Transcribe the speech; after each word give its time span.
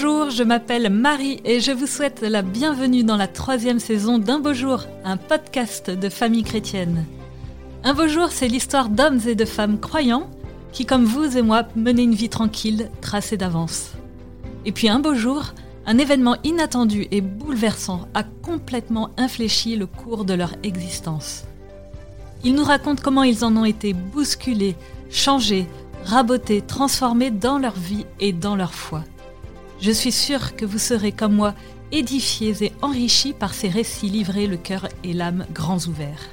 Bonjour, 0.00 0.30
je 0.30 0.44
m'appelle 0.44 0.90
Marie 0.90 1.40
et 1.44 1.58
je 1.58 1.72
vous 1.72 1.88
souhaite 1.88 2.20
la 2.20 2.42
bienvenue 2.42 3.02
dans 3.02 3.16
la 3.16 3.26
troisième 3.26 3.80
saison 3.80 4.18
d'Un 4.18 4.38
beau 4.38 4.52
jour, 4.54 4.84
un 5.04 5.16
podcast 5.16 5.90
de 5.90 6.08
famille 6.08 6.44
chrétienne. 6.44 7.04
Un 7.82 7.94
beau 7.94 8.06
jour, 8.06 8.28
c'est 8.30 8.46
l'histoire 8.46 8.90
d'hommes 8.90 9.18
et 9.26 9.34
de 9.34 9.44
femmes 9.44 9.80
croyants 9.80 10.30
qui, 10.70 10.86
comme 10.86 11.04
vous 11.04 11.36
et 11.36 11.42
moi, 11.42 11.64
menaient 11.74 12.04
une 12.04 12.14
vie 12.14 12.28
tranquille, 12.28 12.92
tracée 13.00 13.36
d'avance. 13.36 13.90
Et 14.64 14.70
puis 14.70 14.88
un 14.88 15.00
beau 15.00 15.14
jour, 15.14 15.52
un 15.84 15.98
événement 15.98 16.36
inattendu 16.44 17.08
et 17.10 17.20
bouleversant 17.20 18.06
a 18.14 18.22
complètement 18.22 19.10
infléchi 19.16 19.74
le 19.74 19.86
cours 19.86 20.24
de 20.24 20.34
leur 20.34 20.52
existence. 20.62 21.42
Ils 22.44 22.54
nous 22.54 22.62
racontent 22.62 23.02
comment 23.02 23.24
ils 23.24 23.44
en 23.44 23.56
ont 23.56 23.64
été 23.64 23.94
bousculés, 23.94 24.76
changés, 25.10 25.66
rabotés, 26.04 26.62
transformés 26.62 27.32
dans 27.32 27.58
leur 27.58 27.74
vie 27.74 28.06
et 28.20 28.32
dans 28.32 28.54
leur 28.54 28.74
foi. 28.74 29.02
Je 29.80 29.92
suis 29.92 30.10
sûre 30.10 30.56
que 30.56 30.64
vous 30.64 30.78
serez 30.78 31.12
comme 31.12 31.34
moi 31.34 31.54
édifiés 31.92 32.64
et 32.64 32.72
enrichis 32.82 33.32
par 33.32 33.54
ces 33.54 33.68
récits 33.68 34.08
livrés 34.08 34.48
le 34.48 34.56
cœur 34.56 34.88
et 35.04 35.12
l'âme 35.12 35.46
grands 35.52 35.78
ouverts. 35.86 36.28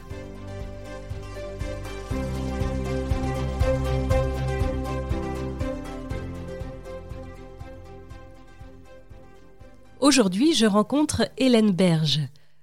Aujourd'hui, 9.99 10.53
je 10.53 10.65
rencontre 10.65 11.29
Hélène 11.37 11.71
Berge. 11.71 12.21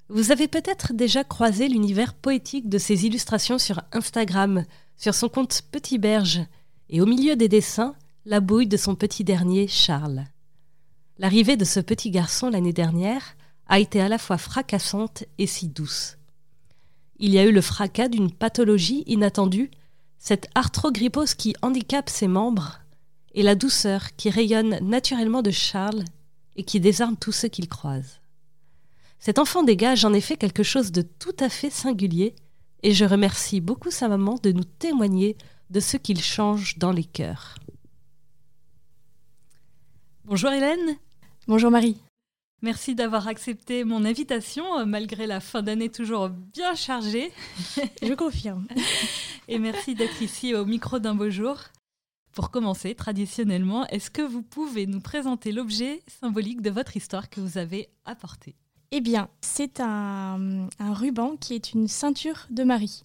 Vous 0.08 0.32
avez 0.32 0.48
peut-être 0.48 0.92
déjà 0.92 1.24
croisé 1.24 1.68
l'univers 1.68 2.14
poétique 2.14 2.68
de 2.68 2.78
ses 2.78 3.06
illustrations 3.06 3.58
sur 3.58 3.80
Instagram, 3.92 4.64
sur 4.96 5.14
son 5.14 5.28
compte 5.28 5.62
Petit 5.70 5.98
Berge, 5.98 6.40
et 6.90 7.00
au 7.00 7.06
milieu 7.06 7.34
des 7.34 7.48
dessins, 7.48 7.94
la 8.26 8.40
bouille 8.40 8.66
de 8.66 8.76
son 8.76 8.94
petit 8.94 9.24
dernier, 9.24 9.66
Charles. 9.68 10.24
L'arrivée 11.22 11.56
de 11.56 11.64
ce 11.64 11.78
petit 11.78 12.10
garçon 12.10 12.50
l'année 12.50 12.72
dernière 12.72 13.36
a 13.68 13.78
été 13.78 14.00
à 14.00 14.08
la 14.08 14.18
fois 14.18 14.38
fracassante 14.38 15.22
et 15.38 15.46
si 15.46 15.68
douce. 15.68 16.16
Il 17.20 17.30
y 17.30 17.38
a 17.38 17.44
eu 17.44 17.52
le 17.52 17.60
fracas 17.60 18.08
d'une 18.08 18.32
pathologie 18.32 19.04
inattendue, 19.06 19.70
cette 20.18 20.48
arthrogrypose 20.56 21.34
qui 21.34 21.54
handicape 21.62 22.10
ses 22.10 22.26
membres, 22.26 22.80
et 23.34 23.44
la 23.44 23.54
douceur 23.54 24.16
qui 24.16 24.30
rayonne 24.30 24.80
naturellement 24.82 25.42
de 25.42 25.52
Charles 25.52 26.02
et 26.56 26.64
qui 26.64 26.80
désarme 26.80 27.16
tous 27.16 27.30
ceux 27.30 27.48
qu'il 27.48 27.68
croise. 27.68 28.18
Cet 29.20 29.38
enfant 29.38 29.62
dégage 29.62 30.04
en 30.04 30.14
effet 30.14 30.36
quelque 30.36 30.64
chose 30.64 30.90
de 30.90 31.02
tout 31.02 31.36
à 31.38 31.48
fait 31.48 31.70
singulier, 31.70 32.34
et 32.82 32.94
je 32.94 33.04
remercie 33.04 33.60
beaucoup 33.60 33.92
sa 33.92 34.08
maman 34.08 34.40
de 34.42 34.50
nous 34.50 34.64
témoigner 34.64 35.36
de 35.70 35.78
ce 35.78 35.96
qu'il 35.98 36.20
change 36.20 36.78
dans 36.78 36.90
les 36.90 37.04
cœurs. 37.04 37.54
Bonjour 40.24 40.50
Hélène. 40.50 40.98
Bonjour 41.48 41.72
Marie. 41.72 41.96
Merci 42.62 42.94
d'avoir 42.94 43.26
accepté 43.26 43.82
mon 43.82 44.04
invitation 44.04 44.78
euh, 44.78 44.84
malgré 44.84 45.26
la 45.26 45.40
fin 45.40 45.60
d'année 45.60 45.88
toujours 45.88 46.28
bien 46.28 46.76
chargée. 46.76 47.32
Je 48.02 48.14
confirme. 48.14 48.68
Et 49.48 49.58
merci 49.58 49.96
d'être 49.96 50.22
ici 50.22 50.54
au 50.54 50.64
micro 50.64 51.00
d'un 51.00 51.16
beau 51.16 51.30
jour. 51.30 51.56
Pour 52.32 52.52
commencer, 52.52 52.94
traditionnellement, 52.94 53.88
est-ce 53.88 54.08
que 54.08 54.22
vous 54.22 54.42
pouvez 54.42 54.86
nous 54.86 55.00
présenter 55.00 55.50
l'objet 55.50 56.04
symbolique 56.20 56.62
de 56.62 56.70
votre 56.70 56.96
histoire 56.96 57.28
que 57.28 57.40
vous 57.40 57.58
avez 57.58 57.88
apporté? 58.04 58.54
Eh 58.92 59.00
bien, 59.00 59.28
c'est 59.40 59.80
un, 59.80 60.68
ruban 60.78 61.36
qui 61.36 61.54
est 61.54 61.72
une 61.72 61.88
ceinture 61.88 62.46
de 62.50 62.62
Marie. 62.62 63.02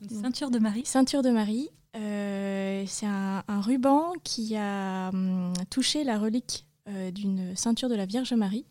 Une 0.00 0.22
ceinture 0.22 0.50
de 0.50 0.58
Marie? 0.58 0.86
Ceinture 0.86 1.20
de 1.20 1.30
Marie. 1.30 1.68
Euh, 1.94 2.84
c'est 2.86 3.06
un, 3.06 3.42
ruban 3.60 4.14
qui 4.24 4.56
a 4.56 5.10
hum, 5.10 5.52
touché 5.68 6.04
la 6.04 6.18
relique 6.18 6.64
d'une 7.12 7.56
ceinture 7.56 7.88
de 7.88 7.94
la 7.94 8.06
Vierge 8.06 8.32
Marie, 8.32 8.64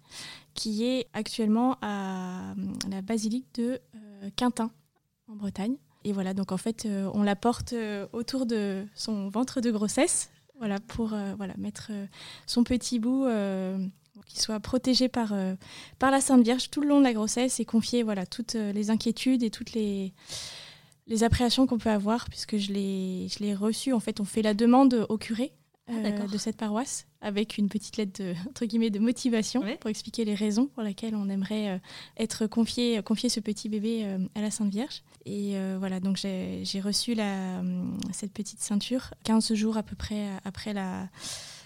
qui 0.54 0.86
est 0.86 1.08
actuellement 1.14 1.78
à 1.82 2.54
hum, 2.58 2.74
la 2.90 3.02
basilique 3.02 3.48
de 3.56 3.80
euh, 3.96 4.30
Quintin, 4.36 4.72
en 5.28 5.36
Bretagne. 5.36 5.76
Et 6.04 6.14
voilà, 6.14 6.34
donc 6.34 6.52
en 6.52 6.58
fait, 6.58 6.86
euh, 6.86 7.10
on 7.16 7.24
la 7.24 7.36
porte 7.36 7.74
euh, 7.74 8.08
autour 8.14 8.46
de 8.46 8.86
son 8.94 9.30
ventre 9.30 9.60
de 9.60 9.72
grossesse, 9.72 10.30
voilà, 10.60 10.80
pour 10.80 11.14
euh, 11.14 11.34
voilà, 11.36 11.56
mettre 11.58 11.92
son 12.46 12.64
petit 12.64 13.00
bout 13.00 13.28
qu'il 14.28 14.40
soit 14.40 14.60
protégé 14.60 15.10
par, 15.10 15.34
par 16.00 16.10
la 16.10 16.22
Sainte 16.22 16.44
Vierge 16.44 16.70
tout 16.70 16.82
le 16.82 16.88
long 16.88 17.00
de 17.00 17.04
la 17.04 17.14
grossesse 17.14 17.60
et 17.60 17.66
confier 17.66 18.02
voilà, 18.02 18.26
toutes 18.26 18.54
les 18.54 18.90
inquiétudes 18.90 19.44
et 19.44 19.50
toutes 19.50 19.74
les, 19.74 20.14
les 21.08 21.24
appréhensions 21.24 21.68
qu'on 21.68 21.78
peut 21.78 21.90
avoir, 21.90 22.30
puisque 22.30 22.58
je 22.58 22.72
l'ai 22.72 23.56
reçu. 23.56 23.92
En 23.92 24.00
fait, 24.00 24.22
on 24.22 24.26
fait 24.26 24.42
la 24.42 24.54
demande 24.54 25.06
au 25.10 25.18
curé 25.18 25.52
ah, 25.88 26.28
de 26.28 26.38
cette 26.40 26.58
paroisse 26.58 27.06
avec 27.22 27.60
une 27.60 27.70
petite 27.70 27.98
lettre 27.98 28.24
de, 28.24 28.34
entre 28.50 28.66
guillemets, 28.66 28.90
de 28.90 28.98
motivation 28.98 29.62
pour 29.80 29.90
expliquer 29.90 30.26
les 30.26 30.34
raisons 30.34 30.66
pour 30.66 30.82
lesquelles 30.82 31.16
on 31.16 31.30
aimerait 31.30 31.70
euh, 31.70 31.78
être 32.18 32.48
confié, 32.48 33.02
confier 33.04 33.30
ce 33.30 33.40
petit 33.40 33.70
bébé 33.70 34.02
euh, 34.04 34.18
à 34.34 34.42
la 34.42 34.50
Sainte 34.50 34.72
Vierge. 34.72 35.04
Et 35.26 35.58
euh, 35.58 35.76
voilà, 35.78 36.00
donc 36.00 36.18
j'ai 36.18 36.82
reçu 36.84 37.14
la, 37.14 37.62
cette 38.12 38.34
petite 38.34 38.62
ceinture 38.62 39.14
15 39.24 39.54
jours 39.54 39.78
à 39.78 39.84
peu 39.84 39.96
près 39.96 40.30
après 40.44 40.74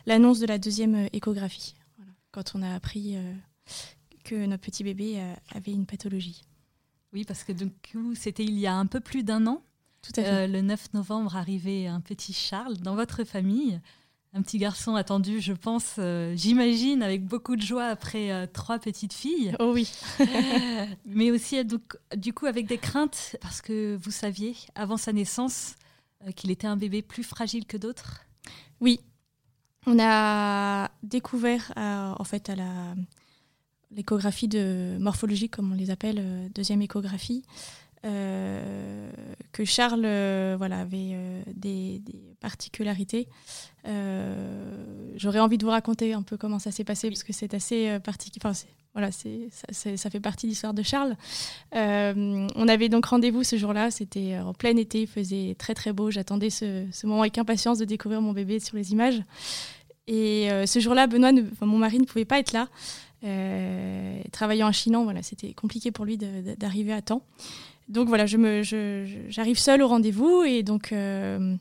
l'annonce 0.06 0.40
de 0.40 0.46
la 0.46 0.58
deuxième 0.58 1.08
échographie, 1.14 1.76
quand 2.32 2.56
on 2.56 2.62
a 2.62 2.74
appris 2.74 3.18
que 4.24 4.46
notre 4.46 4.64
petit 4.64 4.84
bébé 4.84 5.22
avait 5.54 5.74
une 5.74 5.86
pathologie. 5.86 6.42
Oui, 7.12 7.26
parce 7.26 7.44
que 7.44 7.52
c'était 8.16 8.44
il 8.46 8.58
y 8.58 8.68
a 8.68 8.76
un 8.76 8.86
peu 8.86 9.00
plus 9.00 9.24
d'un 9.24 9.48
an. 9.48 9.62
Tout 10.02 10.14
à 10.22 10.24
fait. 10.24 10.48
le 10.48 10.62
9 10.62 10.94
novembre 10.94 11.36
arrivait 11.36 11.88
un 11.88 12.00
petit 12.00 12.32
Charles 12.32 12.78
dans 12.78 12.96
votre 12.96 13.26
famille 13.26 13.82
un 14.34 14.42
petit 14.44 14.60
garçon 14.60 14.96
attendu, 14.96 15.42
je 15.42 15.54
pense, 15.54 15.96
euh, 15.98 16.34
j'imagine, 16.36 17.02
avec 17.02 17.26
beaucoup 17.26 17.56
de 17.56 17.62
joie 17.62 17.86
après 17.86 18.32
euh, 18.32 18.46
trois 18.46 18.78
petites 18.78 19.14
filles. 19.14 19.56
Oh 19.60 19.72
oui. 19.74 19.92
Mais 21.06 21.32
aussi, 21.32 21.58
euh, 21.58 21.64
donc, 21.64 21.98
du 22.16 22.34
coup, 22.34 22.46
avec 22.46 22.68
des 22.68 22.78
craintes, 22.78 23.38
parce 23.42 23.62
que 23.62 23.98
vous 24.00 24.12
saviez, 24.12 24.56
avant 24.76 24.98
sa 24.98 25.14
naissance, 25.14 25.76
qu'il 26.36 26.52
était 26.52 26.68
un 26.68 26.76
bébé 26.76 27.02
plus 27.02 27.24
fragile 27.24 27.66
que 27.66 27.78
d'autres. 27.78 28.26
Oui. 28.82 29.00
On 29.88 29.98
a 30.00 30.92
découvert, 31.02 31.72
en 31.78 32.24
fait, 32.26 32.50
à 32.50 32.56
la 32.56 32.96
l'échographie 33.92 34.48
de 34.48 34.98
morphologie, 35.00 35.50
comme 35.50 35.72
on 35.72 35.76
les 35.76 35.90
appelle, 35.90 36.52
deuxième 36.54 36.82
échographie, 36.82 37.44
euh, 38.06 39.12
que 39.52 39.66
Charles 39.66 40.06
euh, 40.06 40.56
voilà, 40.58 40.80
avait 40.80 41.12
euh, 41.14 41.42
des, 41.54 42.02
particularités. 42.40 43.28
J'aurais 45.16 45.40
envie 45.40 45.58
de 45.58 45.66
vous 45.66 45.72
raconter 45.72 46.14
un 46.14 46.22
peu 46.22 46.38
comment 46.38 46.60
ça 46.60 46.72
s'est 46.72 46.86
passé, 46.86 47.10
parce 47.10 47.24
que 47.24 47.34
c'est 47.34 47.54
assez 47.54 48.00
particulier. 48.02 48.40
Enfin, 48.46 48.58
voilà, 48.94 49.12
c'est, 49.12 49.50
ça, 49.52 49.98
ça, 49.98 50.10
fait 50.10 50.20
partie 50.22 50.46
de 50.48 50.52
l'histoire 50.52 50.74
de 50.74 50.84
Charles. 50.84 51.18
on 51.74 52.68
avait 52.68 52.88
donc 52.88 53.06
rendez-vous 53.06 53.44
ce 53.44 53.58
jour-là, 53.58 53.92
c'était 53.92 54.38
en 54.40 54.54
plein 54.54 54.78
été, 54.78 55.02
il 55.02 55.08
faisait 55.08 55.56
très 55.58 55.74
très 55.74 55.92
beau. 55.92 56.12
J'attendais 56.12 56.50
ce, 56.50 56.86
ce, 56.92 57.08
moment 57.08 57.22
avec 57.22 57.38
impatience 57.38 57.80
de 57.80 57.86
découvrir 57.86 58.22
mon 58.22 58.32
bébé 58.32 58.60
sur 58.60 58.78
les 58.78 58.94
images. 58.94 59.22
Et 60.08 60.50
ce 60.66 60.80
jour-là, 60.80 61.08
Benoît, 61.08 61.32
mon 61.62 61.78
mari, 61.78 62.00
ne 62.00 62.06
pouvait 62.06 62.26
pas 62.26 62.40
être 62.40 62.54
là. 62.54 62.70
travaillant 64.32 64.70
en 64.70 64.72
Chinan, 64.72 65.04
voilà, 65.04 65.24
c'était 65.24 65.54
compliqué 65.54 65.92
pour 65.92 66.06
lui 66.06 66.18
d'arriver 66.18 66.94
à 66.94 67.02
temps 67.02 67.24
donc 67.90 68.08
voilà, 68.08 68.28
j'arrive 68.28 69.58
je 69.58 69.62
seule 69.62 69.82
au 69.82 69.88
rendez-vous 69.88 70.44
et 70.44 70.62
donc 70.62 70.92
euh, 70.92 71.56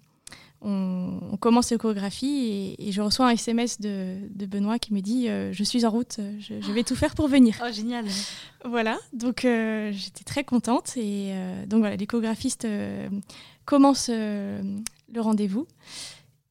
on, 0.60 1.38
commence 1.40 1.70
l'échographie 1.70 2.76
et, 2.78 2.92
je 2.92 3.00
reçois 3.00 3.28
un 3.28 3.30
SMS 3.30 3.80
de, 3.80 4.18
Benoît 4.46 4.78
qui 4.78 4.92
me 4.92 5.00
dit 5.00 5.28
euh, 5.28 5.52
Je 5.54 5.64
suis 5.64 5.86
en 5.86 5.90
route, 5.90 6.20
je, 6.38 6.72
vais 6.72 6.84
tout 6.84 6.96
faire 6.96 7.14
pour 7.14 7.28
venir. 7.28 7.58
Oh, 7.64 7.72
génial 7.72 8.04
Voilà, 8.66 8.98
donc 9.14 9.46
euh, 9.46 9.90
j'étais 9.92 10.22
très 10.22 10.44
contente 10.44 10.98
et 10.98 11.32
donc 11.66 11.80
voilà, 11.80 11.96
l'échographiste 11.96 12.68
commence 13.64 14.10
le 14.10 15.20
rendez-vous 15.20 15.66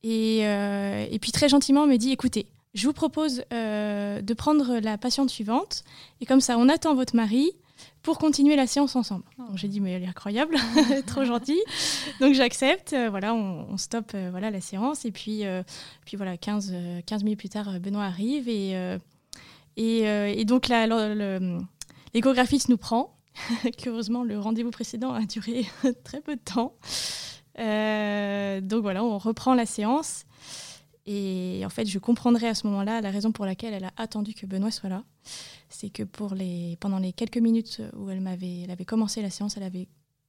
et, 0.01 0.39
et, 0.39 1.19
puis 1.21 1.31
très 1.31 1.49
gentiment 1.49 1.85
me 1.85 1.97
dit 1.97 2.11
Écoutez, 2.11 2.47
je 2.73 2.87
vous 2.87 2.93
propose 2.93 3.43
de 3.51 4.33
prendre 4.33 4.79
la 4.79 4.97
patiente 4.97 5.29
suivante 5.29 5.83
et 6.19 6.25
comme 6.25 6.41
ça 6.41 6.57
on 6.57 6.67
attend 6.67 6.95
votre 6.95 7.15
mari 7.15 7.51
pour 8.01 8.17
continuer 8.17 8.55
la 8.55 8.67
séance 8.67 8.95
ensemble. 8.95 9.25
Oh. 9.39 9.43
J'ai 9.55 9.67
dit, 9.67 9.79
mais 9.79 9.91
elle 9.91 10.03
est 10.03 10.07
incroyable, 10.07 10.57
trop 11.07 11.23
gentille. 11.23 11.61
Donc 12.19 12.33
j'accepte, 12.33 12.93
euh, 12.93 13.09
voilà, 13.09 13.33
on, 13.33 13.77
stoppe 13.77 14.11
euh, 14.15 14.29
voilà, 14.31 14.51
la 14.51 14.61
séance. 14.61 15.05
Et 15.05 15.11
puis, 15.11 15.45
euh, 15.45 15.63
puis 16.05 16.17
voilà, 16.17 16.37
15, 16.37 16.73
15 17.05 17.23
minutes 17.23 17.39
plus 17.39 17.49
tard, 17.49 17.79
Benoît 17.79 18.05
arrive. 18.05 18.47
Et, 18.49 18.75
et, 19.75 20.45
donc 20.45 20.69
l'échographiste 22.13 22.69
nous 22.69 22.77
prend. 22.77 23.13
Heureusement, 23.85 24.23
le 24.23 24.39
rendez-vous 24.39 24.71
précédent 24.71 25.13
a 25.13 25.25
duré 25.25 25.65
très 26.03 26.21
peu 26.21 26.35
de 26.35 26.41
temps. 26.41 26.75
donc 27.57 28.81
voilà, 28.81 29.03
on 29.03 29.17
reprend 29.17 29.53
la 29.53 29.65
séance. 29.65 30.23
Et 31.07 31.61
en 31.65 31.69
fait, 31.69 31.85
je 31.85 31.99
comprendrai 31.99 32.49
à 32.49 32.53
ce 32.53 32.67
moment-là 32.67 32.99
la 32.99 33.11
raison 33.11 33.31
pour 33.31 33.45
laquelle 33.45 33.73
elle 33.73 33.85
a 33.85 33.93
attendu 33.95 34.33
que 34.33 34.45
Benoît 34.45 34.71
soit 34.71 34.89
là. 34.89 35.03
C'est 35.69 35.89
que 35.89 36.03
pour 36.03 36.33
les, 36.33 36.77
pendant 36.79 36.99
les 36.99 37.13
quelques 37.13 37.37
minutes 37.37 37.81
où 37.95 38.09
elle, 38.09 38.21
m'avait, 38.21 38.61
elle 38.61 38.71
avait 38.71 38.85
commencé 38.85 39.21
la 39.21 39.29
séance, 39.29 39.57
elle 39.57 39.63
avait 39.63 39.87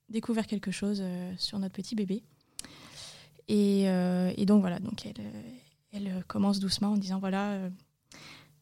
découvert 0.09 0.47
quelque 0.47 0.71
chose 0.71 0.99
euh, 1.01 1.33
sur 1.39 1.59
notre 1.59 1.75
petit 1.75 1.95
bébé. 1.95 2.23
Et, 3.49 3.89
euh, 3.89 4.33
et 4.37 4.47
donc 4.47 4.61
voilà, 4.61 4.79
donc 4.79 5.07
elle, 5.07 5.21
elle, 5.93 6.25
commence 6.27 6.61
doucement 6.61 6.93
en 6.93 6.97
disant 6.97 7.19
voilà, 7.19 7.53
euh, 7.53 7.71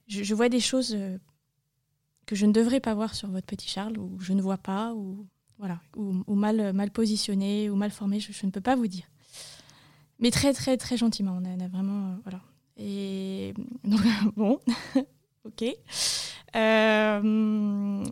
je, 0.06 0.35
vois 0.35 0.49
des 0.49 0.61
choses 0.61 0.97
que 2.27 2.37
je 2.37 2.47
ne 2.47 2.53
devrais 2.53 2.81
pas 2.81 2.94
voir 2.94 3.15
sur 3.15 3.29
votre 3.29 3.47
petit 3.47 3.69
Charles, 3.69 3.99
ou 3.99 4.19
je 4.21 4.33
ne 4.33 4.43
vois 4.43 4.59
pas, 4.59 4.94
ou 4.94 5.27
voilà, 5.59 5.81
ou, 5.97 6.35
mal, 6.35 6.73
mal 6.73 6.91
positionné, 6.91 7.71
ou 7.71 7.77
mal 7.77 7.91
formé, 7.91 8.21
je, 8.21 8.47
ne 8.47 8.50
peux 8.50 8.61
pas 8.61 8.77
vous 8.77 8.87
dire. 8.87 9.06
Mais 10.19 10.31
très, 10.31 10.53
très, 10.53 10.77
très 10.77 10.97
gentiment. 10.97 11.38
On 11.41 11.44
a, 11.44 11.69
vraiment. 11.69 12.12
Euh, 12.12 12.17
voilà. 12.25 12.41
Et 12.77 13.55
donc, 13.85 14.00
bon, 14.37 14.61
ok. 15.47 15.65
Euh, 16.57 18.05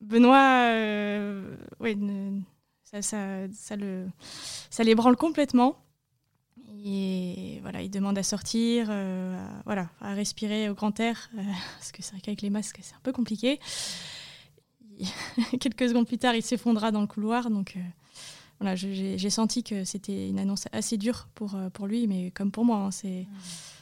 Benoît, 0.00 0.68
euh, 0.70 1.56
ça, 2.84 3.02
ça, 3.02 3.18
ça, 3.52 3.76
le, 3.76 4.06
ça 4.70 4.84
l'ébranle 4.84 5.16
complètement. 5.16 5.76
Et 6.84 7.58
voilà, 7.62 7.82
il 7.82 7.90
demande 7.90 8.16
à 8.18 8.22
sortir, 8.22 8.90
à, 8.90 9.62
voilà, 9.64 9.88
à 10.00 10.14
respirer 10.14 10.68
au 10.68 10.74
grand 10.74 10.98
air, 11.00 11.30
parce 11.78 11.90
que 11.92 12.02
c'est 12.02 12.12
vrai 12.12 12.20
qu'avec 12.20 12.42
les 12.42 12.50
masques, 12.50 12.78
c'est 12.82 12.94
un 12.94 13.00
peu 13.02 13.12
compliqué. 13.12 13.58
quelques 15.60 15.88
secondes 15.88 16.06
plus 16.06 16.18
tard, 16.18 16.34
il 16.34 16.42
s'effondra 16.42 16.90
dans 16.90 17.00
le 17.00 17.06
couloir. 17.06 17.50
Donc 17.50 17.76
euh, 17.76 17.80
voilà, 18.60 18.74
j'ai 18.76 19.30
senti 19.30 19.62
que 19.62 19.84
c'était 19.84 20.28
une 20.28 20.38
annonce 20.38 20.66
assez 20.72 20.96
dure 20.96 21.28
pour, 21.34 21.54
euh, 21.54 21.70
pour 21.70 21.86
lui, 21.86 22.06
mais 22.06 22.30
comme 22.30 22.50
pour 22.50 22.64
moi. 22.64 22.78
Hein, 22.78 22.90
c'est. 22.90 23.26
Mmh. 23.28 23.75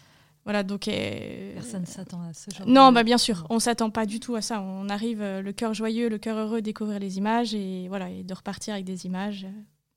Voilà, 0.44 0.62
donc. 0.62 0.88
Euh, 0.88 1.55
Personne 1.55 1.82
ne 1.82 1.87
s'attend 1.87 2.20
à 2.23 2.32
ce 2.32 2.50
genre 2.50 2.67
Non, 2.67 2.93
bah, 2.93 3.02
bien 3.02 3.19
sûr, 3.19 3.46
on 3.50 3.58
s'attend 3.58 3.91
pas 3.91 4.06
du 4.06 4.20
tout 4.20 4.35
à 4.35 4.43
ça. 4.43 4.61
On 4.61 4.88
arrive 4.88 5.23
le 5.23 5.52
cœur 5.52 5.75
joyeux, 5.75 6.08
le 6.08 6.19
cœur 6.19 6.37
heureux, 6.37 6.62
découvrir 6.62 6.99
les 6.99 7.19
images 7.19 7.55
et, 7.55 7.88
voilà, 7.88 8.11
et 8.11 8.23
de 8.23 8.35
repartir 8.35 8.75
avec 8.75 8.85
des 8.85 9.06
images, 9.06 9.46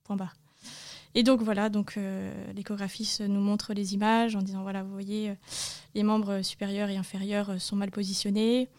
point 0.03 0.15
barre. 0.15 0.35
Et 1.15 1.23
donc 1.23 1.41
voilà, 1.41 1.69
donc 1.69 1.97
l'échographiste 2.55 3.21
nous 3.21 3.39
montre 3.39 3.73
les 3.73 3.95
images 3.95 4.35
en 4.35 4.41
disant 4.41 4.61
voilà, 4.61 4.83
vous 4.83 4.91
voyez, 4.91 5.33
les 5.95 6.03
membres 6.03 6.44
supérieurs 6.44 6.89
et 6.89 6.97
inférieurs 6.97 7.59
sont 7.59 7.75
mal 7.75 7.91
positionnés. 7.91 8.69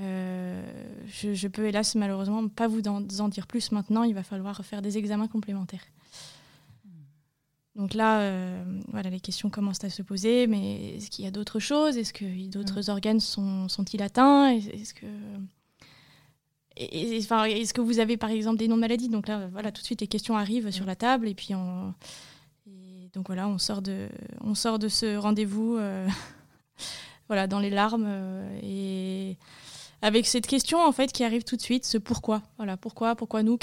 Euh, 0.00 0.62
je, 1.06 1.46
peux 1.46 1.66
hélas 1.66 1.94
malheureusement 1.94 2.48
pas 2.48 2.68
vous 2.68 2.80
en, 2.88 3.28
dire 3.28 3.46
plus 3.46 3.72
maintenant. 3.72 4.02
Il 4.02 4.14
va 4.14 4.22
falloir 4.22 4.64
faire 4.64 4.82
des 4.82 4.98
examens 4.98 5.28
complémentaires. 5.28 5.84
Donc 7.76 7.94
là, 7.94 8.20
euh, 8.20 8.64
voilà, 8.92 9.10
les 9.10 9.20
questions 9.20 9.50
commencent 9.50 9.82
à 9.82 9.90
se 9.90 10.02
poser. 10.02 10.46
Mais 10.46 10.96
est-ce 10.96 11.10
qu'il 11.10 11.24
y 11.24 11.28
a 11.28 11.30
d'autres 11.30 11.58
choses? 11.58 11.96
Est-ce 11.96 12.12
que 12.12 12.48
d'autres 12.48 12.82
mm. 12.86 12.90
organes 12.90 13.20
sont, 13.20 13.68
sont-ils 13.68 14.02
atteints? 14.02 14.50
Est-ce 14.50 14.94
que 14.94 15.06
est-ce 16.76 17.72
que 17.72 17.80
vous 17.80 18.00
avez 18.00 18.16
par 18.16 18.30
exemple 18.30 18.58
des 18.58 18.66
noms 18.66 18.74
de 18.74 18.80
maladies? 18.80 19.08
Donc 19.08 19.28
là, 19.28 19.46
voilà, 19.52 19.70
tout 19.70 19.80
de 19.80 19.86
suite 19.86 20.00
les 20.00 20.08
questions 20.08 20.36
arrivent 20.36 20.70
sur 20.70 20.84
mm. 20.84 20.88
la 20.88 20.96
table 20.96 21.28
et 21.28 21.34
puis 21.34 21.54
on, 21.54 21.94
donc 23.12 23.28
voilà, 23.28 23.46
on 23.48 23.58
sort 23.58 23.80
de, 23.80 24.08
on 24.40 24.54
sort 24.56 24.80
de 24.80 24.88
ce 24.88 25.16
rendez-vous, 25.16 25.76
euh, 25.76 26.08
voilà, 27.28 27.46
dans 27.46 27.60
les 27.60 27.70
larmes 27.70 28.08
et 28.60 29.36
avec 30.04 30.26
cette 30.26 30.46
question 30.46 30.84
en 30.84 30.92
fait 30.92 31.12
qui 31.12 31.24
arrive 31.24 31.44
tout 31.44 31.56
de 31.56 31.62
suite, 31.62 31.86
ce 31.86 31.96
pourquoi. 31.96 32.42
Voilà, 32.58 32.76
pourquoi, 32.76 33.16
pourquoi 33.16 33.42
nous, 33.42 33.58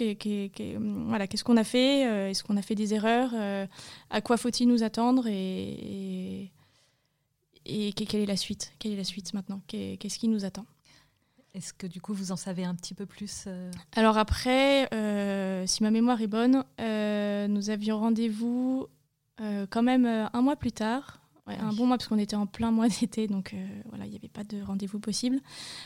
voilà, 1.05 1.27
qu'est-ce 1.27 1.43
qu'on 1.43 1.55
a 1.55 1.63
fait, 1.63 2.07
euh, 2.07 2.29
est-ce 2.31 2.43
qu'on 2.43 2.57
a 2.57 2.63
fait 2.63 2.73
des 2.73 2.95
erreurs, 2.95 3.29
euh, 3.35 3.67
à 4.09 4.21
quoi 4.21 4.37
faut-il 4.37 4.67
nous 4.67 4.81
attendre 4.81 5.27
et, 5.27 6.51
et, 7.67 7.93
quelle 7.93 8.21
est 8.21 8.25
la 8.25 8.37
suite, 8.37 8.73
quelle 8.79 8.93
est 8.93 8.97
la 8.97 9.03
suite 9.03 9.35
maintenant, 9.35 9.61
qu'est-ce 9.67 10.17
qui 10.17 10.27
nous 10.27 10.43
attend. 10.43 10.65
Est-ce 11.53 11.73
que 11.73 11.85
du 11.85 12.01
coup 12.01 12.15
vous 12.15 12.31
en 12.31 12.37
savez 12.37 12.63
un 12.63 12.73
petit 12.73 12.95
peu 12.95 13.05
plus 13.05 13.43
euh? 13.45 13.69
Alors 13.95 14.17
après, 14.17 14.89
si 15.67 15.83
ma 15.83 15.91
mémoire 15.91 16.21
est 16.21 16.27
bonne, 16.27 16.63
nous 16.79 17.69
avions 17.69 17.99
rendez-vous 17.99 18.87
quand 19.69 19.83
même 19.83 20.07
un 20.33 20.41
mois 20.41 20.55
plus 20.55 20.71
tard 20.71 21.20
un 21.47 21.73
bon 21.73 21.85
mois 21.85 21.97
parce 21.97 22.07
qu'on 22.07 22.17
était 22.17 22.35
en 22.35 22.45
plein 22.45 22.71
mois 22.71 22.87
d'été, 23.01 23.27
donc 23.27 23.53
euh, 23.53 23.67
voilà, 23.89 24.05
il 24.05 24.11
n'y 24.11 24.15
avait 24.15 24.29
pas 24.29 24.43
de 24.43 24.61
rendez-vous 24.61 24.99
possible. 24.99 25.39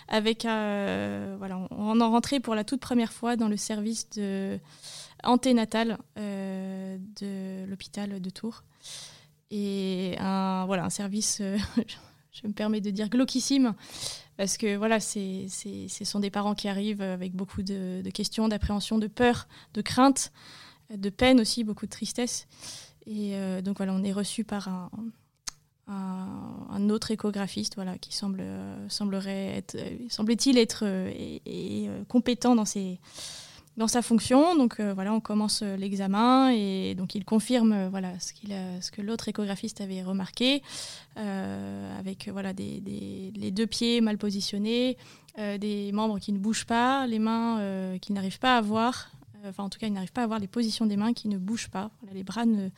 Avec, 0.08 0.46
euh, 0.46 1.36
voilà, 1.38 1.68
on, 1.72 2.00
en 2.02 2.10
rentrait 2.10 2.40
pour 2.40 2.56
la 2.56 2.64
toute 2.64 2.82
première 2.82 3.14
fois 3.14 3.36
dans 3.36 3.48
le 3.48 3.58
service 3.58 4.10
de 4.12 4.60
anténatal 5.24 5.98
euh, 6.18 6.98
de 7.20 7.66
l'hôpital 7.70 8.22
de 8.22 8.30
Tours. 8.30 8.64
Et 9.52 10.16
un, 10.20 10.66
voilà, 10.66 10.86
un 10.86 10.90
service, 10.90 11.42
je 12.32 12.48
me 12.48 12.54
permets 12.54 12.82
de 12.82 12.90
dire 12.90 13.10
glauquissime, 13.10 13.74
parce 14.38 14.58
que 14.58 14.76
voilà, 14.76 15.00
c'est, 15.00 15.48
ce 15.48 16.06
sont 16.06 16.20
des 16.20 16.32
parents 16.32 16.56
qui 16.56 16.68
arrivent 16.68 17.02
avec 17.02 17.34
beaucoup 17.34 17.62
de, 17.62 18.02
de 18.04 18.10
questions, 18.10 18.48
d'appréhension, 18.48 18.98
de 18.98 19.08
peur, 19.08 19.48
de 19.74 19.82
crainte, 19.82 20.32
de 20.94 21.10
peine 21.10 21.40
aussi, 21.40 21.64
beaucoup 21.64 21.86
de 21.86 21.92
tristesse. 21.92 22.48
Et 23.08 23.38
donc 23.62 23.78
voilà, 23.78 23.94
on 23.94 24.04
est 24.04 24.12
reçu 24.12 24.44
par 24.44 24.68
un, 24.68 24.90
un, 25.88 26.90
autre 26.90 27.12
échographiste 27.12 27.76
voilà, 27.76 27.98
qui 27.98 28.14
semble, 28.14 28.42
euh, 28.42 28.90
semblerait 28.90 29.64
euh, 29.76 29.98
semblait-il 30.10 30.58
être 30.58 30.84
euh, 30.86 32.04
compétent 32.08 32.56
dans, 32.56 32.66
sa 32.66 34.02
fonction. 34.02 34.56
Donc 34.56 34.80
voilà, 34.80 35.14
on 35.14 35.20
commence 35.20 35.62
l'examen 35.62 36.52
et 36.52 36.96
donc 36.96 37.16
il 37.16 37.26
confirme 37.26 37.88
voilà, 37.90 38.20
ce, 38.20 38.34
qu'il 38.34 38.50
que 38.92 39.02
l'autre 39.02 39.28
échographiste 39.28 39.82
avait 39.82 40.04
remarqué, 40.04 40.62
avec 41.16 42.30
voilà, 42.30 42.54
les 42.54 43.52
deux 43.52 43.68
pieds 43.68 44.02
mal 44.02 44.18
positionnés, 44.18 44.98
des 45.38 45.92
membres 45.92 46.20
qui 46.20 46.32
ne 46.32 46.40
bougent 46.40 46.66
pas, 46.66 47.06
les 47.08 47.20
mains 47.20 47.98
qui 48.02 48.14
n'arrivent 48.14 48.40
pas 48.40 48.58
à 48.58 48.62
voir, 48.62 49.12
enfin 49.50 49.64
en 49.64 49.70
tout 49.70 49.80
cas, 49.80 49.88
il 49.88 49.94
n'arrive 49.94 50.12
pas 50.12 50.24
à 50.24 50.28
voir 50.28 50.40
les 50.40 50.48
positions 50.48 50.86
des 50.86 50.98
mains 50.98 51.14
qui 51.14 51.28
ne 51.28 51.38
bougent 51.38 51.70
pas. 51.70 51.92
les 52.12 52.24
bras 52.24 52.46
ne, 52.46 52.70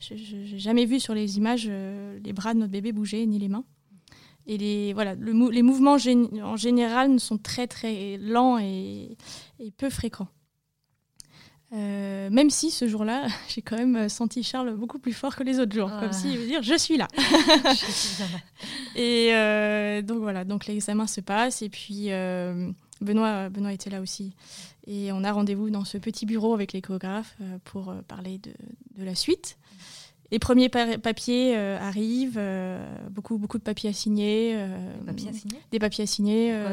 je 0.00 0.14
n'ai 0.14 0.58
jamais 0.58 0.84
vu 0.84 1.00
sur 1.00 1.14
les 1.14 1.36
images 1.36 1.66
euh, 1.68 2.18
les 2.24 2.32
bras 2.32 2.54
de 2.54 2.60
notre 2.60 2.72
bébé 2.72 2.92
bouger, 2.92 3.24
ni 3.26 3.38
les 3.38 3.48
mains. 3.48 3.64
Et 4.48 4.58
les, 4.58 4.92
voilà, 4.92 5.14
les 5.16 5.62
mouvements 5.62 5.96
en 5.96 6.56
général 6.56 7.18
sont 7.18 7.36
très 7.36 7.66
très 7.66 8.16
lents 8.18 8.58
et, 8.58 9.16
peu 9.76 9.90
fréquents. 9.90 10.28
Euh, 11.72 12.30
même 12.30 12.48
si 12.48 12.70
ce 12.70 12.86
jour-là, 12.86 13.26
j'ai 13.48 13.60
quand 13.60 13.76
même 13.76 14.08
senti 14.08 14.44
Charles 14.44 14.76
beaucoup 14.76 15.00
plus 15.00 15.12
fort 15.12 15.34
que 15.34 15.42
les 15.42 15.58
autres 15.58 15.74
jours, 15.74 15.90
comme 15.90 16.10
ah. 16.10 16.12
s'il 16.12 16.38
veut 16.38 16.46
dire 16.46 16.62
je 16.62 16.78
suis 16.78 16.96
là. 16.96 17.08
et 18.94 19.34
euh, 19.34 20.00
donc 20.00 20.18
voilà, 20.18 20.44
donc 20.44 20.66
l'examen 20.66 21.08
se 21.08 21.20
passe 21.20 21.62
et 21.62 21.68
puis 21.68 22.10
Benoît, 23.00 23.48
Benoît 23.48 23.72
était 23.72 23.90
là 23.90 24.00
aussi. 24.00 24.32
Et 24.86 25.12
on 25.12 25.24
a 25.24 25.32
rendez-vous 25.32 25.70
dans 25.70 25.84
ce 25.84 25.98
petit 25.98 26.26
bureau 26.26 26.54
avec 26.54 26.72
l'échographe 26.72 27.34
euh, 27.40 27.58
pour 27.64 27.90
euh, 27.90 28.00
parler 28.06 28.38
de, 28.38 29.04
la 29.04 29.14
suite. 29.14 29.58
Les 30.32 30.38
premiers 30.38 30.68
papiers 30.68 31.56
euh, 31.56 31.78
arrivent, 31.78 32.40
beaucoup, 33.10 33.38
beaucoup 33.38 33.58
de 33.58 33.62
papiers 33.62 33.90
à 33.90 33.92
signer. 33.92 34.56
des 34.56 35.06
papiers 35.06 35.28
à 35.28 35.32
signer? 35.32 35.58
Des 35.70 35.78
papiers 35.78 36.04
à 36.04 36.06
signer. 36.06 36.64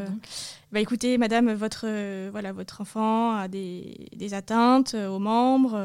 bah, 0.72 0.80
écoutez, 0.80 1.20
madame, 1.20 1.54
votre, 1.54 1.86
voilà, 2.32 2.52
votre 2.52 2.82
enfant 2.82 3.36
a 3.36 3.48
des, 3.48 4.08
des 4.16 4.34
atteintes 4.34 4.96
aux 4.96 5.20
membres 5.20 5.80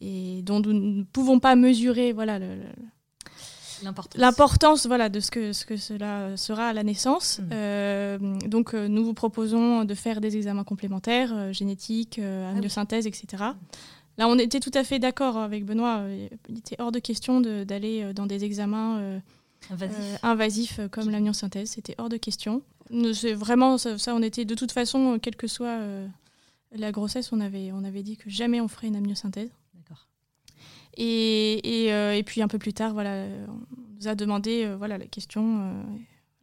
et 0.00 0.42
dont 0.42 0.58
nous 0.58 0.72
ne 0.72 1.02
pouvons 1.04 1.38
pas 1.38 1.54
mesurer 1.54 2.12
voilà, 2.12 2.40
le 2.40 2.56
l'importance 4.16 4.86
voilà, 4.86 5.08
de 5.08 5.20
ce 5.20 5.30
que, 5.30 5.52
ce 5.52 5.64
que 5.64 5.76
cela 5.76 6.36
sera 6.36 6.68
à 6.68 6.72
la 6.72 6.82
naissance. 6.82 7.38
Mm. 7.38 7.48
Euh, 7.52 8.18
donc, 8.46 8.74
euh, 8.74 8.88
nous 8.88 9.04
vous 9.04 9.14
proposons 9.14 9.84
de 9.84 9.94
faire 9.94 10.20
des 10.20 10.36
examens 10.36 10.64
complémentaires, 10.64 11.30
euh, 11.34 11.52
génétiques, 11.52 12.20
ah 12.22 12.50
amniosynthèse, 12.50 13.06
etc. 13.06 13.44
Là, 14.18 14.28
on 14.28 14.38
était 14.38 14.60
tout 14.60 14.72
à 14.74 14.84
fait 14.84 14.98
d'accord 14.98 15.38
avec 15.38 15.64
Benoît. 15.64 16.04
Il 16.48 16.58
était 16.58 16.76
hors 16.78 16.92
de 16.92 16.98
question 16.98 17.40
d'aller 17.40 18.12
dans 18.12 18.26
des 18.26 18.44
examens 18.44 19.20
invasifs, 20.22 20.80
comme 20.90 21.10
l'amniosynthèse. 21.10 21.70
C'était 21.70 21.94
hors 21.96 22.10
de 22.10 22.18
question. 22.18 22.62
C'est 23.14 23.32
vraiment 23.32 23.78
ça, 23.78 23.96
on 24.08 24.20
était 24.20 24.44
de 24.44 24.54
toute 24.54 24.72
façon, 24.72 25.18
quelle 25.22 25.36
que 25.36 25.46
soit 25.46 25.78
la 26.72 26.92
grossesse, 26.92 27.32
on 27.32 27.40
avait, 27.40 27.72
on 27.72 27.82
avait 27.82 28.02
dit 28.02 28.16
que 28.18 28.28
jamais 28.28 28.60
on 28.60 28.68
ferait 28.68 28.88
une 28.88 28.96
amniosynthèse. 28.96 29.50
Et, 30.96 31.84
et, 31.84 31.92
euh, 31.92 32.14
et, 32.14 32.22
puis 32.22 32.42
un 32.42 32.48
peu 32.48 32.58
plus 32.58 32.72
tard, 32.72 32.92
voilà, 32.92 33.26
on 33.48 33.94
nous 33.96 34.08
a 34.08 34.14
demandé 34.14 34.64
euh, 34.64 34.76
voilà, 34.76 34.98
la 34.98 35.06
question 35.06 35.60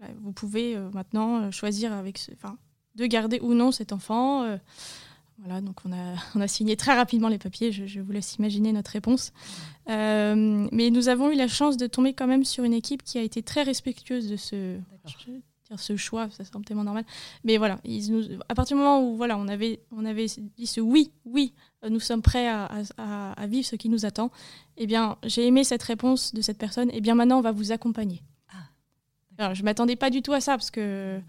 euh, 0.02 0.08
vous 0.22 0.32
pouvez 0.32 0.78
maintenant 0.94 1.50
choisir 1.52 1.92
avec 1.92 2.18
ce, 2.18 2.32
de 2.96 3.06
garder 3.06 3.40
ou 3.42 3.54
non 3.54 3.72
cet 3.72 3.94
enfant. 3.94 4.58
Voilà, 5.40 5.62
donc 5.62 5.78
on 5.86 5.92
a, 5.92 6.16
on 6.36 6.42
a 6.42 6.48
signé 6.48 6.76
très 6.76 6.96
rapidement 6.96 7.30
les 7.30 7.40
papiers, 7.40 7.72
je, 7.72 8.00
vous 8.00 8.12
laisse 8.12 8.36
imaginer 8.36 8.74
notre 8.74 8.92
réponse. 8.92 9.34
mais 9.88 10.90
nous 10.92 11.10
avons 11.10 11.32
eu 11.32 11.36
la 11.36 11.48
chance 11.48 11.78
de 11.78 11.88
tomber 11.88 12.14
quand 12.14 12.28
même 12.28 12.46
sur 12.46 12.64
une 12.64 12.74
équipe 12.74 13.04
qui 13.04 13.18
a 13.18 13.22
été 13.22 13.42
très 13.42 13.64
respectueuse 13.64 14.30
de 14.30 14.36
ce, 14.36 14.78
ce 15.76 15.98
choix, 15.98 16.30
ça 16.30 16.46
semble 16.46 16.64
tellement 16.64 16.84
normal. 16.84 17.04
Mais 17.44 17.58
voilà, 17.58 17.80
ils 17.84 18.12
nous, 18.12 18.24
à 18.48 18.56
partir 18.56 18.78
du 18.78 18.84
moment 18.84 19.02
où 19.02 19.18
voilà, 19.18 19.38
on, 19.38 19.48
avait, 19.48 19.82
on 19.92 20.06
avait 20.06 20.28
dit 20.56 20.68
ce 20.68 20.80
oui, 20.80 21.12
oui, 21.26 21.54
nous 21.90 22.00
sommes 22.00 22.22
prêts 22.22 22.48
à, 22.48 22.70
à, 22.98 23.48
vivre 23.48 23.66
ce 23.66 23.76
qui 23.76 23.90
nous 23.90 24.06
attend, 24.06 24.32
eh 24.78 24.88
bien, 24.88 25.18
j'ai 25.24 25.46
aimé 25.46 25.64
cette 25.64 25.84
réponse 25.84 26.34
de 26.34 26.42
cette 26.42 26.58
personne, 26.58 26.90
eh 26.94 27.02
bien 27.02 27.16
maintenant, 27.16 27.40
on 27.40 27.42
va 27.42 27.52
vous 27.52 27.72
accompagner. 27.72 28.24
Ah, 28.50 28.56
Alors, 29.38 29.56
je 29.56 29.62
ne 29.62 29.66
m'attendais 29.66 29.96
pas 29.96 30.10
du 30.10 30.22
tout 30.22 30.34
à 30.34 30.40
ça, 30.40 30.54
parce 30.54 30.72
que... 30.72 31.20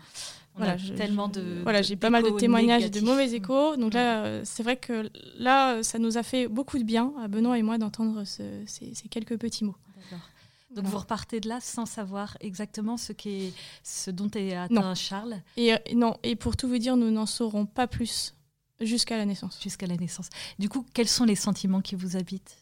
voilà, 0.55 0.77
tellement 0.97 1.29
de. 1.29 1.61
Voilà, 1.63 1.83
j'ai 1.83 1.97
pas 1.97 2.11
mal 2.11 2.23
de 2.23 2.31
témoignages 2.31 2.85
et 2.85 2.91
de 2.91 3.01
mauvais 3.01 3.33
échos. 3.33 3.77
Donc 3.77 3.95
là, 3.95 4.25
euh, 4.25 4.41
c'est 4.45 4.63
vrai 4.63 4.77
que 4.77 5.11
là, 5.37 5.83
ça 5.83 5.99
nous 5.99 6.17
a 6.17 6.23
fait 6.23 6.49
beaucoup 6.49 6.79
de 6.79 6.85
bien, 6.85 7.13
à 7.21 7.29
Benoît 7.29 7.59
et 7.59 7.63
moi, 7.63 7.79
d'entendre 7.79 8.25
ces, 8.25 8.65
ces, 8.67 9.09
quelques 9.09 9.39
petits 9.39 9.65
mots. 9.65 9.77
Donc 10.71 10.85
vous 10.85 10.99
repartez 10.99 11.41
de 11.41 11.49
là 11.49 11.61
sans 11.61 11.87
savoir 11.87 12.37
exactement 12.41 12.97
ce, 12.97 13.13
qui 13.13 13.55
ce 13.83 14.11
dont 14.11 14.31
est 14.35 14.55
atteint 14.55 14.95
Charles 14.95 15.41
et, 15.57 15.75
Non, 15.95 16.17
et 16.23 16.37
pour 16.37 16.57
tout 16.57 16.69
vous 16.69 16.79
dire, 16.79 16.97
nous 16.97 17.11
n'en 17.11 17.27
saurons 17.27 17.65
pas 17.65 17.87
plus 17.87 18.35
jusqu'à 18.81 19.17
la 19.17 19.25
naissance. 19.25 19.59
Jusqu'à 19.63 19.87
la 19.87 19.97
naissance. 19.97 20.29
Du 20.59 20.69
coup, 20.69 20.85
quels 20.93 21.09
sont 21.09 21.25
les 21.25 21.37
sentiments 21.37 21.81
qui 21.81 21.95
vous 21.95 22.17
habitent 22.17 22.57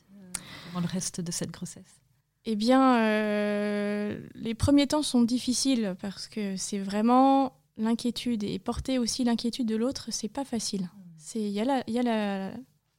dans 0.72 0.80
le 0.80 0.86
reste 0.86 1.20
de 1.20 1.32
cette 1.32 1.50
grossesse? 1.50 2.00
Eh 2.44 2.54
bien, 2.54 3.00
euh, 3.00 4.20
les 4.34 4.54
premiers 4.54 4.86
temps 4.86 5.02
sont 5.02 5.22
difficiles 5.22 5.96
parce 6.00 6.28
que 6.28 6.56
c'est 6.56 6.78
vraiment 6.78 7.54
l'inquiétude 7.76 8.44
et 8.44 8.58
porter 8.60 8.98
aussi 8.98 9.24
l'inquiétude 9.24 9.66
de 9.66 9.74
l'autre, 9.74 10.08
c'est 10.10 10.28
pas 10.28 10.44
facile. 10.44 10.88
Il 11.34 11.48
y 11.48 11.60
a, 11.60 11.64
la, 11.64 11.82
y 11.88 11.98
a 11.98 12.02
la, 12.02 12.52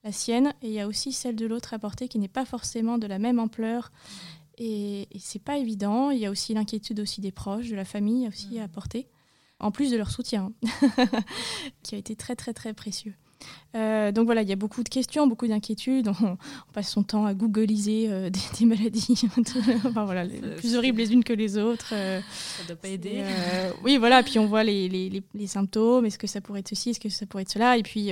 la, 0.03 0.11
sienne 0.11 0.53
et 0.61 0.67
il 0.67 0.73
y 0.73 0.81
a 0.81 0.87
aussi 0.87 1.13
celle 1.13 1.37
de 1.37 1.45
l'autre 1.45 1.73
à 1.73 1.79
porter 1.79 2.09
qui 2.09 2.19
n'est 2.19 2.27
pas 2.27 2.43
forcément 2.43 2.97
de 2.97 3.07
la 3.07 3.19
même 3.19 3.39
ampleur. 3.39 3.91
Et, 4.57 5.01
et 5.11 5.19
c'est 5.19 5.41
pas 5.41 5.57
évident. 5.57 6.11
Il 6.11 6.19
y 6.19 6.25
a 6.25 6.31
aussi 6.31 6.53
l'inquiétude 6.53 6.99
aussi 6.99 7.21
des 7.21 7.31
proches, 7.31 7.69
de 7.69 7.75
la 7.75 7.85
famille 7.85 8.27
aussi 8.27 8.59
à 8.59 8.67
porter, 8.67 9.07
en 9.59 9.71
plus 9.71 9.91
de 9.91 9.97
leur 9.97 10.09
soutien, 10.09 10.51
qui 11.83 11.95
a 11.95 11.97
été 11.97 12.15
très 12.15 12.35
très 12.35 12.53
très 12.53 12.73
précieux. 12.73 13.13
Euh, 13.75 14.11
donc 14.11 14.25
voilà, 14.25 14.41
il 14.41 14.49
y 14.49 14.53
a 14.53 14.55
beaucoup 14.55 14.83
de 14.83 14.89
questions, 14.89 15.27
beaucoup 15.27 15.47
d'inquiétudes. 15.47 16.09
On, 16.21 16.37
passe 16.73 16.89
son 16.89 17.03
temps 17.03 17.25
à 17.25 17.33
googliser 17.33 18.07
euh, 18.09 18.29
des, 18.59 18.65
maladies, 18.65 19.27
enfin, 19.85 20.05
voilà, 20.05 20.23
les, 20.23 20.39
plus 20.39 20.75
horribles 20.75 20.97
les 20.97 21.13
unes 21.13 21.23
que 21.23 21.33
les 21.33 21.57
autres. 21.57 21.91
Euh, 21.93 22.19
ça 22.21 22.63
ne 22.63 22.67
doit 22.67 22.77
pas 22.77 22.87
aider. 22.87 23.23
oui, 23.83 23.97
voilà, 23.97 24.23
puis 24.23 24.39
on 24.39 24.47
voit 24.47 24.63
les, 24.63 24.89
les, 24.89 25.23
les, 25.33 25.47
symptômes, 25.47 26.05
est-ce 26.05 26.17
que 26.17 26.27
ça 26.27 26.41
pourrait 26.41 26.61
être 26.61 26.69
ceci, 26.69 26.91
est-ce 26.91 26.99
que 26.99 27.09
ça 27.09 27.25
pourrait 27.25 27.43
être 27.43 27.51
cela? 27.51 27.77
Et 27.77 27.83
puis 27.83 28.11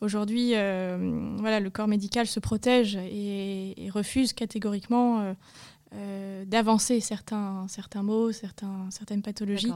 aujourd'hui, 0.00 0.50
voilà, 0.50 1.60
le 1.60 1.70
corps 1.70 1.88
médical 1.88 2.26
se 2.26 2.40
protège 2.40 2.96
et, 2.96 3.84
et 3.84 3.90
refuse 3.90 4.32
catégoriquement 4.32 5.34
d'avancer 6.46 7.00
certains, 7.00 7.66
certains 7.68 8.02
mots, 8.02 8.32
certains, 8.32 8.88
certaines 8.90 9.22
pathologies. 9.22 9.72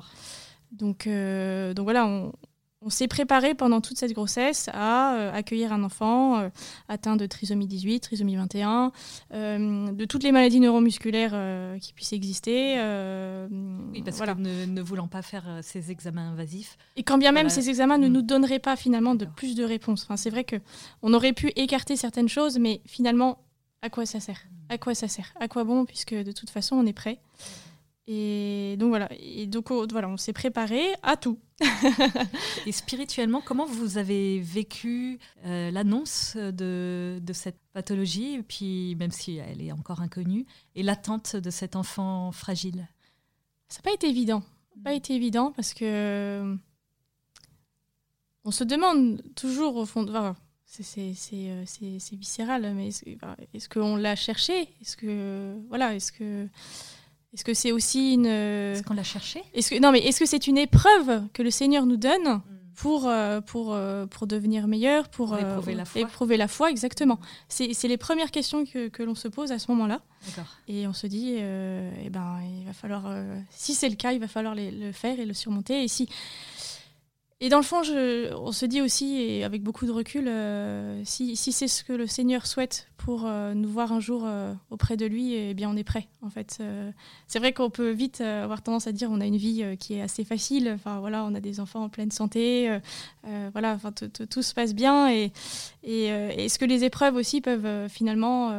Donc, 0.72 1.08
donc 1.08 1.84
voilà, 1.84 2.06
on, 2.06 2.32
on 2.80 2.90
s'est 2.90 3.08
préparé 3.08 3.54
pendant 3.54 3.80
toute 3.80 3.98
cette 3.98 4.12
grossesse 4.12 4.70
à 4.72 5.14
euh, 5.14 5.32
accueillir 5.32 5.72
un 5.72 5.82
enfant 5.82 6.38
euh, 6.38 6.48
atteint 6.88 7.16
de 7.16 7.26
trisomie 7.26 7.66
18, 7.66 8.00
trisomie 8.00 8.36
21, 8.36 8.92
euh, 9.34 9.92
de 9.92 10.04
toutes 10.04 10.22
les 10.22 10.30
maladies 10.30 10.60
neuromusculaires 10.60 11.78
qui 11.80 11.92
puissent 11.92 12.12
exister. 12.12 12.74
oui, 13.92 14.02
parce 14.02 14.20
que 14.20 14.66
ne, 14.66 14.80
voulant 14.80 15.08
pas 15.08 15.22
faire 15.22 15.58
ces 15.62 15.90
examens 15.90 16.30
invasifs. 16.30 16.78
Et 16.96 17.02
quand 17.02 17.18
bien 17.18 17.32
même 17.32 17.48
ces 17.48 17.68
examens 17.68 17.98
ne 17.98 18.08
mm. 18.08 18.12
nous 18.12 18.22
donneraient 18.22 18.58
pas 18.58 18.76
finalement 18.76 19.14
de 19.14 19.24
plus 19.24 19.54
de 19.56 19.64
réponses. 19.64 20.04
Enfin, 20.04 20.16
c'est 20.16 20.30
vrai 20.30 20.44
qu'on 20.44 21.12
aurait 21.12 21.32
pu 21.32 21.50
écarter 21.56 21.96
certaines 21.96 22.28
choses, 22.28 22.58
mais 22.58 22.80
finalement, 22.86 23.38
à 23.82 23.90
quoi 23.90 24.06
ça 24.06 24.20
sert? 24.20 24.40
À 24.68 24.78
quoi 24.78 24.94
ça 24.94 25.08
sert? 25.08 25.32
À 25.40 25.48
quoi 25.48 25.64
bon 25.64 25.84
Puisque 25.84 26.14
de 26.14 26.32
toute 26.32 26.50
façon, 26.50 26.76
on 26.76 26.86
est 26.86 26.92
prêt. 26.92 27.20
Et 28.10 28.76
donc 28.78 28.88
voilà, 28.88 29.06
et 29.20 29.46
donc 29.46 29.70
oh, 29.70 29.86
voilà, 29.90 30.08
on 30.08 30.16
s'est 30.16 30.32
préparé 30.32 30.82
à 31.02 31.18
tout. 31.18 31.38
et 32.66 32.72
spirituellement, 32.72 33.42
comment 33.42 33.66
vous 33.66 33.98
avez 33.98 34.40
vécu 34.40 35.18
euh, 35.44 35.70
l'annonce 35.70 36.34
de, 36.36 37.18
de, 37.20 37.32
cette 37.34 37.60
pathologie, 37.74 38.36
et 38.36 38.42
puis 38.42 38.96
même 38.96 39.10
si 39.10 39.36
elle 39.36 39.60
est 39.60 39.72
encore 39.72 40.00
inconnue, 40.00 40.46
et 40.74 40.82
l'attente 40.82 41.36
de 41.36 41.50
cet 41.50 41.76
enfant 41.76 42.32
fragile? 42.32 42.88
Ça 43.68 43.80
n'a 43.80 43.82
pas 43.82 43.92
été 43.92 44.08
évident. 44.08 44.42
Pas 44.82 44.94
été 44.94 45.14
évident 45.14 45.52
parce 45.52 45.74
que 45.74 46.56
on 48.44 48.50
se 48.50 48.64
demande 48.64 49.22
toujours 49.34 49.76
au 49.76 49.84
fond 49.84 50.02
de. 50.02 50.10
Enfin, 50.10 50.34
euh, 50.80 51.62
c'est 51.66 52.16
viscéral, 52.16 52.72
mais 52.74 52.88
est-ce 53.54 53.68
qu'on 53.68 53.96
l'a 53.96 54.16
cherché? 54.16 54.68
Est-ce 54.80 54.96
que 54.96 55.54
voilà, 55.68 55.94
est-ce 55.94 56.12
que 56.12 56.46
est-ce 57.34 57.44
que 57.44 57.54
c'est 57.54 57.72
aussi 57.72 58.14
une. 58.14 58.26
Est-ce 58.26 58.82
qu'on 58.82 58.94
l'a 58.94 59.02
cherché? 59.02 59.42
est-ce 59.54 59.70
que... 59.70 59.80
Non, 59.80 59.92
mais 59.92 60.00
est-ce 60.00 60.20
que 60.20 60.26
c'est 60.26 60.46
une 60.46 60.58
épreuve 60.58 61.22
que 61.32 61.42
le 61.42 61.50
Seigneur 61.50 61.84
nous 61.84 61.96
donne 61.96 62.26
hmm. 62.26 62.42
pour, 62.74 63.08
euh, 63.08 63.40
pour, 63.40 63.74
euh, 63.74 64.06
pour 64.06 64.26
devenir 64.26 64.66
meilleur, 64.66 65.08
pour, 65.08 65.28
pour 65.28 65.38
éprouver, 65.38 65.74
la 65.74 65.84
foi. 65.84 66.00
éprouver 66.00 66.36
la 66.36 66.48
foi 66.48 66.70
Exactement. 66.70 67.18
C'est, 67.48 67.72
les 67.84 67.96
premières 67.96 68.30
questions 68.30 68.64
que, 68.64 68.88
que 68.88 69.02
l'on 69.02 69.14
se 69.14 69.28
pose 69.28 69.52
à 69.52 69.58
ce 69.58 69.70
moment-là. 69.72 70.00
Et 70.68 70.86
on 70.86 70.92
se 70.92 71.06
dit, 71.06 71.34
eh 71.36 72.10
ben, 72.10 72.40
il 72.60 72.66
va 72.66 72.72
falloir. 72.72 73.04
si 73.50 73.74
c'est 73.74 73.88
le 73.88 73.96
cas, 73.96 74.12
il 74.12 74.20
va 74.20 74.28
falloir 74.28 74.54
le 74.54 74.92
faire 74.92 75.18
et 75.18 75.26
le 75.26 75.34
surmonter. 75.34 75.82
Et 75.84 75.88
si 75.88 76.08
et 77.40 77.50
dans 77.50 77.58
le 77.58 77.62
fond, 77.62 77.84
je, 77.84 78.34
on 78.34 78.50
se 78.50 78.66
dit 78.66 78.82
aussi, 78.82 79.20
et 79.20 79.44
avec 79.44 79.62
beaucoup 79.62 79.86
de 79.86 79.92
recul, 79.92 80.26
euh, 80.26 81.00
si, 81.04 81.36
si 81.36 81.52
c'est 81.52 81.68
ce 81.68 81.84
que 81.84 81.92
le 81.92 82.08
Seigneur 82.08 82.46
souhaite 82.46 82.88
pour 82.96 83.26
euh, 83.26 83.54
nous 83.54 83.68
voir 83.68 83.92
un 83.92 84.00
jour 84.00 84.24
euh, 84.24 84.52
auprès 84.70 84.96
de 84.96 85.06
lui, 85.06 85.34
eh 85.34 85.54
bien 85.54 85.70
on 85.70 85.76
est 85.76 85.84
prêt. 85.84 86.08
En 86.20 86.30
fait, 86.30 86.60
c'est 87.28 87.38
vrai 87.38 87.52
qu'on 87.52 87.70
peut 87.70 87.90
vite 87.90 88.20
avoir 88.20 88.60
tendance 88.62 88.88
à 88.88 88.92
dire 88.92 89.08
on 89.12 89.20
a 89.20 89.26
une 89.26 89.36
vie 89.36 89.76
qui 89.78 89.94
est 89.94 90.02
assez 90.02 90.24
facile. 90.24 90.72
Enfin 90.74 90.98
voilà, 90.98 91.24
on 91.24 91.34
a 91.36 91.40
des 91.40 91.60
enfants 91.60 91.84
en 91.84 91.88
pleine 91.88 92.10
santé. 92.10 92.76
voilà, 93.52 93.78
tout 94.30 94.42
se 94.42 94.52
passe 94.52 94.74
bien. 94.74 95.08
Et, 95.12 95.32
et 95.84 96.06
est-ce 96.06 96.58
que 96.58 96.64
les 96.64 96.82
épreuves 96.82 97.14
aussi 97.14 97.40
peuvent 97.40 97.88
finalement 97.88 98.52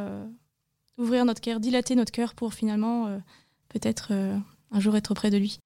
ouvrir 0.96 1.26
notre 1.26 1.42
cœur, 1.42 1.60
dilater 1.60 1.96
notre 1.96 2.12
cœur 2.12 2.34
pour 2.34 2.54
finalement 2.54 3.20
peut-être 3.68 4.12
un 4.12 4.80
jour 4.80 4.96
être 4.96 5.10
auprès 5.10 5.30
de 5.30 5.36
lui? 5.36 5.58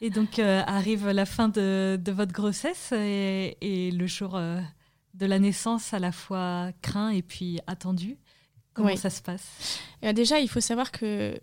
Et 0.00 0.10
donc 0.10 0.38
euh, 0.38 0.62
arrive 0.66 1.08
la 1.08 1.26
fin 1.26 1.48
de, 1.48 1.98
votre 2.08 2.32
grossesse 2.32 2.92
et, 2.92 3.90
le 3.92 4.06
jour 4.06 4.36
euh, 4.36 4.60
de 5.14 5.26
la 5.26 5.38
naissance 5.38 5.94
à 5.94 5.98
la 5.98 6.12
fois 6.12 6.70
craint 6.82 7.10
et 7.10 7.22
puis 7.22 7.60
attendu. 7.66 8.18
Comment 8.74 8.94
ça 8.96 9.08
se 9.08 9.22
passe? 9.22 9.80
Eh 10.02 10.12
Déjà, 10.12 10.38
il 10.38 10.50
faut 10.50 10.60
savoir 10.60 10.92
que 10.92 11.40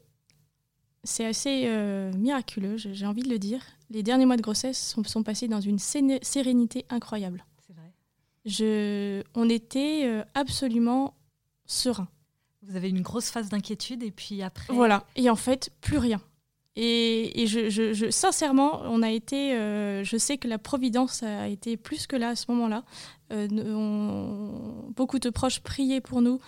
c'est 1.03 1.25
assez 1.25 1.63
euh, 1.65 2.13
miraculeux, 2.13 2.77
j'ai 2.77 3.07
envie 3.07 3.23
de 3.23 3.29
le 3.29 3.39
dire. 3.39 3.61
Les 3.89 4.03
derniers 4.03 4.27
mois 4.27 4.37
de 4.37 4.43
grossesse 4.43 4.91
sont, 4.91 5.03
sont 5.03 5.23
passés 5.23 5.47
dans 5.47 5.59
une 5.59 5.79
sérénité 5.79 6.85
incroyable. 6.89 7.43
C'est 7.65 7.73
vrai. 7.73 7.91
Je, 8.45 9.23
on 9.33 9.49
était 9.49 10.23
absolument 10.35 11.15
serein. 11.65 12.07
Vous 12.61 12.75
avez 12.75 12.89
une 12.89 13.01
grosse 13.01 13.31
phase 13.31 13.49
d'inquiétude 13.49 14.03
et 14.03 14.11
puis 14.11 14.43
après. 14.43 14.71
Voilà. 14.71 15.05
Et 15.15 15.29
en 15.29 15.35
fait, 15.35 15.71
plus 15.81 15.97
rien. 15.97 16.21
Et, 16.75 17.45
je, 17.45 18.09
sincèrement, 18.09 18.81
on 18.85 19.03
a 19.03 19.11
été, 19.11 19.53
euh, 19.53 20.03
je 20.03 20.17
sais 20.17 20.37
que 20.37 20.47
la 20.47 20.57
providence 20.57 21.21
a 21.21 21.47
été 21.47 21.77
plus 21.77 22.07
que 22.07 22.15
là 22.15 22.29
à 22.29 22.35
ce 22.35 22.45
moment-là. 22.49 22.83
Euh, 23.31 23.47
beaucoup 24.95 25.19
de 25.19 25.29
proches 25.29 25.59
priaient 25.59 26.01
pour 26.01 26.21
nous 26.21 26.39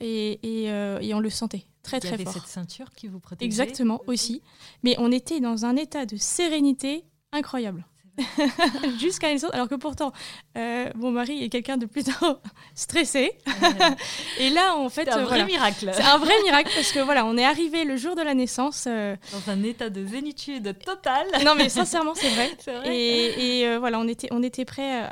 et, 0.00 0.38
euh, 0.44 0.98
et 1.00 1.14
on 1.14 1.20
le 1.20 1.30
sentait 1.30 1.66
très 1.82 2.00
très 2.00 2.18
fort. 2.18 2.32
cette 2.32 2.46
ceinture 2.46 2.90
qui 2.92 3.06
vous 3.06 3.20
protégeait. 3.20 3.46
Exactement 3.46 4.02
aussi. 4.06 4.42
Mais 4.82 4.96
on 4.98 5.12
était 5.12 5.40
dans 5.40 5.64
un 5.64 5.76
état 5.76 6.04
de 6.04 6.16
sérénité 6.16 7.04
incroyable. 7.32 7.86
jusqu'à 8.98 9.28
naissance, 9.28 9.52
alors 9.52 9.68
que 9.68 9.74
pourtant, 9.74 10.12
euh, 10.56 10.90
mon 10.94 11.10
mari 11.10 11.44
est 11.44 11.48
quelqu'un 11.48 11.76
de 11.76 11.86
plutôt 11.86 12.12
stressé. 12.74 13.32
et 14.38 14.50
là, 14.50 14.76
en 14.76 14.88
fait, 14.88 15.04
c'est 15.04 15.10
un 15.10 15.24
vrai 15.24 15.44
miracle. 15.44 15.90
C'est 15.92 16.02
un 16.02 16.18
vrai 16.18 16.34
miracle 16.44 16.70
parce 16.74 16.92
que 16.92 17.00
voilà, 17.00 17.26
on 17.26 17.36
est 17.36 17.44
arrivé 17.44 17.84
le 17.84 17.96
jour 17.96 18.14
de 18.14 18.22
la 18.22 18.34
naissance 18.34 18.86
euh, 18.86 19.16
dans 19.32 19.52
un 19.52 19.62
état 19.62 19.90
de 19.90 20.06
zénitude 20.06 20.78
totale. 20.78 21.26
non, 21.44 21.54
mais 21.56 21.68
sincèrement, 21.68 22.14
c'est 22.14 22.30
vrai. 22.30 22.56
Et, 22.86 23.66
euh, 23.66 23.78
voilà, 23.78 23.98
on 23.98 24.08
était, 24.08 24.28
on 24.30 24.42
était 24.42 24.64
prêts 24.64 25.02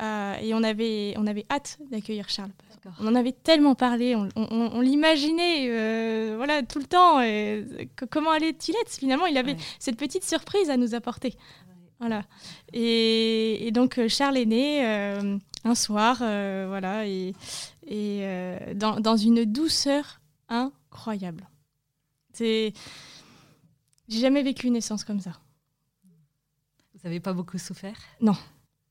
et 0.43 0.55
on 0.55 0.63
avait, 0.63 1.15
on 1.17 1.27
avait 1.27 1.47
hâte 1.51 1.79
d'accueillir 1.91 2.29
Charles. 2.29 2.51
On 3.01 3.07
en 3.07 3.15
avait 3.15 3.33
tellement 3.33 3.75
parlé, 3.75 4.15
on, 4.15 4.81
l'imaginait, 4.81 6.35
voilà, 6.37 6.63
tout 6.63 6.79
le 6.79 6.85
temps. 6.85 7.21
Et, 7.23 7.89
comment 8.11 8.31
allait-il 8.31 8.75
être 8.77 8.91
Finalement, 8.91 9.27
il 9.27 9.39
avait 9.39 9.57
cette 9.79 9.97
petite 9.97 10.25
surprise 10.25 10.69
à 10.69 10.77
nous 10.77 10.95
apporter. 10.95 11.35
Voilà. 12.07 12.23
Et, 12.75 13.71
donc 13.73 13.97
euh, 13.97 14.11
Charles 14.11 14.37
est 14.37 14.45
né 14.45 14.87
euh, 14.87 15.39
un 15.65 15.75
soir, 15.75 16.19
euh, 16.21 16.67
voilà, 16.69 17.07
et, 17.07 17.33
dans, 18.75 19.17
une 19.17 19.47
douceur 19.47 20.21
incroyable. 20.51 21.49
C'est, 22.35 22.75
j'ai 24.07 24.21
jamais 24.21 24.43
vécu 24.43 24.67
une 24.67 24.75
naissance 24.75 25.03
comme 25.03 25.21
ça. 25.21 25.41
Vous 26.93 27.01
n'avez 27.05 27.21
pas 27.21 27.33
beaucoup 27.33 27.57
souffert? 27.57 27.97
Non. 28.21 28.37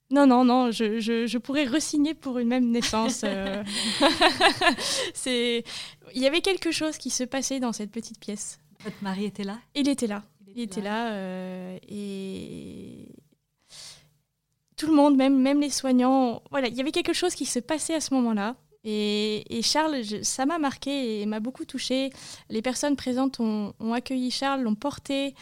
Non, 0.09 0.25
non, 0.25 0.43
non, 0.43 0.71
je, 0.71 0.99
je, 0.99 1.37
pourrais 1.37 1.65
resigner 1.65 2.15
pour 2.15 2.39
une 2.39 2.47
même 2.47 2.71
naissance. 2.71 3.23
c'est... 5.13 5.63
Il 6.15 6.21
y 6.21 6.25
avait 6.25 6.41
quelque 6.41 6.71
chose 6.71 6.97
qui 6.97 7.11
se 7.11 7.23
passait 7.23 7.59
dans 7.59 7.73
cette 7.73 7.91
petite 7.91 8.19
pièce. 8.19 8.59
Votre 8.83 9.03
mari 9.03 9.25
était 9.25 9.43
là? 9.43 9.59
Il 9.75 9.87
était 9.87 10.07
là. 10.07 10.23
Il 10.55 10.61
était 10.61 10.81
là 10.81 11.11
euh, 11.13 11.77
et 11.87 13.07
tout 14.75 14.87
le 14.87 14.93
monde, 14.93 15.15
même, 15.15 15.39
même 15.39 15.61
les 15.61 15.69
soignants, 15.69 16.41
voilà, 16.51 16.67
il 16.67 16.75
y 16.75 16.81
avait 16.81 16.91
quelque 16.91 17.13
chose 17.13 17.35
qui 17.35 17.45
se 17.45 17.59
passait 17.59 17.95
à 17.95 18.01
ce 18.01 18.13
moment-là. 18.13 18.55
Et, 18.85 19.61
Charles, 19.63 20.03
ça 20.23 20.45
m'a 20.45 20.57
marqué 20.57 21.21
et 21.21 21.25
m'a 21.25 21.39
beaucoup 21.39 21.63
touché. 21.63 22.11
Les 22.49 22.61
personnes 22.61 22.97
présentes 22.97 23.39
ont, 23.39 23.73
accueilli 23.93 24.29
Charles, 24.29 24.61
l'ont 24.61 24.75
porté 24.75 25.35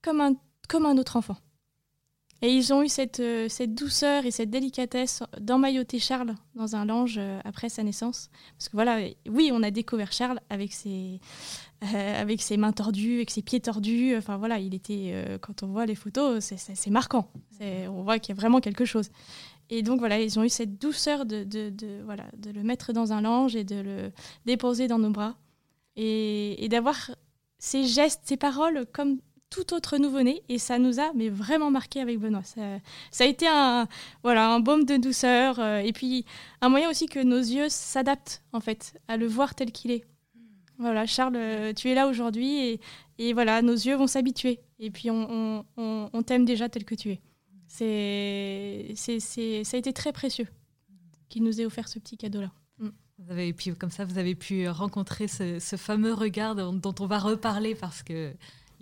comme 0.00 0.20
un, 0.20 0.34
comme 0.68 0.86
un 0.86 0.96
autre 0.96 1.16
enfant. 1.16 1.36
Et 2.44 2.52
ils 2.52 2.72
ont 2.72 2.82
eu 2.82 2.88
cette, 2.88 3.20
euh, 3.20 3.48
cette 3.48 3.72
douceur 3.72 4.26
et 4.26 4.32
cette 4.32 4.50
délicatesse 4.50 5.22
d'emmailloter 5.40 6.00
Charles 6.00 6.34
dans 6.56 6.74
un 6.74 6.84
lange 6.84 7.14
euh, 7.16 7.38
après 7.44 7.68
sa 7.68 7.84
naissance. 7.84 8.30
Parce 8.58 8.68
que 8.68 8.76
voilà, 8.76 8.98
oui, 9.28 9.50
on 9.52 9.62
a 9.62 9.70
découvert 9.70 10.10
Charles 10.10 10.40
avec 10.50 10.72
ses, 10.72 11.20
euh, 11.94 12.56
mains 12.58 12.72
tordues, 12.72 13.16
avec 13.16 13.30
ses 13.30 13.42
pieds 13.42 13.60
tordus. 13.60 14.16
Enfin 14.16 14.38
voilà, 14.38 14.58
il 14.58 14.74
était, 14.74 15.38
quand 15.40 15.62
on 15.62 15.68
voit 15.68 15.86
les 15.86 15.94
photos, 15.94 16.42
c'est 16.42 16.90
marquant. 16.90 17.30
On 17.60 18.02
voit 18.02 18.18
qu'il 18.18 18.34
y 18.34 18.38
a 18.38 18.40
vraiment 18.40 18.60
quelque 18.60 18.84
chose. 18.84 19.10
Et 19.70 19.82
donc 19.82 20.00
voilà, 20.00 20.20
ils 20.20 20.36
ont 20.40 20.42
eu 20.42 20.48
cette 20.48 20.78
douceur 20.78 21.24
de, 21.24 21.44
de, 21.44 21.70
de, 21.70 22.02
voilà, 22.04 22.24
de 22.36 22.50
le 22.50 22.64
mettre 22.64 22.92
dans 22.92 23.12
un 23.12 23.20
lange 23.20 23.54
et 23.54 23.62
de 23.62 23.76
le 23.76 24.12
déposer 24.46 24.88
dans 24.88 24.98
nos 24.98 25.10
bras. 25.10 25.36
Et, 25.94 26.62
et 26.64 26.68
d'avoir 26.68 27.12
ces 27.58 27.84
gestes, 27.84 28.22
ces 28.24 28.36
paroles 28.36 28.84
comme 28.92 29.18
tout 29.52 29.74
autre 29.74 29.98
nouveau-né 29.98 30.42
et 30.48 30.58
ça 30.58 30.78
nous 30.78 30.98
a 30.98 31.12
mais 31.12 31.28
vraiment 31.28 31.70
marqué 31.70 32.00
avec 32.00 32.18
Benoît. 32.18 32.42
Ça, 32.42 33.24
a 33.24 33.26
été 33.26 33.46
un, 33.46 33.86
voilà, 34.22 34.48
un 34.48 34.60
baume 34.60 34.84
de 34.84 34.96
douceur 34.96 35.60
euh, 35.60 35.78
et 35.78 35.92
puis 35.92 36.24
un 36.62 36.70
moyen 36.70 36.88
aussi 36.88 37.06
que 37.06 37.22
nos 37.22 37.38
yeux 37.38 37.68
s'adaptent 37.68 38.42
en 38.52 38.60
fait 38.60 38.98
à 39.08 39.18
le 39.18 39.26
voir 39.26 39.54
tel 39.54 39.70
qu'il 39.70 39.90
est. 39.90 40.04
Voilà, 40.78 41.04
Charles, 41.04 41.36
euh, 41.36 41.72
tu 41.74 41.90
es 41.90 41.94
là 41.94 42.08
aujourd'hui 42.08 42.60
et, 42.60 42.80
et, 43.18 43.34
voilà, 43.34 43.60
nos 43.60 43.74
yeux 43.74 43.94
vont 43.94 44.06
s'habituer 44.06 44.60
et 44.78 44.90
puis 44.90 45.10
on, 45.10 45.64
on, 45.76 46.10
on, 46.10 46.22
t'aime 46.22 46.46
déjà 46.46 46.70
tel 46.70 46.84
que 46.84 46.94
tu 46.94 47.10
es. 47.10 47.20
C'est, 47.68 48.94
ça 48.96 49.76
a 49.76 49.78
été 49.78 49.92
très 49.92 50.12
précieux 50.12 50.48
qu'il 51.28 51.44
nous 51.44 51.60
ait 51.60 51.66
offert 51.66 51.88
ce 51.88 51.98
petit 51.98 52.16
cadeau-là. 52.16 52.50
Mm. 52.78 52.88
Vous 53.18 53.30
avez, 53.30 53.48
et 53.48 53.52
puis 53.52 53.76
comme 53.76 53.90
ça, 53.90 54.06
vous 54.06 54.16
avez 54.16 54.34
pu 54.34 54.66
rencontrer 54.68 55.28
ce, 55.28 55.76
fameux 55.76 56.14
regard 56.14 56.54
dont 56.54 56.94
on 56.98 57.06
va 57.06 57.18
reparler 57.18 57.74
parce 57.74 58.02
que 58.02 58.34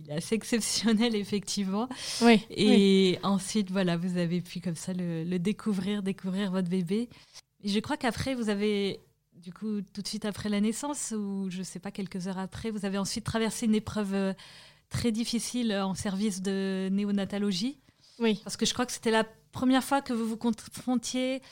il 0.02 0.10
est 0.10 0.14
assez 0.14 0.34
exceptionnel, 0.34 1.14
effectivement. 1.16 1.88
Oui. 2.22 2.44
Et 2.50 3.18
ensuite, 3.22 3.70
voilà, 3.70 3.96
vous 3.96 4.16
avez 4.16 4.40
pu 4.40 4.60
comme 4.60 4.76
ça 4.76 4.92
le, 4.92 5.38
découvrir, 5.38 6.02
découvrir 6.02 6.50
votre 6.50 6.68
bébé. 6.68 7.08
Et 7.62 7.68
je 7.68 7.78
crois 7.80 7.96
qu'après, 7.96 8.34
vous 8.34 8.48
avez, 8.48 9.00
du 9.34 9.52
coup, 9.52 9.80
tout 9.92 10.02
de 10.02 10.08
suite 10.08 10.24
après 10.24 10.48
la 10.48 10.60
naissance, 10.60 11.12
ou 11.16 11.48
je 11.50 11.58
ne 11.58 11.64
sais 11.64 11.78
pas, 11.78 11.90
quelques 11.90 12.26
heures 12.26 12.38
après, 12.38 12.70
vous 12.70 12.84
avez 12.84 12.98
ensuite 12.98 13.24
traversé 13.24 13.66
une 13.66 13.74
épreuve 13.74 14.14
euh, 14.14 14.32
très 14.88 15.12
difficile 15.12 15.72
en 15.74 15.94
service 15.94 16.42
de 16.42 16.88
néonatologie. 16.90 17.78
Oui. 18.18 18.40
Parce 18.44 18.56
que 18.56 18.66
je 18.66 18.72
crois 18.72 18.86
que 18.86 18.92
c'était 18.92 19.10
la 19.10 19.24
première 19.52 19.84
fois 19.84 20.00
que 20.02 20.12
vous 20.12 20.26
vous 20.26 20.36
confrontiez 20.36 21.42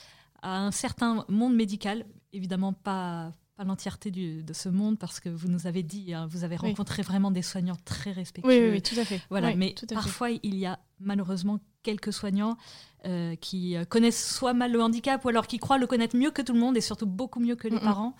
à 0.41 0.59
un 0.59 0.71
certain 0.71 1.25
monde 1.27 1.55
médical, 1.55 2.05
évidemment 2.31 2.73
pas 2.73 3.33
à 3.59 3.65
l'entièreté 3.65 4.09
de 4.09 4.53
ce 4.53 4.69
monde 4.69 4.97
parce 4.97 5.19
que 5.19 5.27
vous 5.27 5.49
nous 5.49 5.67
avez 5.67 5.83
dit, 5.83 6.13
hein, 6.13 6.27
vous 6.31 6.45
avez 6.45 6.55
rencontré 6.55 7.01
vraiment 7.01 7.29
des 7.29 7.41
soignants 7.41 7.77
très 7.83 8.13
respectueux. 8.13 8.69
Oui, 8.69 8.75
oui, 8.75 8.81
tout 8.81 8.97
à 8.97 9.03
fait. 9.03 9.21
Voilà, 9.29 9.53
mais 9.53 9.75
parfois 9.93 10.31
il 10.31 10.55
y 10.55 10.65
a 10.65 10.79
malheureusement 11.01 11.59
quelques 11.83 12.13
soignants 12.13 12.57
euh, 13.05 13.35
qui 13.35 13.75
euh, 13.75 13.83
connaissent 13.83 14.33
soit 14.33 14.53
mal 14.53 14.71
le 14.71 14.81
handicap 14.81 15.23
ou 15.25 15.29
alors 15.29 15.45
qui 15.45 15.59
croient 15.59 15.77
le 15.77 15.87
connaître 15.87 16.15
mieux 16.15 16.31
que 16.31 16.41
tout 16.41 16.53
le 16.53 16.59
monde 16.59 16.77
et 16.77 16.81
surtout 16.81 17.05
beaucoup 17.05 17.41
mieux 17.41 17.55
que 17.55 17.67
les 17.67 17.79
parents 17.79 18.15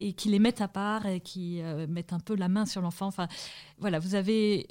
et 0.00 0.14
qui 0.14 0.30
les 0.30 0.38
mettent 0.38 0.62
à 0.62 0.68
part 0.68 1.04
et 1.06 1.20
qui 1.20 1.60
euh, 1.60 1.86
mettent 1.86 2.14
un 2.14 2.18
peu 2.18 2.34
la 2.34 2.48
main 2.48 2.64
sur 2.64 2.80
l'enfant. 2.80 3.06
Enfin, 3.06 3.28
voilà, 3.78 3.98
vous 3.98 4.14
avez, 4.14 4.66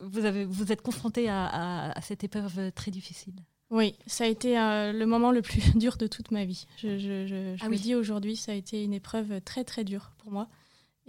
vous 0.00 0.24
avez, 0.24 0.44
vous 0.44 0.72
êtes 0.72 0.82
confronté 0.82 1.28
à 1.28 1.94
cette 2.02 2.24
épreuve 2.24 2.72
très 2.72 2.90
difficile. 2.90 3.34
Oui, 3.70 3.94
ça 4.06 4.24
a 4.24 4.26
été 4.26 4.58
euh, 4.58 4.92
le 4.92 5.06
moment 5.06 5.30
le 5.30 5.42
plus 5.42 5.60
dur 5.76 5.96
de 5.96 6.06
toute 6.06 6.30
ma 6.30 6.44
vie. 6.44 6.66
Je, 6.78 6.98
je, 6.98 7.26
je, 7.26 7.56
je 7.56 7.64
ah 7.64 7.68
dis 7.68 7.94
aujourd'hui, 7.94 8.36
ça 8.36 8.52
a 8.52 8.54
été 8.54 8.82
une 8.82 8.94
épreuve 8.94 9.40
très 9.42 9.64
très 9.64 9.84
dure 9.84 10.12
pour 10.18 10.32
moi. 10.32 10.48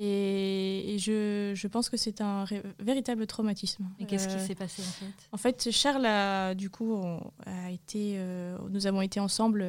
Et, 0.01 0.95
je, 0.97 1.67
pense 1.67 1.89
que 1.89 1.97
c'est 1.97 2.21
un 2.21 2.45
véritable 2.79 3.27
traumatisme. 3.27 3.85
Et 3.99 4.05
qu'est-ce 4.05 4.29
qui 4.29 4.35
euh, 4.35 4.47
s'est 4.47 4.55
passé 4.55 4.81
en 4.81 4.85
fait? 4.85 5.29
En 5.33 5.37
fait, 5.37 5.71
Charles, 5.71 6.05
a, 6.05 6.55
du 6.55 6.69
coup, 6.69 7.03
a 7.45 7.69
été, 7.69 8.13
euh, 8.15 8.57
nous 8.69 8.87
avons 8.87 9.01
été 9.01 9.19
ensemble 9.19 9.65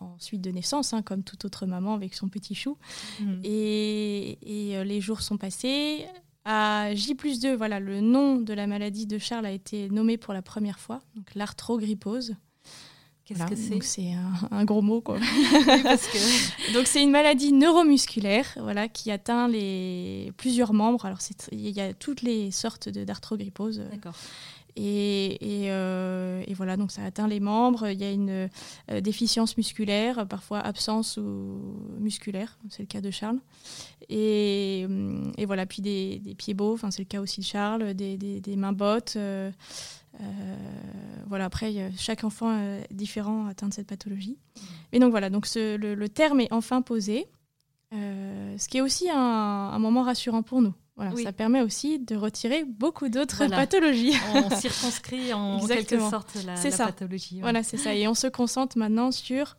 en 0.00 0.18
suite 0.18 0.40
de 0.40 0.50
naissance, 0.50 0.92
hein, 0.94 1.02
comme 1.02 1.22
toute 1.22 1.44
autre 1.44 1.64
maman 1.66 1.94
avec 1.94 2.14
son 2.14 2.28
petit 2.28 2.56
chou. 2.56 2.76
Mmh. 3.20 3.40
Et, 3.44 4.72
et 4.72 4.84
les 4.84 5.00
jours 5.00 5.22
sont 5.22 5.36
passés. 5.36 6.06
À 6.50 6.94
J 6.94 7.14
plus 7.14 7.40
2, 7.40 7.54
voilà, 7.54 7.78
le 7.78 8.00
nom 8.00 8.36
de 8.36 8.54
la 8.54 8.66
maladie 8.66 9.04
de 9.04 9.18
Charles 9.18 9.44
a 9.44 9.50
été 9.50 9.90
nommé 9.90 10.16
pour 10.16 10.32
la 10.32 10.40
première 10.40 10.78
fois, 10.78 11.02
donc 11.14 11.34
l'arthrogrypose. 11.34 12.36
Qu'est-ce 13.26 13.44
que 13.44 13.54
c'est 13.54 13.82
C'est 13.82 14.12
un, 14.50 14.64
gros 14.64 14.80
mot, 14.80 15.02
quoi. 15.02 15.18
donc 16.72 16.86
c'est 16.86 17.02
une 17.02 17.10
maladie 17.10 17.52
neuromusculaire, 17.52 18.46
voilà, 18.56 18.88
qui 18.88 19.10
atteint 19.10 19.46
les 19.46 20.32
plusieurs 20.38 20.72
membres. 20.72 21.04
Alors 21.04 21.18
il 21.52 21.68
y 21.68 21.82
a 21.82 21.92
toutes 21.92 22.22
les 22.22 22.50
sortes 22.50 22.88
d'arthrogrypose. 22.88 23.82
D'accord. 23.90 24.14
Et, 24.80 25.66
euh, 25.70 26.44
et, 26.46 26.54
voilà, 26.54 26.76
donc 26.76 26.92
ça 26.92 27.02
atteint 27.02 27.26
les 27.26 27.40
membres. 27.40 27.88
Il 27.88 27.98
y 27.98 28.04
a 28.04 28.12
une 28.12 28.48
euh, 28.90 29.00
déficience 29.00 29.56
musculaire, 29.56 30.26
parfois 30.28 30.60
absence 30.60 31.16
ou 31.16 31.58
musculaire, 31.98 32.58
c'est 32.70 32.82
le 32.82 32.86
cas 32.86 33.00
de 33.00 33.10
Charles. 33.10 33.40
Et, 34.08 34.86
et 35.36 35.46
voilà, 35.46 35.66
puis 35.66 35.82
des, 35.82 36.20
pieds 36.38 36.54
beaux, 36.54 36.78
c'est 36.78 37.00
le 37.00 37.06
cas 37.06 37.20
aussi 37.20 37.40
de 37.40 37.44
Charles, 37.44 37.94
des, 37.94 38.56
mains 38.56 38.72
bottes. 38.72 39.16
Euh, 39.16 39.50
voilà, 41.26 41.46
après, 41.46 41.90
chaque 41.96 42.22
enfant 42.22 42.56
est 42.56 42.94
différent 42.94 43.46
atteint 43.48 43.68
de 43.68 43.74
cette 43.74 43.88
pathologie. 43.88 44.38
Mais 44.92 45.00
donc 45.00 45.10
voilà, 45.10 45.28
donc 45.28 45.46
le, 45.56 46.06
terme 46.06 46.40
est 46.40 46.52
enfin 46.52 46.82
posé, 46.82 47.26
ce 47.90 48.68
qui 48.68 48.78
est 48.78 48.82
aussi 48.82 49.08
un 49.10 49.78
moment 49.80 50.02
rassurant 50.02 50.42
pour 50.42 50.62
nous. 50.62 50.74
Voilà, 50.98 51.16
Ça 51.22 51.32
permet 51.32 51.62
aussi 51.62 52.00
de 52.00 52.16
retirer 52.16 52.64
beaucoup 52.64 53.08
d'autres 53.08 53.46
pathologies. 53.46 54.14
On 54.34 54.50
circonscrit 54.56 55.32
en 55.32 55.64
quelque 55.64 56.00
sorte 56.00 56.36
la, 56.44 56.56
la 56.56 56.86
pathologie. 56.86 57.40
Voilà, 57.40 57.62
c'est 57.62 57.76
ça. 57.76 57.94
Et 57.94 58.08
on 58.08 58.14
se 58.14 58.26
concentre 58.26 58.76
maintenant 58.76 59.12
sur 59.12 59.56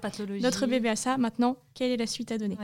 pathologie. 0.00 0.42
notre 0.42 0.66
bébé 0.66 0.90
a 0.90 0.96
ça. 0.96 1.18
Maintenant, 1.18 1.56
quelle 1.74 1.90
est 1.90 1.96
la 1.96 2.06
suite 2.06 2.30
à 2.30 2.38
donner 2.38 2.56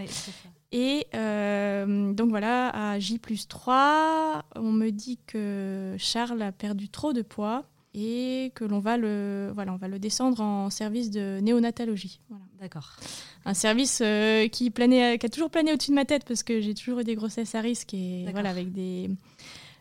Et 0.72 1.07
euh, 1.14 2.12
donc 2.12 2.31
voilà, 2.31 2.92
à 2.92 2.98
J 3.00 3.18
plus 3.18 3.48
3, 3.48 4.44
on 4.55 4.70
me 4.70 4.90
dit 4.90 5.18
que 5.26 5.96
Charles 5.98 6.42
a 6.42 6.53
perdu 6.53 6.88
trop 6.88 7.12
de 7.12 7.22
poids 7.22 7.64
et 7.94 8.53
que 8.55 8.64
l'on 8.64 8.79
va 8.79 8.96
le 8.96 9.50
voilà, 9.55 9.72
on 9.72 9.76
va 9.76 9.88
le 9.88 9.98
descendre 9.98 10.40
en 10.40 10.70
service 10.70 11.11
de 11.11 11.40
néonatologie. 11.40 12.20
Voilà. 12.29 12.44
D'accord. 12.61 12.96
Un 13.46 13.55
service 13.55 14.00
euh, 14.05 14.46
qui 14.48 14.70
planait, 14.70 15.18
qui 15.18 15.26
a 15.26 15.29
toujours 15.29 15.50
plané 15.50 15.72
au-dessus 15.72 15.90
de 15.90 15.96
ma 15.96 16.05
tête 16.05 16.24
parce 16.26 16.42
que 16.42 16.61
j'ai 16.61 16.74
toujours 16.74 17.00
eu 17.00 17.05
des 17.05 17.14
grossesses 17.14 17.55
à 17.55 17.61
risque 17.61 17.94
et 17.94 18.26
voilà 18.33 18.50
avec 18.50 18.72
des 18.72 19.11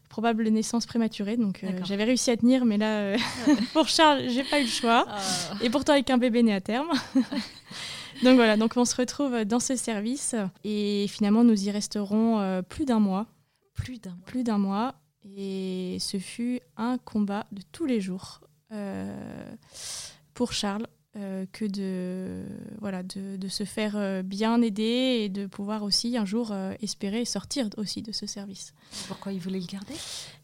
probables 0.08 0.48
naissances 0.48 0.86
prématurées. 0.86 1.38
Donc 1.38 1.64
euh, 1.64 1.68
j'avais 1.84 2.06
réussi 2.06 2.32
à 2.32 2.38
tenir, 2.38 2.66
mais 2.66 2.78
là 2.78 3.00
euh, 3.00 3.18
pour 3.74 3.88
Charles, 3.88 4.30
j'ai 4.30 4.44
pas 4.44 4.60
eu 4.60 4.64
le 4.64 4.70
choix. 4.70 5.06
Ah. 5.10 5.20
Et 5.62 5.70
pourtant 5.70 5.94
avec 5.94 6.10
un 6.10 6.18
bébé 6.18 6.42
né 6.42 6.54
à 6.54 6.62
terme. 6.62 6.90
donc 8.24 8.36
voilà, 8.36 8.56
donc 8.56 8.74
on 8.78 8.86
se 8.86 8.96
retrouve 8.96 9.44
dans 9.44 9.60
ce 9.60 9.76
service 9.76 10.36
et 10.64 11.06
finalement 11.10 11.44
nous 11.44 11.68
y 11.68 11.70
resterons 11.70 12.64
plus 12.70 12.86
d'un 12.86 13.00
mois. 13.00 13.28
Plus 13.76 14.00
d'un 14.00 14.12
mois. 14.12 14.26
Plus 14.26 14.44
d'un 14.44 14.58
mois. 14.58 14.96
Et 15.24 15.98
ce 16.00 16.18
fut 16.18 16.62
un 16.78 16.98
combat 16.98 17.46
de 17.52 17.62
tous 17.72 17.86
les 17.86 18.02
jours 18.02 18.42
pour 20.34 20.54
Charles 20.54 20.88
euh, 21.16 21.48
que 21.52 21.66
de, 21.66 22.46
voilà, 22.80 23.02
de, 23.02 23.36
de, 23.36 23.48
se 23.48 23.64
faire 23.64 23.98
euh, 23.98 24.22
bien 24.22 24.62
aider 24.62 25.22
et 25.24 25.28
de 25.28 25.48
pouvoir 25.48 25.82
aussi 25.82 26.16
un 26.18 26.24
jour 26.24 26.52
euh, 26.52 26.76
espérer 26.82 27.26
sortir 27.26 27.68
aussi 27.78 28.04
de 28.04 28.12
ce 28.12 28.28
service. 28.28 28.76
Pourquoi 29.08 29.34
il 29.34 29.40
voulait 29.40 29.60
le 29.60 29.66
garder? 29.66 29.96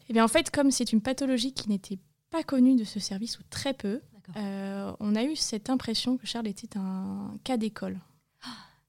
Eh 0.08 0.12
bien 0.12 0.24
en 0.24 0.28
fait, 0.28 0.50
comme 0.50 0.72
c'est 0.72 0.92
une 0.92 1.00
pathologie 1.00 1.52
qui 1.52 1.68
n'était 1.68 2.00
pas 2.30 2.42
connue 2.42 2.74
de 2.74 2.82
ce 2.82 2.98
service 2.98 3.38
ou 3.38 3.42
très 3.48 3.74
peu, 3.74 4.00
on 4.34 5.14
a 5.14 5.22
eu 5.22 5.36
cette 5.36 5.70
impression 5.70 6.16
que 6.16 6.26
Charles 6.26 6.48
était 6.48 6.76
un 6.76 7.32
cas 7.44 7.56
d'école. 7.56 8.00
Ah, 8.42 8.48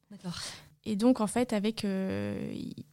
d'accord. 0.09 0.39
Et 0.89 0.95
donc, 0.95 1.19
en 1.19 1.27
fait, 1.27 1.53
avec. 1.53 1.85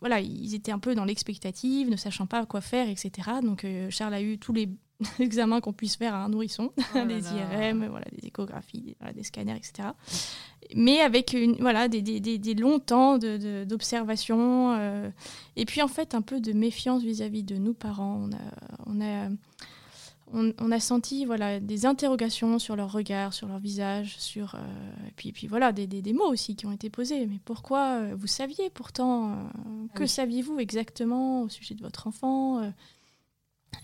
voilà, 0.00 0.20
ils 0.20 0.54
étaient 0.54 0.72
un 0.72 0.78
peu 0.78 0.94
dans 0.94 1.04
l'expectative, 1.04 1.88
ne 1.90 1.96
sachant 1.96 2.26
pas 2.26 2.44
quoi 2.44 2.60
faire, 2.60 2.88
etc. 2.88 3.10
Donc, 3.42 3.66
Charles 3.90 4.14
a 4.14 4.20
eu 4.20 4.38
tous 4.38 4.52
les 4.52 4.68
examens 5.18 5.60
qu'on 5.60 5.72
puisse 5.72 5.96
faire 5.96 6.14
à 6.14 6.24
un 6.24 6.28
nourrisson, 6.28 6.72
oh 6.94 7.04
des 7.04 7.24
IRM, 7.24 7.86
voilà, 7.88 8.06
des 8.12 8.28
échographies, 8.28 8.96
des, 9.14 9.22
scanners, 9.22 9.56
etc. 9.56 9.88
Mais 10.74 11.00
avec 11.00 11.32
une, 11.32 11.56
voilà, 11.56 11.88
des, 11.88 12.02
des, 12.02 12.20
des 12.20 12.54
longs 12.54 12.78
temps 12.78 13.18
d'observation. 13.18 14.72
De, 14.72 14.78
euh, 14.80 15.10
et 15.56 15.64
puis 15.64 15.82
en 15.82 15.88
fait 15.88 16.14
un 16.14 16.22
peu 16.22 16.40
de 16.40 16.52
méfiance 16.52 17.02
vis-à-vis 17.02 17.42
de 17.42 17.56
nous 17.56 17.74
parents. 17.74 18.28
On 18.28 18.32
a, 18.32 18.40
on 18.86 19.00
a, 19.00 19.28
on, 20.34 20.72
a 20.72 20.80
senti 20.80 21.24
voilà, 21.24 21.60
des 21.60 21.86
interrogations 21.86 22.58
sur 22.58 22.76
leur 22.76 22.90
regard, 22.90 23.32
sur 23.32 23.46
leur 23.46 23.58
visage, 23.58 24.16
sur, 24.18 24.56
euh, 24.56 24.58
et 25.08 25.12
puis, 25.12 25.32
puis 25.32 25.46
voilà, 25.46 25.72
des, 25.72 25.86
des, 25.86 26.12
mots 26.12 26.28
aussi 26.28 26.56
qui 26.56 26.66
ont 26.66 26.72
été 26.72 26.90
posés. 26.90 27.26
Mais 27.26 27.38
pourquoi 27.44 28.00
euh, 28.00 28.14
Vous 28.18 28.26
saviez 28.26 28.68
pourtant, 28.70 29.30
ah 29.32 29.94
que 29.94 30.06
saviez-vous 30.06 30.58
exactement 30.58 31.42
au 31.42 31.48
sujet 31.48 31.74
de 31.74 31.82
votre 31.82 32.06
enfant 32.06 32.72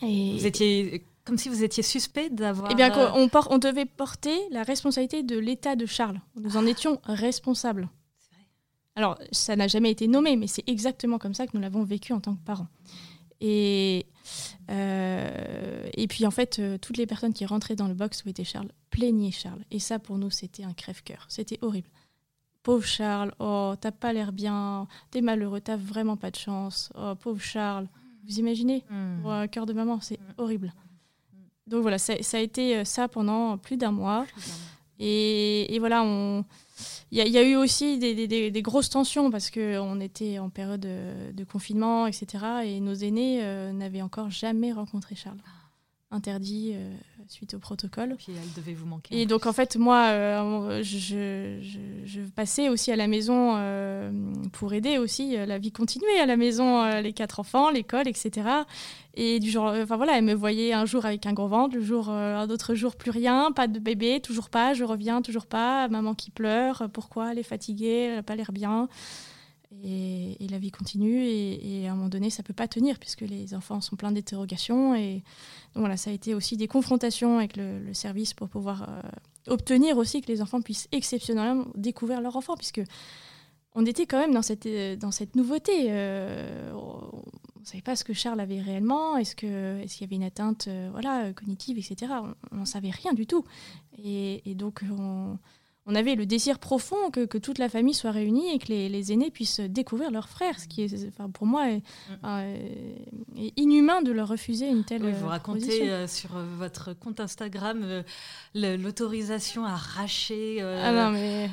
vous 0.03 0.47
étiez 0.47 1.05
comme 1.25 1.39
si 1.39 1.49
vous 1.49 1.63
étiez 1.63 1.83
suspect 1.83 2.31
d'avoir. 2.31 2.71
Eh 2.73 2.75
bien, 2.75 2.97
euh, 2.97 3.11
on, 3.15 3.29
on 3.51 3.59
devait 3.59 3.85
porter 3.85 4.37
la 4.51 4.63
responsabilité 4.63 5.23
de 5.23 5.39
l'état 5.39 5.77
de 5.77 5.87
Charles. 5.87 6.21
Nous 6.37 6.57
en 6.57 6.67
étions 6.67 7.01
responsables. 7.05 7.89
Alors, 8.97 9.19
ça 9.31 9.55
n'a 9.55 9.69
jamais 9.69 9.91
été 9.91 10.09
nommé, 10.09 10.37
mais 10.37 10.47
c'est 10.47 10.69
exactement 10.69 11.19
comme 11.19 11.35
ça 11.35 11.47
que 11.47 11.53
nous 11.55 11.61
l'avons 11.61 11.85
vécu 11.85 12.13
en 12.13 12.21
tant 12.21 12.35
que 12.35 12.43
parents. 12.45 12.67
Et, 13.41 14.07
et 14.69 16.07
puis 16.09 16.27
en 16.27 16.31
fait, 16.31 16.61
toutes 16.81 16.97
les 16.97 17.07
personnes 17.07 17.33
qui 17.33 17.45
rentraient 17.47 17.77
dans 17.77 17.89
le 17.89 17.95
box 17.95 18.25
où 18.25 18.29
était 18.29 18.45
Charles 18.45 18.71
plaignaient 18.91 19.31
Charles. 19.31 19.65
Et 19.71 19.79
ça, 19.79 19.99
pour 19.99 20.19
nous, 20.19 20.31
c'était 20.31 20.65
un 20.65 20.73
crève-cœur. 20.73 21.27
C'était 21.29 21.59
horrible. 21.63 21.89
Pauvre 22.63 22.85
Charles, 22.85 23.33
oh, 23.39 23.75
t'as 23.81 23.91
pas 23.91 24.13
l'air 24.13 24.33
bien, 24.33 24.87
t'es 25.11 25.23
malheureux, 25.23 25.61
t'as 25.61 25.77
vraiment 25.77 26.17
pas 26.17 26.31
de 26.31 26.37
chance. 26.37 26.93
Oh, 26.95 27.15
pauvre 27.15 27.41
Charles. 27.41 27.89
Vous 28.29 28.39
imaginez 28.39 28.85
mmh. 28.91 29.23
Pour 29.23 29.33
un 29.33 29.49
cœur 29.49 29.65
de 29.65 29.73
maman, 29.73 30.01
c'est 30.01 30.21
mmh. 30.21 30.35
horrible. 30.37 30.73
Donc 31.67 31.83
voilà, 31.83 31.99
ça, 31.99 32.15
a 32.15 32.41
été 32.41 32.77
euh, 32.77 32.85
ça 32.85 33.09
pendant 33.09 33.57
plus 33.57 33.77
d'un 33.77 33.93
mois. 33.93 34.27
Et, 35.01 35.79
voilà, 35.79 36.05
il 37.11 37.19
y, 37.19 37.39
a 37.39 37.43
eu 37.43 37.57
aussi 37.57 37.99
des, 37.99 38.63
grosses 38.63 38.91
tensions 38.91 39.31
parce 39.31 39.51
qu'on 39.51 39.99
était 40.01 40.39
en 40.39 40.51
période 40.51 40.81
de, 40.81 41.45
confinement, 41.45 42.07
etc. 42.07 42.27
Et 42.65 42.81
nos 42.81 42.95
aînés 42.95 43.41
euh, 43.43 43.73
n'avaient 43.73 44.03
encore 44.03 44.31
jamais 44.31 44.73
rencontré 44.73 45.15
Charles. 45.15 45.41
Interdit, 46.13 46.73
euh, 46.75 46.93
suite 47.29 47.55
au 47.55 47.61
protocole. 47.61 48.17
Puis 48.19 48.33
elle 48.33 48.53
devait 48.61 48.75
vous 48.75 48.87
manquer. 48.87 49.21
Et 49.21 49.27
donc 49.27 49.47
en 49.47 49.53
fait, 49.53 49.77
moi, 49.77 50.07
euh, 50.09 50.83
je, 50.83 51.61
je, 52.05 52.21
passais 52.35 52.69
aussi 52.69 52.91
à 52.91 52.97
la 52.97 53.07
maison 53.07 53.55
euh, 53.57 54.11
pour 54.53 54.73
aider 54.75 54.99
aussi 54.99 55.37
la 55.37 55.59
vie 55.59 55.71
continuer 55.71 56.19
à 56.19 56.27
la 56.27 56.37
maison, 56.37 57.01
les 57.01 57.13
quatre 57.13 57.39
enfants, 57.39 57.71
l'école, 57.71 58.09
etc. 58.09 58.49
Et 59.15 59.39
du 59.39 59.51
jour, 59.51 59.67
enfin 59.67 59.97
voilà, 59.97 60.19
elle 60.19 60.25
me 60.25 60.35
voyait 60.35 60.73
un 60.73 60.85
jour 60.85 61.05
avec 61.07 61.27
un 61.27 61.33
gros 61.33 61.47
ventre, 61.47 61.77
le 61.77 61.83
jour, 61.83 62.09
un 62.09 62.51
autre 62.51 62.75
jour 62.75 62.97
plus 62.97 63.13
rien, 63.13 63.53
pas 63.53 63.69
de 63.69 63.79
bébé, 63.79 64.21
toujours 64.21 64.51
pas, 64.51 64.75
je 64.75 64.83
reviens, 64.83 65.23
toujours 65.23 65.47
pas, 65.47 65.87
maman 65.87 66.15
qui 66.15 66.33
pleure, 66.33 66.89
pourquoi, 66.93 67.31
elle 67.31 67.39
est 67.39 67.45
fatiguée, 67.45 68.07
elle 68.09 68.15
n'a 68.17 68.23
pas 68.25 68.35
l'air 68.35 68.51
bien. 68.51 68.89
Et, 69.85 70.37
la 70.51 70.59
vie 70.59 70.73
continue 70.73 71.23
et, 71.25 71.87
à 71.87 71.93
un 71.93 71.95
moment 71.95 72.09
donné, 72.09 72.29
ça 72.29 72.43
peut 72.43 72.53
pas 72.53 72.67
tenir 72.67 72.99
puisque 72.99 73.21
les 73.21 73.55
enfants 73.55 73.81
sont 73.81 73.95
pleins 73.95 74.11
d'interrogations. 74.11 74.97
Et 74.97 75.23
voilà, 75.75 75.97
ça 75.97 76.11
a 76.11 76.13
été 76.13 76.35
aussi 76.35 76.57
des 76.57 76.67
confrontations 76.67 77.39
avec 77.39 77.57
le, 77.57 77.95
service 77.95 78.35
pour 78.35 78.49
pouvoir 78.49 78.89
euh, 78.89 79.03
obtenir 79.47 79.97
aussi 79.97 80.23
que 80.23 80.27
les 80.27 80.43
enfants 80.43 80.61
puissent 80.61 80.89
exceptionnellement 80.91 81.67
découvrir 81.77 82.21
leur 82.21 82.35
enfant 82.35 82.57
puisque 82.57 82.83
on 83.75 83.87
était 83.87 84.07
quand 84.07 84.19
même 84.19 84.35
dans 84.35 84.43
cette, 84.43 84.67
dans 84.99 85.13
cette 85.13 85.37
nouveauté. 85.37 85.87
Euh, 85.91 86.73
on 86.73 87.61
ne 87.61 87.65
savait 87.65 87.83
pas 87.83 87.95
ce 87.95 88.03
que 88.03 88.13
Charles 88.13 88.41
avait 88.41 88.61
réellement, 88.61 89.17
est-ce 89.17 89.37
qu'il 89.37 89.49
est 89.49 90.01
y 90.01 90.05
avait 90.05 90.17
une 90.17 90.25
atteinte 90.25 90.67
euh, 90.67 90.89
voilà, 90.91 91.33
cognitive, 91.33 91.79
etc. 91.79 92.13
On 92.51 92.57
n'en 92.57 92.65
savait 92.65 92.91
rien 92.91 93.13
du 93.13 93.27
tout. 93.27 93.45
Et, 94.03 94.51
et 94.51 94.55
donc, 94.57 94.83
on, 94.91 95.39
on 95.91 95.95
avait 95.97 96.15
le 96.15 96.25
désir 96.25 96.59
profond 96.59 97.11
que, 97.11 97.39
toute 97.39 97.59
la 97.59 97.69
famille 97.69 97.95
soit 97.95 98.13
réunie 98.13 98.55
et 98.55 98.59
que 98.59 98.69
les, 98.69 99.13
aînés 99.13 99.31
puissent 99.31 99.61
découvrir 99.61 100.11
leurs 100.11 100.29
frères, 100.29 100.61
ce 100.61 100.69
qui 100.69 100.83
est, 100.83 101.09
enfin, 101.09 101.29
pour 101.31 101.47
moi, 101.47 101.69
est, 101.69 101.83
mm. 102.23 103.51
inhumain 103.57 104.03
de 104.03 104.13
leur 104.13 104.29
refuser 104.29 104.69
une 104.69 104.85
telle. 104.85 105.05
Oui, 105.05 105.13
vous 105.13 105.27
racontez 105.27 105.91
euh, 105.91 106.07
sur 106.07 106.37
euh, 106.37 106.45
votre 106.59 106.93
compte 106.93 107.19
Instagram 107.19 107.81
euh, 107.83 108.03
l'autorisation 108.55 109.65
à 109.65 109.71
arracher 109.71 110.61
ah 110.61 110.93
non, 110.93 111.11
mais... 111.11 111.51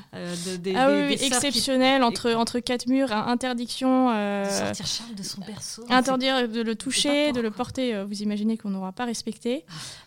des, 0.60 0.76
ah 0.76 0.90
oui, 0.92 1.14
exceptionnel 1.20 2.04
entre, 2.04 2.32
entre 2.34 2.60
quatre 2.60 2.88
murs, 2.88 3.12
interdiction. 3.12 4.10
de 4.10 4.50
sortir 4.50 4.86
Charles 4.86 5.16
de 5.16 5.24
son 5.24 5.42
berceau. 5.42 5.84
Interdire 5.90 6.48
de 6.48 6.62
le 6.62 6.76
toucher, 6.76 7.32
de 7.32 7.42
le 7.42 7.50
porter. 7.50 8.04
vous 8.04 8.22
imaginez 8.22 8.58
qu'on 8.58 8.70
n'aura 8.70 8.92
pas 8.92 9.06
respecté. 9.06 9.66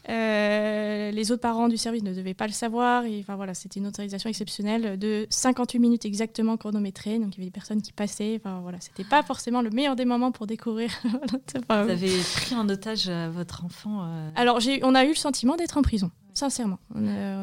Les 0.08 1.32
autres 1.32 1.42
parents 1.42 1.68
du 1.68 1.76
service 1.76 2.02
ne 2.02 2.14
devaient 2.14 2.34
pas 2.34 2.46
le 2.46 2.52
savoir. 2.52 3.04
Et, 3.04 3.18
enfin 3.20 3.34
voilà, 3.34 3.54
c'était 3.54 3.80
une 3.80 3.86
autorisation 3.86 4.19
exceptionnelle 4.28 4.98
de 4.98 5.26
58 5.30 5.78
minutes 5.78 6.04
exactement 6.04 6.56
chronométrées. 6.56 7.18
Donc 7.18 7.35
il 7.35 7.38
y 7.38 7.40
avait 7.40 7.46
des 7.46 7.50
personnes 7.50 7.83
qui 7.83 7.92
passaient. 7.92 8.37
Enfin 8.37 8.61
voilà, 8.61 8.78
c'était 8.80 9.04
pas 9.04 9.22
forcément 9.22 9.62
le 9.62 9.70
meilleur 9.70 9.96
des 9.96 10.04
moments 10.04 10.33
pour 10.33 10.46
découvrir. 10.46 10.90
Vous 11.04 11.72
avez 11.72 12.20
pris 12.35 12.54
en 12.54 12.68
otage 12.68 13.09
euh, 13.09 13.30
votre 13.33 13.64
enfant 13.64 14.04
euh 14.04 14.30
Alors 14.37 14.59
on 14.83 14.94
a 14.94 15.04
eu 15.04 15.11
le 15.11 15.14
sentiment 15.14 15.56
d'être 15.56 15.78
en 15.78 15.83
prison, 15.83 16.11
sincèrement. 16.35 16.78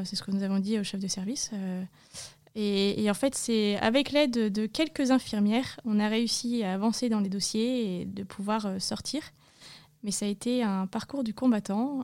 C'est 0.04 0.16
ce 0.16 0.24
que 0.24 0.32
nous 0.32 0.44
avons 0.44 0.60
dit 0.60 0.80
au 0.80 0.84
chef 0.84 1.00
de 1.00 1.08
service. 1.08 1.52
Euh, 1.54 1.84
et, 2.56 3.08
en 3.10 3.14
fait, 3.14 3.36
c'est 3.36 3.78
avec 3.78 4.12
l'aide 4.12 4.52
de, 4.52 4.66
quelques 4.66 5.12
infirmières, 5.12 5.80
on 5.86 6.00
a 6.00 6.08
réussi 6.08 6.64
à 6.64 6.74
avancer 6.74 7.08
dans 7.08 7.20
les 7.20 7.30
dossiers 7.30 8.02
et 8.02 8.06
de 8.06 8.24
pouvoir 8.24 8.82
sortir. 8.82 9.22
Mais 10.04 10.10
ça 10.10 10.26
a 10.26 10.30
été 10.30 10.64
un 10.64 10.88
parcours 10.88 11.24
du 11.24 11.36
combattant. 11.36 12.04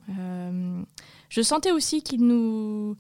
je 1.30 1.42
sentais 1.42 1.72
aussi 1.72 2.04
qu'il 2.04 2.28
nous 2.28 2.96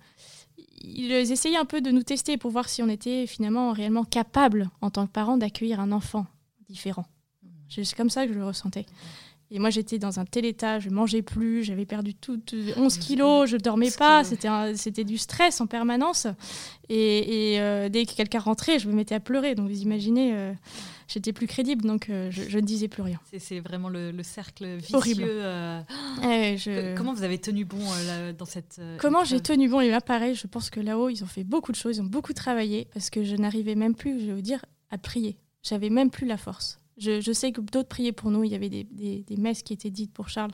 ils 0.81 1.11
essayaient 1.11 1.57
un 1.57 1.65
peu 1.65 1.81
de 1.81 1.91
nous 1.91 2.03
tester 2.03 2.37
pour 2.37 2.51
voir 2.51 2.69
si 2.69 2.81
on 2.83 2.89
était 2.89 3.27
finalement 3.27 3.71
réellement 3.71 4.03
capable 4.03 4.69
en 4.81 4.89
tant 4.89 5.07
que 5.07 5.11
parent 5.11 5.37
d'accueillir 5.37 5.79
un 5.79 5.91
enfant 5.91 6.25
différent. 6.69 7.05
C'est 7.69 7.95
comme 7.95 8.09
ça 8.09 8.27
que 8.27 8.33
je 8.33 8.37
le 8.37 8.45
ressentais. 8.45 8.85
Et 9.55 9.59
moi, 9.59 9.69
j'étais 9.69 9.99
dans 9.99 10.19
un 10.19 10.25
tel 10.25 10.45
état, 10.45 10.79
je 10.79 10.89
mangeais 10.89 11.21
plus, 11.21 11.63
j'avais 11.63 11.85
perdu 11.85 12.15
tout, 12.15 12.41
11 12.75 12.97
kilos, 12.97 13.47
je 13.47 13.57
dormais 13.57 13.91
pas, 13.91 14.23
c'était 14.23 15.03
du 15.03 15.19
stress 15.19 15.61
en 15.61 15.67
permanence. 15.67 16.25
Et, 16.89 17.57
euh, 17.59 17.87
dès 17.87 18.07
que 18.07 18.15
quelqu'un 18.15 18.39
rentrait, 18.39 18.79
je 18.79 18.87
me 18.87 18.93
mettais 18.93 19.13
à 19.13 19.19
pleurer. 19.19 19.53
Donc 19.53 19.69
vous 19.69 19.81
imaginez, 19.83 20.33
euh, 20.33 20.53
j'étais 21.07 21.33
plus 21.33 21.45
crédible, 21.45 21.83
donc 21.83 22.09
euh, 22.09 22.31
je, 22.31 22.57
ne 22.57 22.65
disais 22.65 22.87
plus 22.87 23.03
rien. 23.03 23.19
C'est 23.37 23.59
vraiment 23.59 23.89
le, 23.89 24.11
cercle 24.23 24.65
vicieux. 24.77 25.43
Eh, 26.23 26.55
comment 26.97 27.13
vous 27.13 27.23
avez 27.23 27.37
tenu 27.37 27.63
bon 27.63 27.85
dans 28.35 28.45
cette... 28.45 28.81
comment 28.97 29.23
j'ai 29.23 29.39
tenu 29.39 29.69
bon 29.69 29.81
Et 29.81 29.91
là, 29.91 30.01
pareil, 30.01 30.33
je 30.33 30.47
pense 30.47 30.71
que 30.71 30.79
là-haut, 30.79 31.09
ils 31.09 31.23
ont 31.23 31.27
fait 31.27 31.43
beaucoup 31.43 31.71
de 31.71 31.77
choses, 31.77 31.97
ils 31.97 32.01
ont 32.01 32.05
beaucoup 32.05 32.33
travaillé, 32.33 32.87
parce 32.91 33.11
que 33.11 33.23
je 33.23 33.35
n'arrivais 33.35 33.75
même 33.75 33.93
plus, 33.93 34.19
je 34.19 34.25
vais 34.25 34.33
vous 34.33 34.41
dire, 34.41 34.65
à 34.89 34.97
prier. 34.97 35.37
J'avais 35.61 35.91
même 35.91 36.09
plus 36.09 36.25
la 36.25 36.37
force. 36.37 36.79
Je, 36.97 37.31
sais 37.33 37.51
que 37.51 37.61
d'autres 37.61 37.89
priaient 37.89 38.11
pour 38.11 38.31
nous. 38.31 38.43
Il 38.43 38.51
y 38.51 38.55
avait 38.55 38.69
des, 38.69 39.37
messes 39.37 39.63
qui 39.63 39.73
étaient 39.73 39.89
dites 39.89 40.13
pour 40.13 40.29
Charles. 40.29 40.51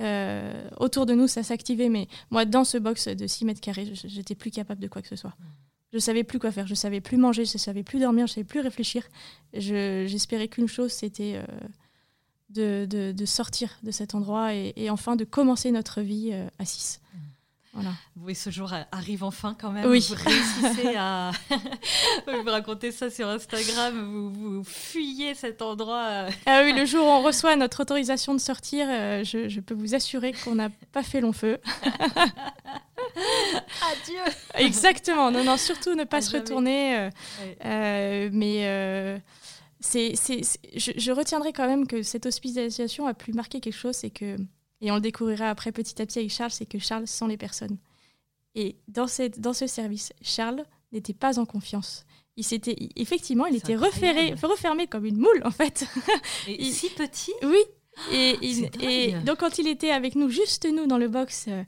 Euh, 0.00 0.68
autour 0.78 1.06
de 1.06 1.14
nous, 1.14 1.26
ça 1.26 1.42
s'activait. 1.42 1.88
Mais 1.88 2.08
moi, 2.30 2.44
dans 2.44 2.64
ce 2.64 2.78
box 2.78 3.08
de 3.08 3.26
6 3.26 3.44
mètres 3.44 3.60
carrés, 3.60 3.92
j'étais 3.92 4.34
plus 4.34 4.50
capable 4.50 4.80
de 4.80 4.88
quoi 4.88 5.02
que 5.02 5.08
ce 5.08 5.16
soit. 5.16 5.34
Je 5.92 5.98
savais 5.98 6.24
plus 6.24 6.38
quoi 6.38 6.52
faire. 6.52 6.66
Je 6.66 6.74
savais 6.74 7.00
plus 7.00 7.16
manger. 7.16 7.44
Je 7.44 7.58
savais 7.58 7.82
plus 7.82 8.00
dormir. 8.00 8.26
Je 8.26 8.34
savais 8.34 8.44
plus 8.44 8.60
réfléchir. 8.60 9.04
J'espérais 9.52 10.48
qu'une 10.48 10.68
chose, 10.68 10.92
c'était 10.92 11.34
euh, 11.36 12.86
de, 12.86 13.12
de, 13.12 13.26
sortir 13.26 13.78
de 13.82 13.90
cet 13.90 14.14
endroit 14.14 14.54
et, 14.54 14.88
enfin 14.90 15.16
de 15.16 15.24
commencer 15.24 15.70
notre 15.70 16.00
vie 16.00 16.30
euh, 16.32 16.48
à 16.58 16.64
6. 16.64 17.00
Voilà. 17.74 17.92
Oui, 18.20 18.34
ce 18.34 18.50
jour 18.50 18.70
arrive 18.92 19.24
enfin 19.24 19.56
quand 19.58 19.70
même. 19.70 19.86
Oui. 19.86 20.06
Vous 20.06 20.14
réussissez 20.14 20.94
à 20.94 21.30
vous 22.26 22.50
raconter 22.50 22.92
ça 22.92 23.08
sur 23.08 23.26
Instagram. 23.28 23.98
Vous, 23.98 24.30
vous, 24.30 24.64
fuyez 24.64 25.34
cet 25.34 25.62
endroit. 25.62 26.06
Euh. 26.08 26.30
Ah 26.44 26.60
oui, 26.64 26.74
le 26.74 26.84
jour 26.84 27.06
où 27.06 27.08
on 27.08 27.22
reçoit 27.22 27.56
notre 27.56 27.80
autorisation 27.80 28.34
de 28.34 28.40
sortir, 28.40 28.86
euh, 28.90 29.24
je, 29.24 29.60
peux 29.60 29.72
vous 29.72 29.94
assurer 29.94 30.34
qu'on 30.44 30.56
n'a 30.56 30.68
pas 30.92 31.02
fait 31.02 31.22
long 31.22 31.32
feu. 31.32 31.58
Adieu. 33.90 34.20
Exactement. 34.56 35.30
Non, 35.30 35.42
non, 35.42 35.56
surtout 35.56 35.94
ne 35.94 36.04
pas 36.04 36.20
se 36.20 36.36
retourner. 36.36 37.08
Euh, 37.64 38.28
mais 38.32 39.22
c'est, 39.80 40.12
je, 40.76 40.92
je, 40.94 41.12
retiendrai 41.12 41.54
quand 41.54 41.66
même 41.66 41.86
que 41.86 42.02
cette 42.02 42.26
hospitalisation 42.26 43.06
a 43.06 43.14
pu 43.14 43.32
marquer 43.32 43.60
quelque 43.60 43.72
chose, 43.72 43.96
c'est 43.96 44.10
que 44.10 44.36
et 44.82 44.90
on 44.90 44.96
le 44.96 45.00
découvrira 45.00 45.48
après 45.48 45.72
petit 45.72 46.02
à 46.02 46.06
petit 46.06 46.18
avec 46.18 46.30
Charles, 46.30 46.50
c'est 46.50 46.66
que 46.66 46.78
Charles 46.78 47.06
sent 47.06 47.28
les 47.28 47.36
personnes. 47.38 47.78
Et 48.54 48.76
dans, 48.88 49.06
cette, 49.06 49.40
dans 49.40 49.54
ce 49.54 49.66
service, 49.66 50.12
Charles 50.20 50.64
n'était 50.92 51.14
pas 51.14 51.38
en 51.38 51.46
confiance. 51.46 52.04
Il 52.36 52.44
s'était 52.44 52.76
effectivement, 52.96 53.46
il 53.46 53.56
était 53.56 53.76
referré, 53.76 54.34
refermé 54.42 54.86
comme 54.88 55.06
une 55.06 55.18
moule 55.18 55.40
en 55.44 55.50
fait. 55.50 55.86
Et 56.48 56.70
si 56.70 56.90
petit? 56.90 57.32
Oui. 57.42 57.58
Et, 58.10 58.38
ah, 58.40 58.82
et, 58.82 59.12
donc 59.20 59.38
quand 59.38 59.58
il 59.58 59.68
était 59.68 59.90
avec 59.90 60.16
nous, 60.16 60.30
juste 60.30 60.66
nous 60.66 60.86
dans 60.86 60.96
le 60.96 61.08
box, 61.08 61.44
euh, 61.48 61.62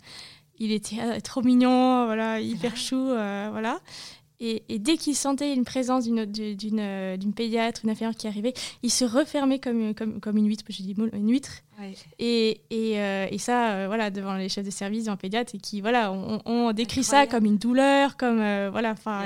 il 0.59 0.73
était 0.73 0.97
euh, 1.01 1.21
trop 1.21 1.43
mignon, 1.43 2.07
voilà, 2.07 2.41
hyper 2.41 2.77
chou, 2.77 2.97
euh, 2.97 3.49
voilà. 3.53 3.81
Et, 4.41 4.79
dès 4.79 4.97
qu'il 4.97 5.15
sentait 5.15 5.55
une 5.55 5.65
présence 5.65 6.05
d'une, 6.05 6.25
d'une, 6.27 7.33
pédiatre, 7.35 7.81
une 7.85 7.91
infirmière 7.91 8.17
qui 8.17 8.27
arrivait, 8.27 8.53
il 8.83 8.91
se 8.91 9.05
refermait 9.05 9.59
comme, 9.59 9.95
comme, 9.95 10.21
comme 10.21 10.37
une 10.37 10.49
huître, 10.49 10.65
je 10.69 10.83
dis 10.83 10.95
une 10.99 11.31
huître. 11.31 11.63
Et, 12.19 12.61
et, 12.71 13.01
euh, 13.01 13.27
et, 13.31 13.39
ça, 13.39 13.73
euh, 13.73 13.87
voilà, 13.87 14.11
devant 14.11 14.35
les 14.35 14.49
chefs 14.49 14.65
de 14.65 14.71
service, 14.71 15.09
en 15.09 15.17
pédiatre, 15.17 15.55
et 15.55 15.59
qui, 15.59 15.81
voilà, 15.81 16.13
on, 16.13 16.73
décrit 16.73 17.05
ça 17.05 17.27
comme 17.27 17.45
une 17.45 17.59
douleur, 17.59 18.17
comme, 18.17 18.41
euh, 18.41 18.71
voilà, 18.71 18.91
enfin. 18.93 19.23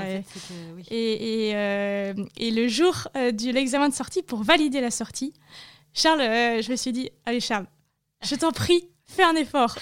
Et, 0.90 1.50
et, 1.50 2.50
le 2.50 2.68
jour 2.68 3.08
de 3.14 3.52
l'examen 3.52 3.88
de 3.88 3.94
sortie, 3.94 4.22
pour 4.22 4.42
valider 4.42 4.80
la 4.80 4.90
sortie, 4.90 5.32
Charles, 5.92 6.20
je 6.20 6.70
me 6.70 6.76
suis 6.76 6.92
dit, 6.92 7.10
allez 7.24 7.40
Charles, 7.40 7.66
je 8.22 8.34
t'en 8.34 8.52
prie, 8.52 8.88
fais 9.04 9.24
un 9.24 9.34
effort. 9.34 9.76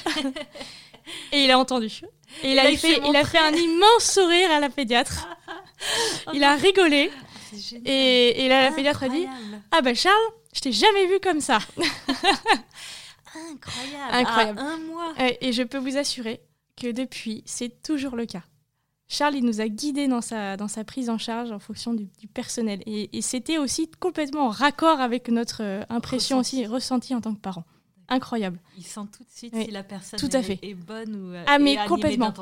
et 1.32 1.44
il 1.44 1.50
a 1.50 1.58
entendu. 1.58 2.02
Et 2.42 2.52
il, 2.52 2.58
a, 2.58 2.64
fait, 2.76 3.00
il 3.08 3.16
a 3.16 3.24
fait 3.24 3.38
un 3.38 3.52
immense 3.52 4.04
sourire 4.04 4.50
à 4.50 4.60
la 4.60 4.68
pédiatre. 4.68 5.28
il 6.32 6.44
a 6.44 6.54
rigolé. 6.54 7.10
Ah, 7.12 7.56
et, 7.84 8.44
et, 8.44 8.48
là, 8.48 8.64
la 8.64 8.72
pédiatre 8.72 9.04
a 9.04 9.08
dit 9.08 9.26
Ah 9.70 9.80
ben 9.80 9.94
Charles, 9.94 10.14
je 10.52 10.60
t'ai 10.60 10.72
jamais 10.72 11.06
vu 11.06 11.20
comme 11.20 11.40
ça. 11.40 11.58
Incroyable. 13.52 14.12
Incroyable. 14.12 14.58
un 14.58 14.76
mois. 14.78 15.14
Et, 15.40 15.52
je 15.52 15.62
peux 15.62 15.78
vous 15.78 15.96
assurer 15.96 16.40
que 16.76 16.90
depuis, 16.90 17.42
c'est 17.46 17.82
toujours 17.82 18.16
le 18.16 18.26
cas. 18.26 18.42
Charles, 19.08 19.36
il 19.36 19.44
nous 19.44 19.60
a 19.60 19.68
guidés 19.68 20.08
dans 20.08 20.20
sa, 20.20 20.56
dans 20.56 20.66
sa 20.66 20.82
prise 20.82 21.10
en 21.10 21.18
charge 21.18 21.52
en 21.52 21.60
fonction 21.60 21.94
du, 21.94 22.08
personnel. 22.32 22.82
Et, 22.86 23.22
c'était 23.22 23.58
aussi 23.58 23.90
complètement 24.00 24.46
en 24.46 24.50
raccord 24.50 25.00
avec 25.00 25.28
notre 25.28 25.62
euh, 25.62 25.82
impression 25.88 26.38
aussi 26.38 26.66
ressentie 26.66 27.14
en 27.14 27.20
tant 27.20 27.34
que 27.34 27.40
parents. 27.40 27.64
Incroyable. 28.08 28.58
Il 28.76 28.84
sent 28.84 29.00
tout 29.16 29.24
de 29.24 29.30
suite 29.30 29.54
si 29.54 29.70
la 29.70 29.82
personne 29.82 30.18
tout 30.18 30.30
à 30.32 30.42
fait. 30.42 30.58
Est, 30.62 30.74
bonne 30.74 31.14
ou 31.14 31.34
ah, 31.46 31.58
mais 31.58 31.76
complètement. 31.86 32.32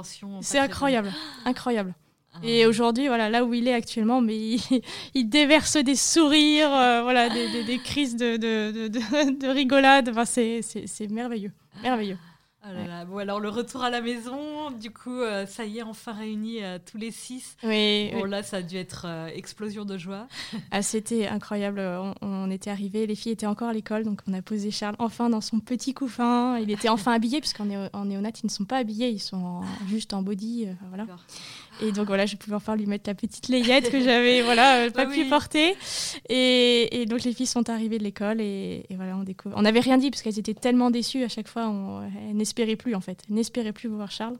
C'est 0.40 0.59
incroyable, 0.59 1.12
incroyable. 1.44 1.94
Ah. 2.35 2.38
Et 2.42 2.66
aujourd'hui, 2.66 3.07
voilà, 3.07 3.31
là 3.31 3.44
où 3.44 3.55
il 3.55 3.68
est 3.68 3.74
actuellement, 3.74 4.20
mais 4.20 4.57
il, 5.14 5.29
déverse 5.29 5.77
des 5.77 5.94
sourires, 5.94 6.74
euh, 6.74 7.03
voilà, 7.03 7.29
des, 7.29 7.79
crises 7.79 8.16
de, 8.16 8.37
de, 8.37 8.88
de, 8.88 9.46
rigolade. 9.48 10.09
Enfin, 10.09 10.24
c'est 10.24 11.11
merveilleux, 11.11 11.53
merveilleux. 11.83 12.18
Oh 12.66 13.07
bon, 13.07 13.18
alors 13.18 13.40
le 13.40 13.50
retour 13.50 13.83
à 13.83 13.90
la 13.90 14.00
maison, 14.00 14.70
du 14.70 14.90
coup, 14.90 15.20
euh, 15.20 15.44
ça 15.46 15.64
y 15.66 15.79
est, 15.79 15.83
enfin 15.83 16.12
réunis 16.12 16.62
euh, 16.62 16.79
tous 16.85 16.96
les 16.96 17.11
six. 17.11 17.57
Oui. 17.62 18.11
Bon, 18.12 18.24
là, 18.24 18.42
ça 18.42 18.59
a 18.59 18.62
dû 18.62 18.77
être 18.77 19.07
explosion 19.35 19.85
de 19.85 19.98
joie. 19.98 20.27
Ah, 20.70 20.83
c'était 20.83 21.29
incroyable. 21.29 21.81
On, 22.20 22.50
était 22.50 22.70
arrivés, 22.70 23.07
les 23.07 23.14
filles 23.14 23.33
étaient 23.33 23.46
encore 23.46 23.68
à 23.68 23.72
l'école, 23.72 24.03
donc 24.03 24.20
on 24.27 24.33
a 24.33 24.42
posé 24.42 24.70
Charles 24.70 24.96
enfin 24.98 25.31
dans 25.31 25.40
son 25.40 25.61
petit 25.61 25.94
couffin. 25.94 26.59
Il 26.59 26.70
était 26.70 26.88
enfin 26.88 27.12
habillé, 27.14 27.40
puisqu'en 27.40 27.66
néonat, 27.66 28.31
ils 28.42 28.46
ne 28.46 28.50
sont 28.50 28.64
pas 28.64 28.79
habillés, 28.79 29.11
ils 29.11 29.20
sont 29.20 29.61
juste 29.87 30.14
en 30.14 30.22
body. 30.22 30.68
voilà. 30.88 31.07
Et 31.82 31.92
donc 31.92 32.06
voilà, 32.06 32.26
je 32.26 32.37
pouvais 32.37 32.56
enfin 32.56 32.76
lui 32.76 32.87
mettre 32.87 33.08
la 33.08 33.14
petite 33.14 33.48
layette 33.48 33.90
que 33.90 34.00
j'avais 34.00 34.42
voilà, 34.44 34.84
euh, 34.84 34.90
pas 34.90 35.06
pu 35.06 35.24
porter. 35.26 35.74
Et, 36.28 37.00
et, 37.00 37.06
donc 37.06 37.24
les 37.24 37.32
filles 37.32 37.46
sont 37.46 37.68
arrivées 37.68 37.98
de 37.98 38.04
l'école 38.04 38.40
et, 38.40 38.87
voilà, 38.90 39.16
on 39.16 39.24
découvre. 39.24 39.54
On 39.58 39.62
n'avait 39.62 39.80
rien 39.80 39.98
dit 39.98 40.10
parce 40.10 40.22
qu'elles 40.22 40.38
étaient 40.38 40.54
tellement 40.54 40.90
déçues 40.90 41.24
à 41.24 41.28
chaque 41.28 41.48
fois, 41.48 41.68
on, 41.68 42.02
elles 42.02 42.37
n'espéraient 42.37 42.76
plus 42.76 42.94
en 42.94 43.00
fait, 43.00 43.22
elles 43.28 43.34
n'espéraient 43.34 43.72
plus 43.72 43.88
voir 43.88 44.10
Charles. 44.10 44.37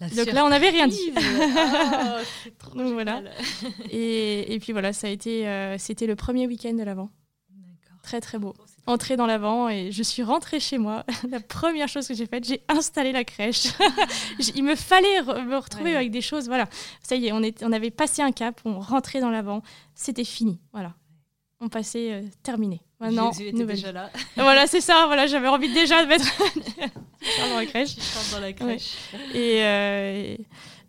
donc 0.00 0.32
là, 0.32 0.44
on 0.44 0.50
n'avait 0.50 0.70
rien 0.70 0.88
dit. 0.88 1.12
Trop 2.58 2.78
donc 2.78 2.92
voilà. 2.92 3.22
Et, 3.90 4.54
et, 4.54 4.58
puis 4.60 4.72
voilà, 4.72 4.92
ça 4.92 5.08
a 5.08 5.10
été, 5.10 5.48
euh, 5.48 5.76
c'était 5.78 6.06
le 6.06 6.16
premier 6.16 6.46
week-end 6.46 6.74
de 6.74 6.82
l'avant. 6.82 7.10
Très 8.02 8.20
très 8.20 8.38
beau 8.38 8.54
entrer 8.88 9.16
dans 9.16 9.26
l'avant 9.26 9.68
et 9.68 9.92
je 9.92 10.02
suis 10.02 10.22
rentrée 10.22 10.60
chez 10.60 10.78
moi. 10.78 11.04
la 11.30 11.40
première 11.40 11.88
chose 11.88 12.08
que 12.08 12.14
j'ai 12.14 12.26
faite, 12.26 12.44
j'ai 12.44 12.62
installé 12.68 13.12
la 13.12 13.24
crèche. 13.24 13.68
Il 14.56 14.64
me 14.64 14.74
fallait 14.74 15.22
me 15.22 15.56
retrouver 15.56 15.94
avec 15.94 16.10
des 16.10 16.22
choses. 16.22 16.46
Voilà, 16.46 16.66
ça 17.02 17.14
y 17.14 17.26
est, 17.26 17.32
on, 17.32 17.42
est, 17.42 17.62
on 17.62 17.72
avait 17.72 17.90
passé 17.90 18.22
un 18.22 18.32
cap, 18.32 18.60
on 18.64 18.80
rentrait 18.80 19.20
dans 19.20 19.30
l'avant, 19.30 19.62
c'était 19.94 20.24
fini. 20.24 20.58
Voilà, 20.72 20.94
on 21.60 21.68
passait 21.68 22.12
euh, 22.12 22.22
terminé. 22.42 22.80
Maintenant, 23.00 23.30
Jésus 23.30 23.50
était 23.50 23.64
déjà 23.64 23.92
là. 23.92 24.10
voilà, 24.36 24.66
c'est 24.66 24.80
ça. 24.80 25.04
Voilà, 25.06 25.26
j'avais 25.26 25.48
envie 25.48 25.72
déjà 25.72 26.02
de 26.02 26.08
mettre 26.08 26.26
dans 27.38 27.56
la 27.56 27.66
crèche. 27.66 27.94
dans 28.32 28.40
la 28.40 28.52
crèche. 28.52 28.94
Et, 29.34 29.62
euh, 29.62 30.36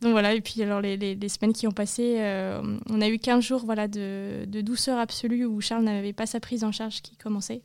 donc 0.02 0.12
voilà, 0.12 0.34
et 0.34 0.42
puis 0.42 0.64
alors 0.64 0.80
les, 0.80 0.96
les, 0.96 1.30
semaines 1.30 1.52
qui 1.52 1.68
ont 1.68 1.72
passé, 1.72 2.16
euh, 2.20 2.62
on 2.90 3.02
a 3.02 3.10
eu 3.10 3.20
15 3.20 3.44
jours 3.44 3.66
voilà, 3.66 3.90
de, 3.90 4.46
de 4.48 4.62
douceur 4.62 4.98
absolue 4.98 5.46
où 5.46 5.60
Charles 5.60 5.84
n'avait 5.84 6.14
pas 6.14 6.26
sa 6.26 6.40
prise 6.40 6.64
en 6.64 6.72
charge 6.72 7.02
qui 7.02 7.18
commençait. 7.18 7.62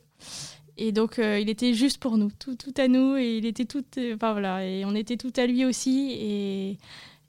Et 0.77 0.91
donc, 0.91 1.19
euh, 1.19 1.39
il 1.39 1.49
était 1.49 1.73
juste 1.73 1.99
pour 1.99 2.17
nous, 2.17 2.29
tout, 2.37 2.55
tout 2.55 2.73
à 2.77 2.87
nous, 2.87 3.15
et 3.15 3.37
il 3.37 3.45
était 3.45 3.65
tout, 3.65 3.85
euh, 3.97 4.15
enfin 4.15 4.33
voilà, 4.33 4.65
et 4.65 4.83
on 4.83 4.93
était 4.93 5.15
tout 5.15 5.31
à 5.37 5.45
lui 5.45 5.63
aussi, 5.63 6.11
et, 6.11 6.71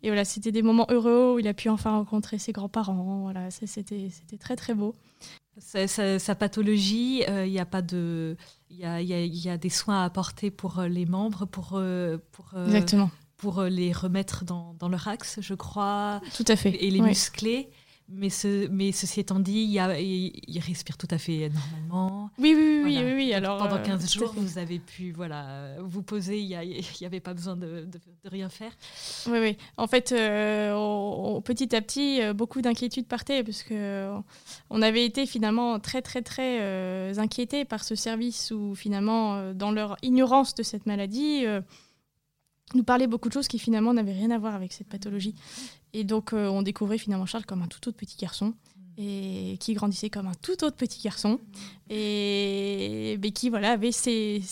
et 0.03 0.09
voilà, 0.09 0.25
c'était 0.25 0.51
des 0.51 0.62
moments 0.62 0.87
heureux 0.90 1.35
où 1.35 1.38
il 1.38 1.46
a 1.46 1.55
pu 1.55 1.68
enfin 1.68 1.92
rencontrer 1.92 2.38
ses 2.38 2.51
grands-parents, 2.51 3.20
voilà, 3.22 3.51
c'était, 3.53 4.09
c'était 4.11 4.38
très 4.38 4.57
très 4.57 4.75
beau. 4.75 4.94
Sa, 5.59 6.35
pathologie, 6.35 7.22
il 7.29 7.53
y 7.53 7.61
a 7.61 7.64
pas 7.64 7.83
de, 7.83 8.37
il 8.68 8.79
y 8.79 8.85
a, 8.85 9.01
y, 9.01 9.07
y 9.07 9.49
a, 9.49 9.57
des 9.57 9.70
soins 9.70 10.03
à 10.03 10.05
apporter 10.05 10.51
pour 10.51 10.83
les 10.83 11.07
membres, 11.07 11.46
pour, 11.46 11.81
pour 12.33 12.61
Exactement 12.66 13.11
pour 13.37 13.61
euh, 13.61 13.68
les 13.68 13.92
remettre 13.92 14.44
dans, 14.44 14.75
dans, 14.79 14.88
leur 14.88 15.09
axe, 15.09 15.38
je 15.40 15.55
crois. 15.55 16.20
Tout 16.37 16.44
à 16.49 16.57
fait. 16.57 16.83
Et 16.83 16.90
les 16.90 17.01
muscler. 17.01 17.68
Mais, 18.09 18.31
ce, 18.31 18.69
mais 18.69 18.92
ceci 18.92 19.19
étant 19.19 19.40
dit, 19.40 19.62
il, 19.62 19.71
y 19.71 19.81
a, 19.81 19.99
il, 19.99 20.61
respire 20.61 20.97
tout 20.97 21.09
à 21.11 21.19
fait 21.19 21.51
normalement. 21.51 22.31
Oui, 22.38 22.55
oui, 22.57 22.83
oui, 22.85 22.99
oui, 23.05 23.12
oui, 23.14 23.35
Alors, 23.35 23.59
pendant 23.59 23.83
15 23.83 24.05
euh, 24.05 24.19
jours, 24.19 24.33
vous 24.37 24.59
avez 24.59 24.79
pu 24.79 25.11
voilà, 25.11 25.75
vous 25.81 26.03
poser, 26.03 26.38
il 26.38 26.49
n'y 26.49 27.07
avait 27.07 27.19
pas 27.19 27.35
besoin 27.35 27.57
de, 27.57 27.85
de, 27.85 28.01
rien 28.31 28.49
faire. 28.49 28.71
Oui, 29.27 29.38
oui. 29.40 29.57
En 29.77 29.88
fait, 29.88 30.12
euh, 30.12 31.40
petit 31.40 31.75
à 31.75 31.81
petit, 31.81 32.21
beaucoup 32.33 32.62
d'inquiétudes 32.62 33.09
partaient, 33.09 33.42
parce 33.42 33.64
que 33.64 34.12
on 34.71 34.83
avait 34.83 35.05
été 35.05 35.27
finalement 35.27 35.81
très, 35.81 36.01
très, 36.01 36.23
très 36.23 37.19
inquiétés 37.19 37.64
par 37.64 37.83
ce 37.83 37.97
service 37.97 38.53
où 38.53 38.77
finalement, 38.77 39.53
dans 39.53 39.73
leur 39.73 39.97
ignorance 40.03 40.55
de 40.55 40.62
cette 40.62 40.87
maladie, 40.87 41.45
nous 42.74 42.85
parlait 42.85 43.07
beaucoup 43.07 43.29
de 43.29 43.35
choses 43.35 43.48
qui 43.48 43.59
finalement 43.59 43.94
n'avaient 43.94 44.12
rien 44.12 44.31
à 44.31 44.38
voir 44.38 44.55
avec 44.55 44.72
cette 44.72 44.88
pathologie. 44.88 45.35
Et 45.92 46.05
donc 46.05 46.33
euh, 46.33 46.48
on 46.48 46.62
découvrait 46.62 46.98
finalement 46.98 47.26
Charles 47.26 47.46
comme 47.46 47.62
un 47.62 47.68
tout 47.68 47.88
autre 47.88 47.96
petit 47.96 48.16
garçon 48.16 48.55
et 48.98 49.57
qui 49.61 49.74
grandissait 49.74 50.09
comme 50.09 50.26
un 50.26 50.35
tout 50.35 50.64
autre 50.64 50.76
petit 50.76 51.02
garçon 51.02 51.38
et 51.90 53.18
mais 53.22 53.31
qui 53.31 53.50
voilà 53.50 53.72
avait 53.72 53.92
ses, 53.92 54.42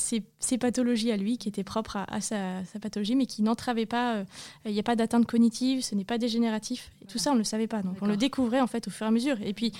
pathologies 0.61 1.11
à 1.11 1.17
lui 1.17 1.39
qui 1.39 1.49
étaient 1.49 1.65
propres 1.65 1.97
à, 2.07 2.21
sa, 2.21 2.63
pathologie 2.81 3.17
mais 3.17 3.25
qui 3.25 3.43
n'entravaient 3.43 3.87
pas 3.87 4.17
euh, 4.17 4.25
il 4.67 4.73
n'y 4.73 4.81
a 4.81 4.83
pas 4.83 4.97
d'atteinte 4.97 5.27
cognitive 5.27 5.83
ce 5.83 5.95
n'est 5.95 6.05
pas 6.05 6.19
dégénératif. 6.19 6.91
Et 7.03 7.07
tout 7.07 7.19
ça 7.19 7.31
on 7.31 7.35
ne 7.35 7.39
le 7.39 7.45
savait 7.45 7.67
pas. 7.67 7.83
Donc 7.83 7.97
on 8.03 8.07
le 8.07 8.17
découvrait 8.17 8.61
en 8.61 8.67
fait 8.67 8.87
au 8.87 8.91
fur 8.91 9.07
et 9.07 9.09
à 9.09 9.13
mesure. 9.13 9.41
Et 9.43 9.55
puis 9.55 9.73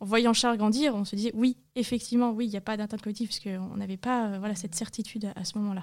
en 0.00 0.04
voyant 0.04 0.34
Charles 0.34 0.58
grandir 0.58 0.94
on 0.94 1.04
se 1.04 1.16
disait 1.16 1.32
oui 1.34 1.56
effectivement 1.74 2.32
oui 2.32 2.46
il 2.46 2.50
n'y 2.50 2.56
a 2.58 2.62
pas 2.62 2.76
d'atteinte 2.76 3.00
cognitive 3.00 3.28
parce 3.28 3.40
qu'on 3.40 3.76
n'avait 3.76 3.96
pas 3.96 4.26
euh, 4.26 4.38
voilà 4.38 4.54
cette 4.54 4.74
certitude 4.74 5.32
à 5.34 5.44
ce 5.44 5.56
moment 5.56 5.74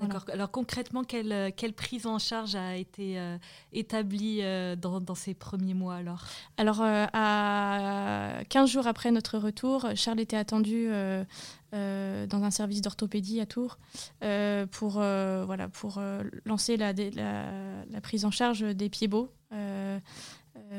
Alors 0.00 0.50
concrètement, 0.50 1.04
quelle, 1.04 1.32
euh, 1.32 1.50
quelle, 1.54 1.72
prise 1.72 2.06
en 2.06 2.18
charge 2.18 2.54
a 2.54 2.76
été 2.76 3.18
euh, 3.18 3.38
établie 3.72 4.38
euh, 4.42 4.74
dans, 4.74 5.00
dans, 5.00 5.14
ces 5.14 5.34
premiers 5.34 5.74
mois 5.74 5.94
alors? 5.96 6.24
Alors 6.56 6.80
à 6.82 8.40
15 8.48 8.70
jours 8.70 8.86
après 8.86 9.10
notre 9.10 9.38
retour, 9.38 9.86
Charles 9.94 10.20
était 10.20 10.36
attendu 10.36 10.88
dans 11.72 12.42
un 12.42 12.50
service 12.50 12.80
d'orthopédie 12.80 13.40
à 13.40 13.46
Tours 13.46 13.78
pour, 14.70 14.92
voilà, 14.92 15.68
pour 15.68 16.00
lancer 16.44 16.76
la, 16.76 16.92
la, 16.92 17.84
la, 17.90 18.00
prise 18.00 18.24
en 18.24 18.30
charge 18.30 18.62
des 18.62 18.88
pieds 18.88 19.08
beaux 19.08 19.30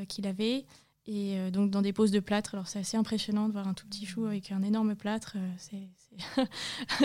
qu'il 0.08 0.28
avait. 0.28 0.66
Et 1.06 1.38
euh, 1.38 1.52
donc 1.52 1.70
dans 1.70 1.82
des 1.82 1.92
poses 1.92 2.12
de 2.12 2.22
plâtre, 2.22 2.56
alors 2.56 2.68
c'est 2.68 2.80
assez 2.80 2.96
impressionnant 2.96 3.48
de 3.48 3.54
voir 3.54 3.68
un 3.68 3.74
tout 3.74 3.86
petit 3.88 4.06
chou 4.06 4.26
avec 4.26 4.52
un 4.54 4.64
énorme 4.64 4.96
plâtre, 4.96 5.36
euh, 5.36 5.88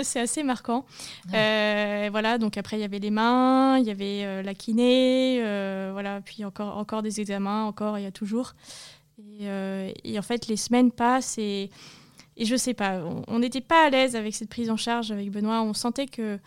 c'est 0.02 0.20
assez 0.20 0.44
marquant. 0.44 0.86
Euh, 1.34 2.08
voilà, 2.10 2.38
donc 2.38 2.56
après 2.56 2.76
il 2.76 2.80
y 2.80 2.84
avait 2.84 3.00
les 3.00 3.10
mains, 3.10 3.78
il 3.78 3.86
y 3.86 3.90
avait 3.90 4.42
la 4.42 4.54
kiné, 4.54 5.40
voilà, 5.92 6.20
puis 6.20 6.44
encore, 6.44 6.76
encore 6.76 7.02
des 7.02 7.20
examens, 7.20 7.64
encore, 7.64 7.98
il 7.98 8.02
y 8.02 8.06
a 8.06 8.12
toujours. 8.12 8.54
Et, 9.18 9.46
et 10.04 10.18
en 10.18 10.22
fait 10.22 10.46
les 10.46 10.56
semaines 10.56 10.92
passent 10.92 11.38
et, 11.38 11.70
et 12.36 12.44
je 12.44 12.54
sais 12.54 12.74
pas, 12.74 13.02
on 13.26 13.40
n'était 13.40 13.60
pas 13.60 13.86
à 13.86 13.90
l'aise 13.90 14.14
avec 14.14 14.32
cette 14.32 14.48
prise 14.48 14.70
en 14.70 14.76
charge 14.76 15.10
avec 15.10 15.28
Benoît, 15.32 15.62
on 15.62 15.74
sentait 15.74 16.06
que 16.06 16.38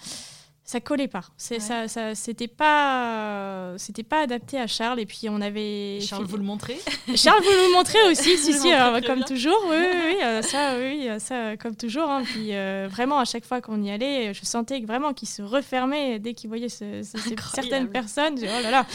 ça 0.71 0.79
collait 0.79 1.10
pas. 1.10 1.25
C'est 1.36 1.60
ça, 1.60 1.89
ça 1.89 2.15
c'était 2.15 2.47
pas, 2.47 3.73
c'était 3.77 4.03
pas 4.03 4.21
adapté 4.21 4.57
à 4.57 4.67
Charles. 4.67 5.01
Et 5.01 5.05
puis 5.05 5.27
on 5.27 5.41
avait. 5.41 5.99
Charles 5.99 6.23
vous 6.23 6.38
le 6.38 6.43
montrer. 6.43 6.79
Charles 7.13 7.41
vous 7.43 7.49
le 7.49 7.75
montrer 7.75 7.99
aussi, 8.10 8.38
si 8.38 8.53
si, 8.53 8.71
comme 9.05 9.25
toujours, 9.25 9.62
oui, 9.69 9.75
oui, 9.81 10.15
oui 10.21 10.43
ça, 10.43 10.77
oui, 10.79 11.10
ça, 11.19 11.57
comme 11.57 11.75
toujours. 11.75 12.10
Hein. 12.10 12.23
Puis 12.23 12.55
euh, 12.55 12.88
vraiment 12.89 13.19
à 13.19 13.25
chaque 13.25 13.43
fois 13.43 13.60
qu'on 13.60 13.84
y 13.84 13.91
allait, 13.91 14.34
je 14.34 14.45
sentais 14.45 14.79
vraiment 14.79 15.13
qu'il 15.13 15.27
se 15.27 15.41
refermait 15.41 16.19
dès 16.19 16.34
qu'il 16.34 16.47
voyait 16.47 16.69
certaines 16.69 17.89
personnes. 17.89 18.36
Oh 18.41 18.63
là 18.63 18.71
là. 18.71 18.86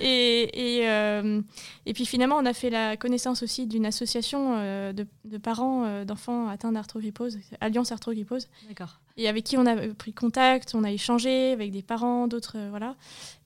Et 0.00 0.78
et, 0.78 0.88
euh, 0.88 1.40
et 1.84 1.94
puis 1.94 2.06
finalement, 2.06 2.36
on 2.36 2.46
a 2.46 2.52
fait 2.52 2.70
la 2.70 2.96
connaissance 2.96 3.42
aussi 3.42 3.66
d'une 3.66 3.86
association 3.86 4.54
euh, 4.58 4.92
de, 4.92 5.04
de, 5.24 5.38
parents 5.38 6.04
d'enfants 6.04 6.46
atteints 6.48 6.70
d'arthrogrypose, 6.70 7.38
Alliance 7.60 7.90
Arthrogrypose. 7.90 8.46
D'accord 8.68 9.00
et 9.16 9.28
avec 9.28 9.44
qui 9.44 9.56
on 9.56 9.66
a 9.66 9.76
pris 9.94 10.12
contact, 10.12 10.74
on 10.74 10.82
a 10.82 10.90
échangé 10.90 11.52
avec 11.52 11.70
des 11.70 11.82
parents, 11.82 12.26
d'autres, 12.26 12.56
euh, 12.56 12.68
voilà. 12.70 12.96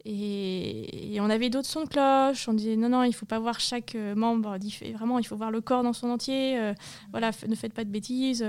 Et, 0.05 1.19
on 1.21 1.29
avait 1.29 1.51
d'autres 1.51 1.69
sons 1.69 1.85
de 1.85 1.89
cloche. 1.89 2.49
On 2.49 2.55
disait 2.55 2.77
non, 2.77 2.89
non, 2.89 3.03
il 3.03 3.13
faut 3.13 3.27
pas 3.27 3.39
voir 3.39 3.61
chaque 3.61 3.95
euh, 3.95 4.15
membre. 4.15 4.57
Vraiment, 4.95 5.19
il 5.19 5.27
faut 5.27 5.37
voir 5.37 5.51
le 5.51 5.61
corps 5.61 5.83
dans 5.83 5.93
son 5.93 6.09
entier. 6.09 6.59
Euh, 6.59 6.73
voilà, 7.11 7.33
ne 7.47 7.55
faites 7.55 7.75
pas 7.75 7.85
de 7.85 7.91
bêtises, 7.91 8.45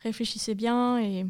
réfléchissez 0.00 0.54
bien 0.54 0.98
et 0.98 1.26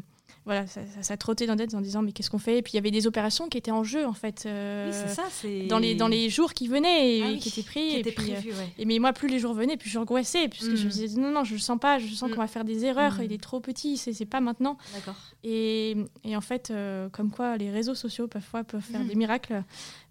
voilà, 0.49 0.65
ça, 0.65 0.81
ça, 1.01 1.15
trottait 1.15 1.45
dans 1.45 1.55
tête 1.55 1.75
en 1.75 1.79
disant 1.79 2.01
mais 2.01 2.11
qu'est-ce 2.11 2.31
qu'on 2.31 2.39
fait? 2.39 2.57
Et 2.57 2.61
puis 2.63 2.73
il 2.73 2.75
y 2.77 2.79
avait 2.79 2.89
des 2.89 3.05
opérations 3.05 3.49
qui 3.49 3.59
étaient 3.59 3.69
en 3.69 3.83
jeu 3.83 4.07
en 4.07 4.13
fait. 4.13 4.45
Euh, 4.47 4.91
oui, 4.91 5.13
ça, 5.13 5.27
dans 5.67 5.77
les 5.77 5.93
dans 5.93 6.07
les 6.07 6.27
jours 6.31 6.55
qui 6.55 6.67
venaient 6.67 7.17
et 7.17 7.23
ah 7.23 7.37
qui 7.39 7.49
étaient 7.49 7.61
pris. 7.61 7.97
et, 7.97 8.01
puis, 8.01 8.33
euh, 8.33 8.65
et 8.79 8.85
mais 8.85 8.97
moi 8.97 9.13
plus 9.13 9.27
les 9.27 9.37
jours 9.37 9.53
venaient, 9.53 9.77
plus 9.77 9.91
j'angoissais 9.91 10.47
puisque 10.47 10.75
je 10.75 10.85
me 10.85 10.87
mm. 10.87 10.91
disais 10.91 11.21
non 11.21 11.29
non 11.29 11.43
je 11.43 11.53
le 11.53 11.59
sens 11.59 11.77
pas, 11.79 11.99
je 11.99 12.07
sens 12.15 12.31
mm. 12.31 12.33
qu'on 12.33 12.41
va 12.41 12.47
faire 12.47 12.65
des 12.65 12.83
erreurs. 12.83 13.19
Mm. 13.19 13.25
Il 13.25 13.33
est 13.33 13.41
trop 13.41 13.59
petit, 13.59 13.95
c'est 13.95 14.25
pas 14.25 14.41
maintenant. 14.41 14.79
D'accord. 14.95 15.17
Et, 15.43 15.95
et, 16.23 16.35
en 16.35 16.41
fait 16.41 16.71
euh, 16.71 17.09
comme 17.09 17.29
quoi 17.29 17.55
les 17.55 17.69
réseaux 17.69 17.93
sociaux 17.93 18.27
parfois 18.27 18.63
peuvent 18.63 18.81
faire 18.81 19.05
des 19.05 19.13
miracles. 19.13 19.63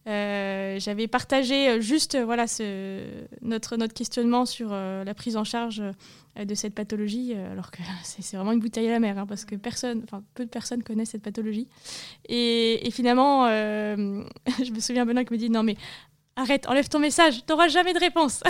J'avais 0.06 1.06
partagé 1.06 1.80
juste 1.80 2.16
voilà 2.16 2.46
ce, 2.46 3.02
notre 3.42 3.76
notre 3.76 3.94
questionnement 3.94 4.46
sur 4.46 4.70
la 4.70 5.14
prise 5.14 5.36
en 5.36 5.44
charge 5.44 5.82
euh, 6.38 6.44
de 6.44 6.54
cette 6.54 6.74
pathologie, 6.74 7.32
euh, 7.34 7.52
alors 7.52 7.70
que 7.70 7.78
c'est 8.04 8.36
vraiment 8.36 8.52
une 8.52 8.60
bouteille 8.60 8.88
à 8.88 8.92
la 8.92 9.00
mer, 9.00 9.18
hein, 9.18 9.26
parce 9.26 9.44
que 9.44 9.54
personne, 9.56 10.04
peu 10.34 10.44
de 10.44 10.50
personnes 10.50 10.82
connaissent 10.82 11.10
cette 11.10 11.22
pathologie. 11.22 11.68
Et, 12.28 12.88
finalement, 12.92 13.46
euh, 13.46 14.22
je 14.64 14.70
me 14.70 14.80
souviens 14.80 15.04
Benoît 15.04 15.24
qui 15.24 15.32
me 15.32 15.38
dit 15.38 15.50
non 15.50 15.62
mais 15.62 15.76
arrête, 16.36 16.68
enlève 16.68 16.88
ton 16.88 17.00
message, 17.00 17.44
tu 17.44 17.52
n'auras 17.52 17.68
jamais 17.68 17.92
de 17.92 17.98
réponse. 17.98 18.42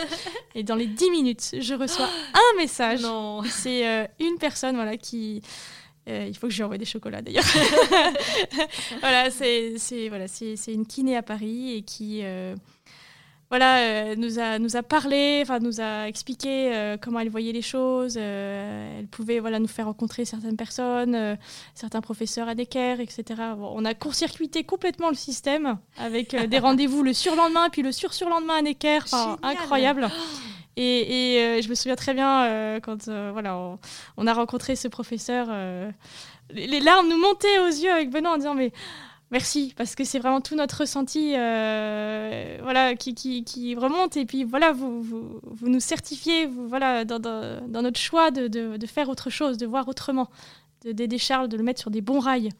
et 0.54 0.62
dans 0.62 0.74
les 0.74 0.86
10 0.86 1.10
minutes, 1.10 1.54
je 1.60 1.74
reçois 1.74 2.08
un 2.34 2.56
message. 2.56 3.00
C'est 3.50 4.08
une 4.20 4.38
personne 4.38 4.76
voilà 4.76 4.96
qui 4.96 5.42
il 6.06 6.36
faut 6.36 6.46
que 6.46 6.52
je 6.52 6.58
lui 6.58 6.64
envoie 6.64 6.78
des 6.78 6.84
chocolats 6.84 7.22
d'ailleurs. 7.22 7.44
voilà, 9.00 9.30
c'est 9.30 9.76
voilà, 10.08 10.26
une 10.68 10.86
kiné 10.86 11.16
à 11.16 11.22
Paris 11.22 11.74
et 11.76 11.82
qui, 11.82 12.22
voilà, 13.50 13.78
euh, 13.78 14.14
nous, 14.16 14.40
a, 14.40 14.58
nous 14.58 14.74
a 14.74 14.82
parlé, 14.82 15.40
enfin, 15.42 15.60
nous 15.60 15.80
a 15.80 16.08
expliqué 16.08 16.74
euh, 16.74 16.96
comment 17.00 17.20
elle 17.20 17.28
voyait 17.28 17.52
les 17.52 17.62
choses. 17.62 18.16
Euh, 18.18 18.98
elle 18.98 19.06
pouvait 19.06 19.38
voilà, 19.38 19.60
nous 19.60 19.68
faire 19.68 19.86
rencontrer 19.86 20.24
certaines 20.24 20.56
personnes, 20.56 21.38
certains 21.74 22.00
professeurs 22.00 22.48
à 22.48 22.56
Decker, 22.56 22.98
etc. 22.98 23.40
on 23.60 23.84
a 23.84 23.94
court-circuité 23.94 24.64
complètement 24.64 25.08
le 25.08 25.14
système 25.14 25.78
avec 25.98 26.34
des 26.34 26.58
rendez-vous 26.68 27.04
le 27.04 27.12
surlendemain, 27.12 27.68
puis 27.70 27.82
le 27.82 27.92
sur-surlendemain 27.92 28.56
à 28.56 28.62
Decker. 28.62 29.04
incroyable. 29.42 30.08
Et, 30.76 31.56
et 31.56 31.62
je 31.62 31.68
me 31.68 31.74
souviens 31.74 31.96
très 31.96 32.14
bien 32.14 32.80
quand 32.80 33.08
voilà, 33.08 33.78
on, 34.16 34.26
a 34.26 34.32
rencontré 34.32 34.74
ce 34.76 34.88
professeur, 34.88 35.48
les 36.50 36.80
larmes 36.80 37.08
nous 37.08 37.18
montaient 37.18 37.58
aux 37.60 37.68
yeux 37.68 37.92
avec 37.92 38.10
Benoît 38.10 38.32
en 38.32 38.36
disant 38.36 38.54
mais 38.54 38.72
merci 39.30 39.74
parce 39.76 39.96
que 39.96 40.04
c'est 40.04 40.18
vraiment 40.18 40.40
tout 40.40 40.54
notre 40.54 40.80
ressenti 40.80 41.34
euh, 41.36 42.58
voilà 42.62 42.94
qui, 42.94 43.14
qui, 43.14 43.74
remonte. 43.74 44.16
Et 44.16 44.24
puis 44.24 44.44
voilà 44.44 44.72
vous, 44.72 45.02
vous, 45.02 45.40
vous 45.42 45.68
nous 45.68 45.80
certifiez 45.80 46.46
vous, 46.46 46.68
voilà 46.68 47.04
dans, 47.04 47.18
dans, 47.18 47.82
notre 47.82 47.98
choix 47.98 48.30
de, 48.30 48.46
de, 48.48 48.86
faire 48.86 49.08
autre 49.08 49.30
chose 49.30 49.58
de 49.58 49.66
voir 49.66 49.88
autrement 49.88 50.28
d'aider 50.84 51.18
Charles 51.18 51.48
de 51.48 51.56
le 51.56 51.62
mettre 51.62 51.80
sur 51.80 51.90
des 51.90 52.00
bons 52.00 52.20
rails 52.20 52.50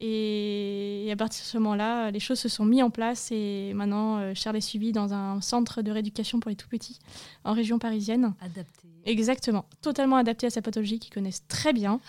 et, 0.00 1.08
à 1.12 1.16
partir 1.16 1.42
de 1.42 1.46
ce 1.46 1.58
moment-là 1.58 2.10
les 2.10 2.20
choses 2.20 2.38
se 2.38 2.48
sont 2.48 2.64
mises 2.64 2.82
en 2.82 2.90
place 2.90 3.30
et 3.32 3.72
maintenant 3.74 4.18
euh, 4.18 4.32
Charles 4.34 4.56
est 4.56 4.60
suivi 4.60 4.92
dans 4.92 5.12
un 5.12 5.40
centre 5.40 5.82
de 5.82 5.90
rééducation 5.90 6.40
pour 6.40 6.48
les 6.48 6.56
tout 6.56 6.68
petits 6.68 6.98
en 7.44 7.52
région 7.52 7.78
parisienne. 7.78 8.34
Adapté. 8.40 8.88
Exactement. 9.04 9.64
Totalement 9.82 10.16
adapté 10.16 10.46
à 10.46 10.50
sa 10.50 10.62
pathologie 10.62 10.98
qu'ils 10.98 11.12
connaissent 11.12 11.46
très 11.48 11.72
bien. 11.72 12.00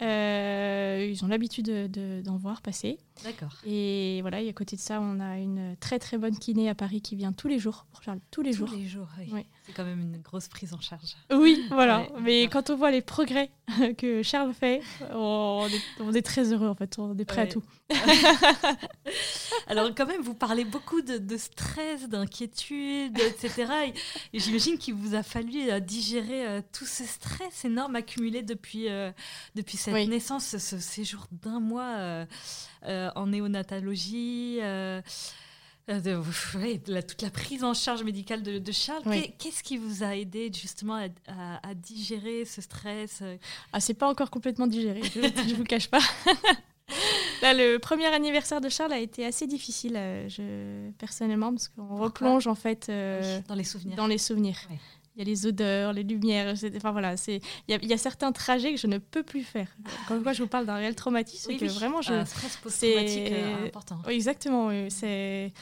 Euh, 0.00 1.10
ils 1.10 1.24
ont 1.24 1.28
l'habitude 1.28 1.90
d'en 2.22 2.36
voir 2.36 2.62
passer. 2.62 2.98
D'accord. 3.24 3.56
Et 3.64 4.20
voilà, 4.22 4.40
et 4.40 4.48
à 4.48 4.52
côté 4.52 4.76
de 4.76 4.80
ça, 4.80 5.00
on 5.00 5.20
a 5.20 5.38
une 5.38 5.76
très 5.78 5.98
très 5.98 6.18
bonne 6.18 6.36
kiné 6.36 6.68
à 6.68 6.74
Paris 6.74 7.00
qui 7.00 7.14
vient 7.14 7.32
tous 7.32 7.46
les 7.48 7.58
jours 7.58 7.86
pour 7.92 8.02
Charles, 8.02 8.20
tous 8.30 8.42
les 8.42 8.52
jours. 8.52 8.68
Tous 8.68 8.76
les 8.76 8.86
jours, 8.86 9.08
oui. 9.32 9.46
C'est 9.64 9.72
quand 9.72 9.84
même 9.84 10.00
une 10.00 10.18
grosse 10.18 10.48
prise 10.48 10.74
en 10.74 10.80
charge. 10.80 11.14
Oui, 11.32 11.64
voilà. 11.70 12.08
Mais 12.20 12.48
quand 12.48 12.70
on 12.70 12.76
voit 12.76 12.90
les 12.90 13.00
progrès 13.02 13.50
que 13.98 14.22
Charles 14.22 14.54
fait, 14.54 14.82
on 15.12 15.68
est, 16.12 16.22
très 16.22 16.52
heureux 16.52 16.66
en 16.68 16.74
fait, 16.74 16.98
on 16.98 17.16
est 17.16 17.24
prêt 17.24 17.42
à 17.42 17.46
tout. 17.46 17.62
Alors 19.68 19.94
quand 19.94 20.06
même, 20.06 20.22
vous 20.22 20.34
parlez 20.34 20.64
beaucoup 20.64 21.00
de, 21.00 21.36
stress, 21.36 22.08
d'inquiétude, 22.08 23.16
etc. 23.20 23.92
Et, 24.32 24.38
j'imagine 24.38 24.78
qu'il 24.78 24.94
vous 24.94 25.14
a 25.14 25.22
fallu 25.22 25.70
euh, 25.70 25.78
digérer 25.78 26.46
euh, 26.46 26.60
tout 26.72 26.86
ce 26.86 27.04
stress 27.04 27.64
énorme 27.64 27.94
accumulé 27.94 28.42
depuis, 28.42 28.88
depuis 29.54 29.76
cette 29.76 30.08
naissance, 30.08 30.56
ce 30.56 30.78
séjour 30.78 31.26
d'un 31.30 31.60
mois 31.60 32.26
euh, 33.16 33.18
euh, 33.18 33.22
en 33.22 33.26
néonatologie. 33.26 34.58
Euh, 34.60 35.00
toute 35.86 37.22
la 37.22 37.30
prise 37.30 37.64
en 37.64 37.74
charge 37.74 38.02
médicale 38.04 38.42
de, 38.42 38.72
Charles. 38.72 39.02
Qu'est-ce 39.38 39.62
qui 39.62 39.76
vous 39.76 40.02
a 40.02 40.16
aidé 40.16 40.50
justement 40.52 41.08
à, 41.26 41.74
digérer 41.74 42.44
ce 42.44 42.60
stress 42.60 43.22
Ah, 43.72 43.80
c'est 43.80 43.94
pas 43.94 44.08
encore 44.08 44.30
complètement 44.30 44.66
digéré, 44.66 45.02
je, 45.02 45.18
ne 45.20 45.54
vous 45.54 45.64
cache 45.64 45.88
pas. 45.88 46.00
le 47.42 47.78
premier 47.78 48.06
anniversaire 48.06 48.60
de 48.60 48.68
Charles 48.68 48.92
a 48.92 49.00
été 49.00 49.26
assez 49.26 49.46
difficile, 49.46 49.94
je, 50.28 50.90
personnellement, 50.98 51.50
parce 51.52 51.68
qu'on 51.68 51.96
replonge 51.96 52.46
en 52.46 52.54
fait 52.54 52.86
dans 53.48 53.54
les 53.54 53.64
souvenirs. 53.64 53.96
Dans 53.96 54.06
les 54.06 54.18
souvenirs 54.18 54.58
il 55.14 55.18
y 55.18 55.22
a 55.22 55.24
les 55.24 55.46
odeurs, 55.46 55.92
les 55.92 56.02
lumières. 56.02 56.54
Enfin 56.76 56.92
voilà, 56.92 57.16
c'est 57.16 57.40
il 57.68 57.86
y, 57.86 57.92
a 57.92 57.98
certains 57.98 58.32
trajets 58.32 58.72
que 58.72 58.80
je 58.80 58.86
ne 58.86 58.98
peux 58.98 59.22
plus 59.22 59.42
faire. 59.42 59.68
Quand 60.08 60.32
je 60.32 60.42
vous 60.42 60.48
parle 60.48 60.66
d'un 60.66 60.76
réel 60.76 60.94
traumatisme, 60.94 61.50
c'est 61.50 61.58
que 61.58 61.70
vraiment 61.70 62.00
je 62.00 62.12
un 62.12 62.24
stress 62.24 62.56
post-traumatique 62.56 63.32
euh, 63.32 63.66
important. 63.66 63.98
Oui, 64.06 64.14
exactement. 64.14 64.70
C'est 64.88 65.52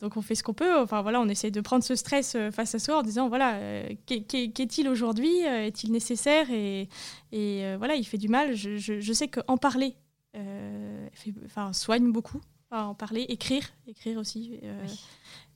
donc 0.00 0.16
on 0.16 0.22
fait 0.22 0.34
ce 0.34 0.42
qu'on 0.42 0.54
peut. 0.54 0.80
Enfin 0.80 1.02
voilà, 1.02 1.20
on 1.20 1.28
essaie 1.28 1.50
de 1.50 1.60
prendre 1.60 1.84
ce 1.84 1.94
stress 1.94 2.34
euh, 2.34 2.50
face 2.50 2.74
à 2.74 2.78
soi 2.78 2.98
en 2.98 3.02
disant 3.02 3.28
voilà, 3.28 3.54
euh, 3.56 3.88
qu'est-il 4.06 4.88
aujourd'hui 4.88 5.40
Est-il 5.40 5.92
nécessaire 5.92 6.50
Et, 6.50 6.88
et 7.32 7.76
voilà, 7.76 7.96
il 7.96 8.04
fait 8.04 8.18
du 8.18 8.28
mal. 8.28 8.54
Je, 8.54 8.76
je, 8.78 9.12
sais 9.12 9.28
qu'en 9.28 9.58
parler, 9.58 9.96
enfin 11.44 11.72
soigne 11.74 12.10
beaucoup. 12.10 12.40
en 12.70 12.94
parler, 12.94 13.26
écrire, 13.28 13.68
écrire 13.86 14.18
aussi. 14.18 14.60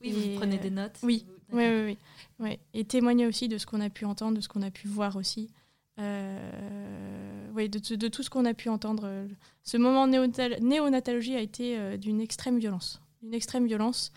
Oui, 0.02 0.12
vous 0.12 0.38
prenez 0.38 0.58
des 0.58 0.70
notes. 0.70 0.98
Oui, 1.02 1.26
oui, 1.52 1.64
oui, 1.64 1.82
oui. 1.84 1.98
Ouais. 2.40 2.58
Et 2.74 2.84
témoigner 2.84 3.26
aussi 3.26 3.48
de 3.48 3.58
ce 3.58 3.66
qu'on 3.66 3.80
a 3.80 3.90
pu 3.90 4.04
entendre, 4.04 4.36
de 4.36 4.40
ce 4.40 4.48
qu'on 4.48 4.62
a 4.62 4.70
pu 4.70 4.88
voir 4.88 5.16
aussi. 5.16 5.50
Euh, 5.98 7.48
oui, 7.54 7.68
de, 7.68 7.96
de, 7.96 8.08
tout 8.08 8.22
ce 8.22 8.30
qu'on 8.30 8.44
a 8.44 8.54
pu 8.54 8.68
entendre. 8.68 9.26
Ce 9.64 9.76
moment 9.76 10.06
néonatal 10.06 10.58
néonatologie 10.60 11.34
a 11.34 11.40
été 11.40 11.76
euh, 11.76 11.96
d'une 11.96 12.20
extrême 12.20 12.58
violence. 12.58 13.00
D'une 13.22 13.34
extrême 13.34 13.66
violence. 13.66 14.12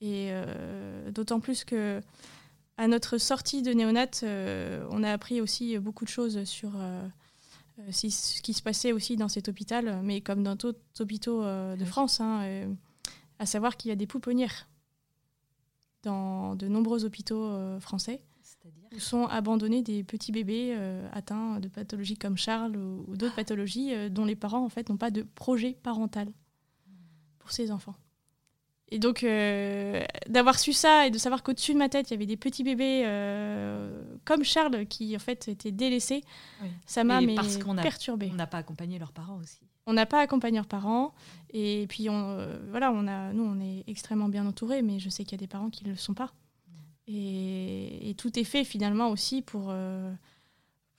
Et 0.00 0.28
euh, 0.30 1.10
d'autant 1.10 1.40
plus 1.40 1.64
que 1.64 2.00
à 2.78 2.88
notre 2.88 3.16
sortie 3.16 3.62
de 3.62 3.72
néonat, 3.72 4.06
on 4.90 5.02
a 5.02 5.10
appris 5.10 5.40
aussi 5.40 5.78
beaucoup 5.78 6.04
de 6.04 6.10
choses 6.10 6.44
sur 6.44 6.72
ce 7.90 8.42
qui 8.42 8.52
se 8.52 8.60
passait 8.60 8.92
aussi 8.92 9.16
dans 9.16 9.28
cet 9.28 9.48
hôpital, 9.48 10.00
mais 10.02 10.20
comme 10.20 10.42
dans 10.42 10.56
d'autres 10.56 10.78
hôpitaux 11.00 11.42
de 11.42 11.84
France, 11.86 12.20
hein, 12.20 12.68
à 13.38 13.46
savoir 13.46 13.78
qu'il 13.78 13.88
y 13.88 13.92
a 13.92 13.96
des 13.96 14.06
pouponnières 14.06 14.66
dans 16.06 16.54
de 16.54 16.68
nombreux 16.68 17.04
hôpitaux 17.04 17.44
euh, 17.44 17.80
français 17.80 18.22
où 18.94 19.00
sont 19.00 19.26
abandonnés 19.26 19.82
des 19.82 20.04
petits 20.04 20.30
bébés 20.30 20.72
euh, 20.76 21.08
atteints 21.12 21.58
de 21.58 21.68
pathologies 21.68 22.16
comme 22.16 22.36
Charles 22.36 22.76
ou, 22.76 23.16
d'autres 23.16 23.34
pathologies 23.34 23.92
euh, 23.92 24.08
dont 24.08 24.24
les 24.24 24.36
parents 24.36 24.64
en 24.64 24.68
fait 24.68 24.88
n'ont 24.88 24.96
pas 24.96 25.10
de 25.10 25.22
projet 25.22 25.76
parental 25.82 26.28
pour 27.38 27.50
ces 27.50 27.70
enfants. 27.72 27.96
Et 28.88 29.00
donc, 29.00 29.26
d'avoir 30.28 30.58
su 30.58 30.72
ça 30.72 31.06
et 31.06 31.10
de 31.10 31.18
savoir 31.18 31.42
qu'au-dessus 31.42 31.72
de 31.72 31.78
ma 31.78 31.88
tête, 31.88 32.10
il 32.10 32.14
y 32.14 32.16
avait 32.16 32.26
des 32.26 32.36
petits 32.36 32.62
bébés 32.62 33.02
comme 34.24 34.44
Charles 34.44 34.86
qui, 34.86 35.16
en 35.16 35.18
fait, 35.18 35.48
étaient 35.48 35.72
délaissés, 35.72 36.22
ça 36.86 37.02
m'a 37.02 37.20
perturbé. 37.82 38.30
On 38.32 38.36
n'a 38.36 38.46
pas 38.46 38.58
accompagné 38.58 38.98
leurs 38.98 39.12
parents 39.12 39.38
aussi. 39.38 39.58
On 39.86 39.92
n'a 39.92 40.06
pas 40.06 40.20
accompagné 40.20 40.56
leurs 40.56 40.66
parents. 40.66 41.14
Et 41.50 41.86
puis, 41.88 42.10
on, 42.10 42.30
euh, 42.30 42.58
voilà, 42.70 42.90
on 42.92 43.06
a, 43.06 43.32
nous, 43.32 43.44
on 43.44 43.60
est 43.60 43.84
extrêmement 43.86 44.28
bien 44.28 44.44
entourés, 44.44 44.82
mais 44.82 44.98
je 44.98 45.08
sais 45.08 45.22
qu'il 45.24 45.32
y 45.32 45.40
a 45.40 45.44
des 45.44 45.46
parents 45.46 45.70
qui 45.70 45.84
ne 45.84 45.90
le 45.90 45.96
sont 45.96 46.14
pas. 46.14 46.32
Et, 47.06 48.14
tout 48.18 48.36
est 48.38 48.44
fait 48.44 48.64
finalement 48.64 49.10
aussi 49.10 49.42
pour, 49.42 49.66
euh, 49.68 50.12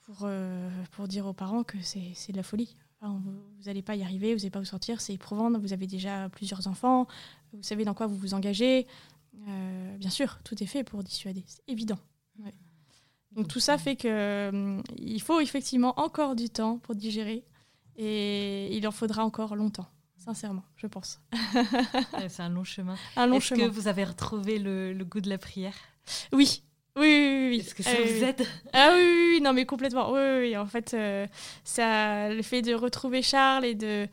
pour, 0.02 0.20
euh, 0.22 0.70
pour 0.92 1.06
dire 1.06 1.26
aux 1.26 1.34
parents 1.34 1.64
que 1.64 1.76
c'est 1.82 2.32
de 2.32 2.36
la 2.36 2.42
folie. 2.42 2.76
vous 3.02 3.20
n'allez 3.66 3.82
pas 3.82 3.94
y 3.94 4.02
arriver, 4.02 4.32
vous 4.32 4.40
n'allez 4.40 4.50
pas 4.50 4.60
vous 4.60 4.64
sortir, 4.64 5.02
c'est 5.02 5.12
éprouvant, 5.12 5.50
vous 5.58 5.72
avez 5.74 5.86
déjà 5.86 6.30
plusieurs 6.30 6.66
enfants, 6.66 7.06
vous 7.52 7.62
savez 7.62 7.84
dans 7.84 7.94
quoi 7.94 8.06
vous 8.06 8.16
vous 8.16 8.34
engagez. 8.34 8.86
bien 9.98 10.10
sûr, 10.10 10.38
tout 10.44 10.62
est 10.62 10.66
fait 10.66 10.84
pour 10.84 11.02
dissuader, 11.02 11.44
c'est 11.46 11.62
évident. 11.68 11.98
Donc 13.32 13.48
tout 13.48 13.60
ça 13.60 13.78
fait 13.78 13.94
que 13.94 14.80
il 14.96 15.20
faut 15.20 15.40
effectivement 15.40 15.98
encore 16.00 16.34
du 16.34 16.48
temps 16.48 16.78
pour 16.78 16.94
digérer 16.94 17.44
et 17.96 18.74
il 18.76 18.86
en 18.88 18.90
faudra 18.90 19.24
encore 19.24 19.54
longtemps 19.54 19.88
sincèrement, 20.28 20.64
je 20.76 20.86
pense. 20.86 21.20
c'est 22.28 22.42
un 22.42 22.50
long 22.50 22.64
chemin. 22.64 22.96
Un 23.16 23.26
long 23.26 23.36
Est-ce 23.36 23.54
que 23.54 23.66
vous 23.66 23.88
avez 23.88 24.04
retrouvé 24.04 24.58
le, 24.58 24.92
goût 25.04 25.20
de 25.20 25.30
la 25.30 25.38
prière? 25.38 25.74
Oui. 26.32 26.62
Oui, 26.96 27.06
oui, 27.06 27.48
oui. 27.50 27.58
Est-ce 27.60 27.74
que 27.74 27.82
ça 27.82 27.90
euh, 27.90 28.04
vous 28.04 28.24
aide? 28.24 28.46
Ah 28.72 28.90
oui, 28.92 29.34
oui, 29.34 29.40
non, 29.40 29.52
mais 29.52 29.64
complètement. 29.64 30.12
Oui, 30.12 30.20
oui, 30.40 30.56
En 30.56 30.66
fait, 30.66 30.94
euh, 30.94 31.26
ça, 31.64 32.28
le 32.28 32.42
fait 32.42 32.60
de 32.60 32.74
retrouver 32.74 33.22
Charles 33.22 33.64
et 33.64 33.74
de, 33.74 34.08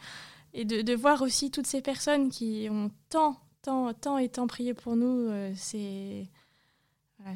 et 0.56 0.66
de, 0.66 0.96
voir 0.96 1.22
aussi 1.22 1.52
toutes 1.52 1.68
ces 1.68 1.82
personnes 1.82 2.30
qui 2.30 2.68
ont 2.72 2.90
tant, 3.10 3.38
tant, 3.62 3.94
tant 3.94 4.18
et 4.18 4.30
tant 4.30 4.48
prié 4.48 4.74
pour 4.74 4.96
nous, 4.96 5.28
euh, 5.30 5.54
c'est, 5.56 6.28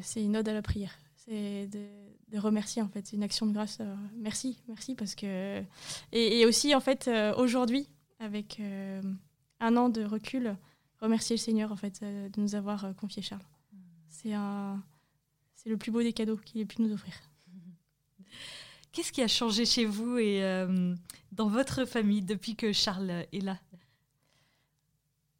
c'est 0.02 0.24
une 0.24 0.36
ode 0.36 0.48
à 0.48 0.54
la 0.54 0.62
prière. 0.62 0.98
C'est 1.16 1.68
de, 1.68 2.38
remercier 2.38 2.80
en 2.80 2.88
fait, 2.88 3.12
une 3.12 3.22
action 3.22 3.46
de 3.46 3.52
grâce. 3.52 3.80
merci, 4.16 4.62
merci 4.68 4.94
parce 4.94 5.14
que 5.14 5.62
et, 6.12 6.46
aussi 6.46 6.74
en 6.74 6.80
fait 6.80 7.10
aujourd'hui, 7.36 7.88
avec 8.20 8.60
euh, 8.60 9.02
un 9.58 9.76
an 9.76 9.88
de 9.88 10.04
recul, 10.04 10.56
remercier 11.00 11.36
le 11.36 11.40
Seigneur 11.40 11.72
en 11.72 11.76
fait 11.76 12.00
euh, 12.02 12.28
de 12.28 12.40
nous 12.40 12.54
avoir 12.54 12.84
euh, 12.84 12.92
confié 12.92 13.22
Charles. 13.22 13.42
C'est 14.08 14.34
un, 14.34 14.82
c'est 15.54 15.70
le 15.70 15.76
plus 15.76 15.90
beau 15.90 16.02
des 16.02 16.12
cadeaux 16.12 16.36
qu'il 16.36 16.60
ait 16.60 16.66
pu 16.66 16.82
nous 16.82 16.92
offrir. 16.92 17.14
Qu'est-ce 18.92 19.12
qui 19.12 19.22
a 19.22 19.28
changé 19.28 19.64
chez 19.64 19.84
vous 19.84 20.18
et 20.18 20.42
dans 21.32 21.48
votre 21.48 21.84
famille 21.84 22.22
depuis 22.22 22.56
que 22.56 22.72
Charles 22.72 23.26
est 23.32 23.44
là? 23.44 23.58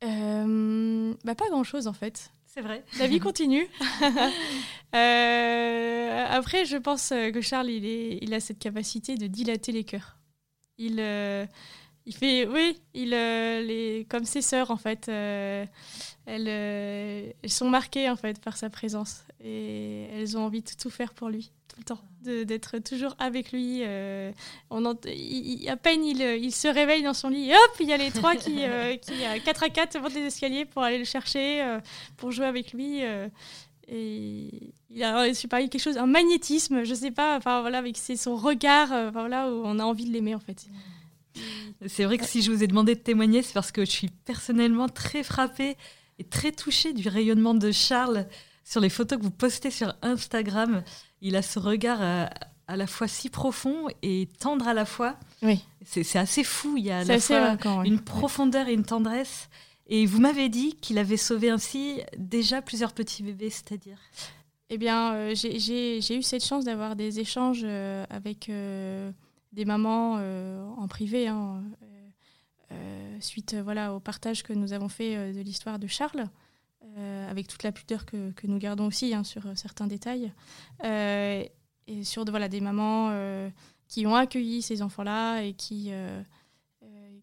Bah, 0.03 1.35
Pas 1.35 1.49
grand-chose 1.49 1.87
en 1.87 1.93
fait. 1.93 2.33
C'est 2.47 2.61
vrai. 2.63 2.85
La 2.99 3.07
vie 3.07 3.21
continue. 3.21 3.67
après, 4.93 6.65
je 6.65 6.77
pense 6.77 7.11
que 7.11 7.41
Charles, 7.41 7.71
il, 7.71 7.85
est, 7.85 8.19
il 8.23 8.35
a 8.35 8.41
cette 8.41 8.59
capacité 8.59 9.17
de 9.17 9.27
dilater 9.27 9.73
les 9.73 9.85
cœurs. 9.85 10.19
Il, 10.79 11.01
il 12.11 12.15
fait, 12.17 12.47
oui, 12.47 12.77
il, 12.93 13.11
les, 13.11 14.05
comme 14.09 14.25
ses 14.25 14.43
sœurs 14.43 14.73
en 14.73 14.77
fait, 14.77 15.09
elles, 15.09 15.69
elles, 16.27 17.35
sont 17.47 17.69
marquées 17.71 18.11
en 18.11 18.17
fait 18.17 18.41
par 18.41 18.57
sa 18.57 18.69
présence 18.69 19.23
et 19.43 20.09
elles 20.13 20.37
ont 20.37 20.45
envie 20.45 20.63
de 20.63 20.71
tout 20.81 20.91
faire 20.91 21.15
pour 21.15 21.29
lui 21.29 21.53
tout 21.69 21.77
le 21.79 21.85
temps, 21.85 22.01
d'être 22.23 22.79
toujours 22.79 23.15
avec 23.21 23.53
lui. 23.53 23.85
on 24.71 24.85
à 24.85 25.77
peine 25.77 26.05
il, 26.05 26.53
se 26.53 26.67
réveille 26.67 27.05
dans 27.05 27.15
son 27.15 27.29
lit, 27.29 27.53
hop, 27.53 27.77
il 27.79 27.87
y 27.87 27.93
a 27.93 27.97
les 27.97 28.11
trois 28.11 28.35
qui, 28.35 28.57
qui 29.03 29.25
à 29.25 29.39
4 29.39 29.63
à 29.63 29.69
4 29.69 30.01
montent 30.01 30.15
les 30.15 30.27
escaliers 30.27 30.65
pour 30.65 30.83
aller 30.83 30.99
le 30.99 31.05
chercher, 31.05 31.79
pour 32.17 32.33
jouer 32.33 32.47
avec 32.47 32.73
lui. 32.73 33.03
Et 33.93 34.73
il 34.91 35.03
a, 35.03 35.29
je 35.29 35.33
sais 35.33 35.49
pas, 35.49 35.61
quelque 35.61 35.81
chose, 35.81 35.99
un 35.99 36.07
magnétisme, 36.07 36.85
je 36.85 36.95
sais 36.95 37.11
pas, 37.11 37.37
enfin 37.37 37.61
voilà, 37.61 37.79
avec 37.79 37.97
son 37.97 38.37
regard, 38.37 38.93
euh, 38.93 39.11
voilà, 39.11 39.51
où 39.51 39.63
on 39.65 39.79
a 39.79 39.85
envie 39.85 40.05
de 40.05 40.13
l'aimer 40.13 40.35
en 40.35 40.41
fait. 40.41 40.67
C'est 41.87 42.05
vrai 42.05 42.19
que 42.19 42.27
si 42.27 42.43
je 42.43 42.51
vous 42.51 42.63
ai 42.63 42.67
demandé 42.67 42.95
de 42.95 43.01
témoigner, 43.01 43.43
c'est 43.43 43.55
parce 43.55 43.73
que 43.73 43.85
je 43.85 43.91
suis 43.91 44.09
personnellement 44.09 44.89
très 44.89 45.23
frappée 45.23 45.77
et 46.19 46.25
très 46.25 46.53
touchée 46.53 46.93
du 46.93 47.09
rayonnement 47.09 47.55
de 47.55 47.73
Charles 47.73 48.27
sur 48.65 48.81
les 48.81 48.91
photos 48.91 49.19
que 49.19 49.25
vous 49.25 49.31
postez 49.31 49.71
sur 49.71 49.95
Instagram. 50.03 50.83
Il 51.23 51.37
a 51.37 51.43
ce 51.43 51.59
regard 51.59 52.03
euh, 52.03 52.27
à, 52.69 52.77
la 52.77 52.87
fois 52.87 53.09
si 53.09 53.31
profond 53.31 53.87
et 54.03 54.29
tendre 54.39 54.69
à 54.69 54.75
la 54.75 54.85
fois. 54.85 55.17
Oui. 55.43 55.65
C'est 55.85 56.19
assez 56.19 56.45
fou. 56.45 56.77
Il 56.77 56.85
y 56.85 56.91
a 56.91 56.99
à 56.99 57.05
la 57.05 57.19
fois 57.19 57.57
une 57.85 58.01
profondeur 58.01 58.69
et 58.69 58.75
une 58.75 58.85
tendresse. 58.85 59.49
Et 59.87 60.07
vous 60.07 60.21
m'avez 60.21 60.49
dit 60.49 60.77
qu'il 60.77 60.99
avait 60.99 61.17
sauvé 61.17 61.51
ainsi 61.51 62.01
déjà 62.17 62.63
plusieurs 62.63 62.93
petits 62.93 63.25
bébés, 63.25 63.51
c'est-à-dire? 63.51 63.99
Eh 64.73 64.79
bien, 64.79 65.15
euh, 65.15 65.35
j'ai 65.35 66.17
eu 66.17 66.23
cette 66.23 66.45
chance 66.45 66.65
d'avoir 66.65 66.95
des 66.95 67.19
échanges 67.19 67.63
euh, 67.65 68.05
avec 68.09 68.49
euh, 68.49 69.11
des 69.53 69.65
mamans 69.65 70.15
en 70.77 70.89
privé, 70.89 71.29
hein, 71.29 71.63
suite 73.21 73.55
voilà, 73.55 73.95
au 73.95 74.01
partage 74.01 74.43
que 74.43 74.53
nous 74.53 74.73
avons 74.73 74.89
fait 74.89 75.33
de 75.33 75.41
l'histoire 75.41 75.79
de 75.79 75.87
Charles. 75.87 76.29
avec 77.29 77.49
toute 77.49 77.63
la 77.63 77.73
pudeur 77.73 78.07
que, 78.07 78.31
que 78.33 78.47
nous 78.47 78.59
gardons 78.59 78.87
aussi 78.87 79.15
hein, 79.15 79.25
sur 79.25 79.43
certains 79.57 79.87
détails, 79.87 80.33
et 80.85 82.05
sur 82.05 82.25
voilà, 82.25 82.49
des 82.49 82.61
mamans 82.61 83.13
qui 83.89 84.07
ont 84.07 84.15
accueilli 84.15 84.63
ces 84.63 84.83
enfants-là 84.83 85.43
et 85.43 85.55
qui, 85.55 85.93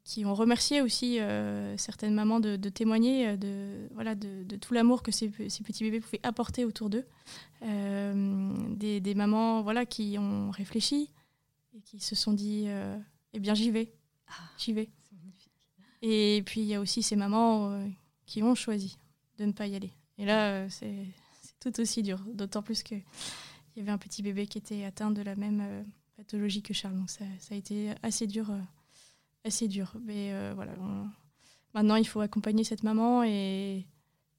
qui 0.07 0.23
ont 0.23 0.33
remercié 0.33 0.81
aussi 0.81 1.19
euh, 1.19 1.75
certaines 1.75 2.13
mamans 2.13 2.39
de, 2.39 2.55
témoigner 2.69 3.27
euh, 3.27 3.35
de, 3.35 3.89
voilà, 3.93 4.15
de, 4.15 4.55
tout 4.55 4.73
l'amour 4.73 5.03
que 5.03 5.11
ces, 5.11 5.27
petits 5.27 5.83
bébés 5.83 5.99
pouvaient 5.99 6.21
apporter 6.23 6.63
autour 6.63 6.89
d'eux. 6.89 7.05
Euh, 7.63 8.53
des, 8.69 9.15
mamans 9.15 9.61
voilà, 9.63 9.85
qui 9.85 10.15
ont 10.17 10.49
réfléchi 10.49 11.11
et 11.77 11.81
qui 11.81 11.99
se 11.99 12.15
sont 12.15 12.33
dit 12.33 12.67
Eh 13.33 13.39
bien, 13.39 13.53
j'y 13.53 13.71
vais. 13.71 13.93
Ah, 14.27 14.49
j'y 14.57 14.73
vais. 14.73 14.89
Et 16.01 16.43
puis, 16.45 16.61
il 16.61 16.67
y 16.67 16.75
a 16.75 16.81
aussi 16.81 17.01
ces 17.03 17.15
mamans 17.15 17.87
qui 18.25 18.43
ont 18.43 18.55
choisi 18.55 18.97
de 19.37 19.45
ne 19.45 19.51
pas 19.51 19.67
y 19.67 19.75
aller. 19.75 19.91
Et 20.17 20.25
là, 20.25 20.69
c'est 20.69 21.05
tout 21.59 21.79
aussi 21.79 22.03
dur, 22.03 22.19
d'autant 22.33 22.61
plus 22.61 22.83
qu'il 22.83 23.03
y 23.75 23.79
avait 23.79 23.91
un 23.91 23.97
petit 23.97 24.21
bébé 24.21 24.47
qui 24.47 24.57
était 24.57 24.83
atteint 24.83 25.11
de 25.11 25.21
la 25.21 25.35
même 25.35 25.85
pathologie 26.15 26.61
que 26.61 26.73
Charles. 26.73 26.97
Donc, 26.97 27.09
ça, 27.09 27.25
ça 27.39 27.55
a 27.55 27.57
été 27.57 27.91
assez 28.03 28.27
dur 28.27 28.51
assez 29.47 29.67
dur. 29.67 29.93
Mais 30.01 30.31
euh, 30.33 30.51
voilà, 30.55 30.73
maintenant 31.73 31.95
il 31.95 32.07
faut 32.07 32.19
accompagner 32.19 32.63
cette 32.63 32.83
maman 32.83 33.23
et, 33.23 33.87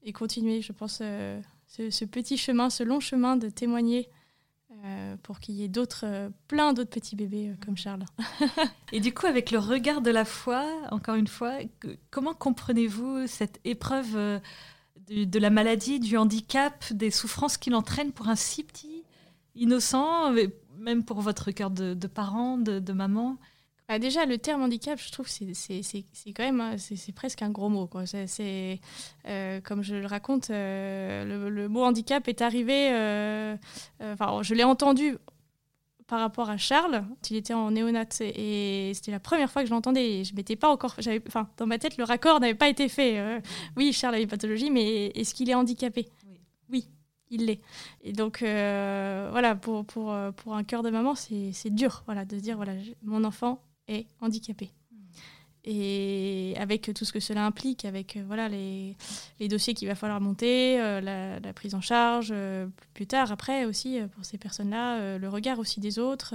et 0.03 0.13
continuer, 0.13 0.61
je 0.61 0.71
pense, 0.71 0.99
euh, 1.01 1.41
ce, 1.67 2.05
petit 2.05 2.37
chemin, 2.37 2.69
ce 2.69 2.83
long 2.83 2.99
chemin 2.99 3.35
de 3.35 3.49
témoigner 3.49 4.07
euh, 4.71 5.15
pour 5.23 5.39
qu'il 5.39 5.55
y 5.55 5.63
ait 5.63 5.67
d'autres, 5.67 6.31
plein 6.47 6.73
d'autres 6.73 6.89
petits 6.89 7.15
bébés 7.15 7.53
comme 7.65 7.77
Charles. 7.77 8.05
et 8.91 8.99
du 8.99 9.13
coup, 9.13 9.25
avec 9.25 9.51
le 9.51 9.59
regard 9.59 10.01
de 10.01 10.11
la 10.11 10.25
foi, 10.25 10.65
encore 10.91 11.15
une 11.15 11.27
fois, 11.27 11.57
comment 12.11 12.33
comprenez-vous 12.33 13.27
cette 13.27 13.59
épreuve 13.65 14.41
de, 15.09 15.39
la 15.39 15.49
maladie, 15.49 15.99
du 15.99 16.17
handicap, 16.17 16.93
des 16.93 17.11
souffrances 17.11 17.57
qu'il 17.57 17.75
entraîne 17.75 18.11
pour 18.11 18.29
un 18.29 18.35
si 18.35 18.63
petit 18.63 19.03
innocent, 19.55 20.33
même 20.77 21.03
pour 21.03 21.21
votre 21.21 21.51
cœur 21.51 21.71
de, 21.71 21.95
parent, 22.07 22.57
de 22.57 22.93
maman? 22.93 23.37
Bah, 23.89 23.97
déjà, 23.97 24.27
le 24.27 24.37
terme 24.37 24.61
handicap, 24.61 24.99
je 25.03 25.11
trouve 25.11 25.27
c'est 25.27 26.03
quand 26.27 26.43
même, 26.43 26.61
hein, 26.61 26.75
c'est 26.77 27.11
presque 27.11 27.41
un 27.41 27.49
gros 27.49 27.69
mot. 27.69 27.89
C'est 28.05 28.79
euh, 29.27 29.59
comme 29.61 29.81
je 29.81 29.95
le 29.95 30.05
raconte, 30.05 30.51
euh, 30.51 31.49
le, 31.49 31.67
mot 31.67 31.83
handicap 31.83 32.27
est 32.27 32.43
arrivé, 32.43 32.91
euh, 32.91 33.57
enfin, 33.99 34.43
je 34.43 34.53
l'ai 34.53 34.63
entendu 34.63 35.17
par 36.05 36.19
rapport 36.19 36.51
à 36.51 36.57
Charles, 36.57 37.03
il 37.31 37.37
était 37.37 37.55
en 37.55 37.71
néonat 37.71 38.05
et 38.21 38.91
c'était 38.93 39.11
la 39.11 39.19
première 39.19 39.49
fois 39.49 39.63
que 39.63 39.67
je 39.67 39.73
l'entendais. 39.73 40.23
Je 40.23 40.35
m'étais 40.35 40.55
pas 40.55 40.69
encore, 40.69 40.95
enfin, 41.27 41.49
dans 41.57 41.65
ma 41.65 41.79
tête, 41.79 41.97
le 41.97 42.03
raccord 42.03 42.39
n'avait 42.39 42.53
pas 42.53 42.69
été 42.69 42.89
fait. 42.89 43.41
oui, 43.75 43.91
Charles 43.91 44.15
a 44.15 44.19
une 44.19 44.27
pathologie, 44.27 44.69
mais 44.69 45.07
est-ce 45.15 45.33
qu'il 45.33 45.49
est 45.49 45.55
handicapé? 45.55 46.09
Oui, 46.71 46.87
il 47.31 47.47
l'est. 47.47 47.61
Et 48.03 48.13
donc, 48.13 48.41
voilà, 48.41 49.55
pour, 49.55 49.83
pour, 49.85 50.15
pour 50.35 50.53
un 50.53 50.63
cœur 50.63 50.83
de 50.83 50.91
maman, 50.91 51.15
c'est 51.15 51.73
dur 51.73 52.03
voilà, 52.05 52.23
de 52.25 52.37
se 52.37 52.41
dire, 52.43 52.55
voilà, 52.55 52.73
mon 53.01 53.23
enfant 53.23 53.63
est 53.89 54.07
handicapé. 54.21 54.71
Et 55.65 56.53
avec 56.57 56.91
tout 56.95 57.03
ce 57.03 57.11
que 57.11 57.19
cela 57.19 57.45
implique, 57.45 57.83
avec 57.83 58.15
euh, 58.15 58.23
voilà, 58.25 58.47
les, 58.47 58.95
les 59.39 59.47
dossiers 59.49 59.73
qu'il 59.73 59.89
va 59.89 59.95
falloir 59.95 60.21
monter, 60.21 60.79
euh, 60.79 61.01
la, 61.01 61.53
prise 61.53 61.75
en 61.75 61.81
charge, 61.81 62.29
euh, 62.31 62.67
plus 62.93 63.07
tard, 63.07 63.31
après 63.31 63.65
aussi, 63.65 63.99
pour 64.15 64.23
ces 64.23 64.37
personnes-là, 64.37 65.17
le 65.17 65.29
regard 65.29 65.59
aussi 65.59 65.79
des 65.79 65.99
autres. 65.99 66.33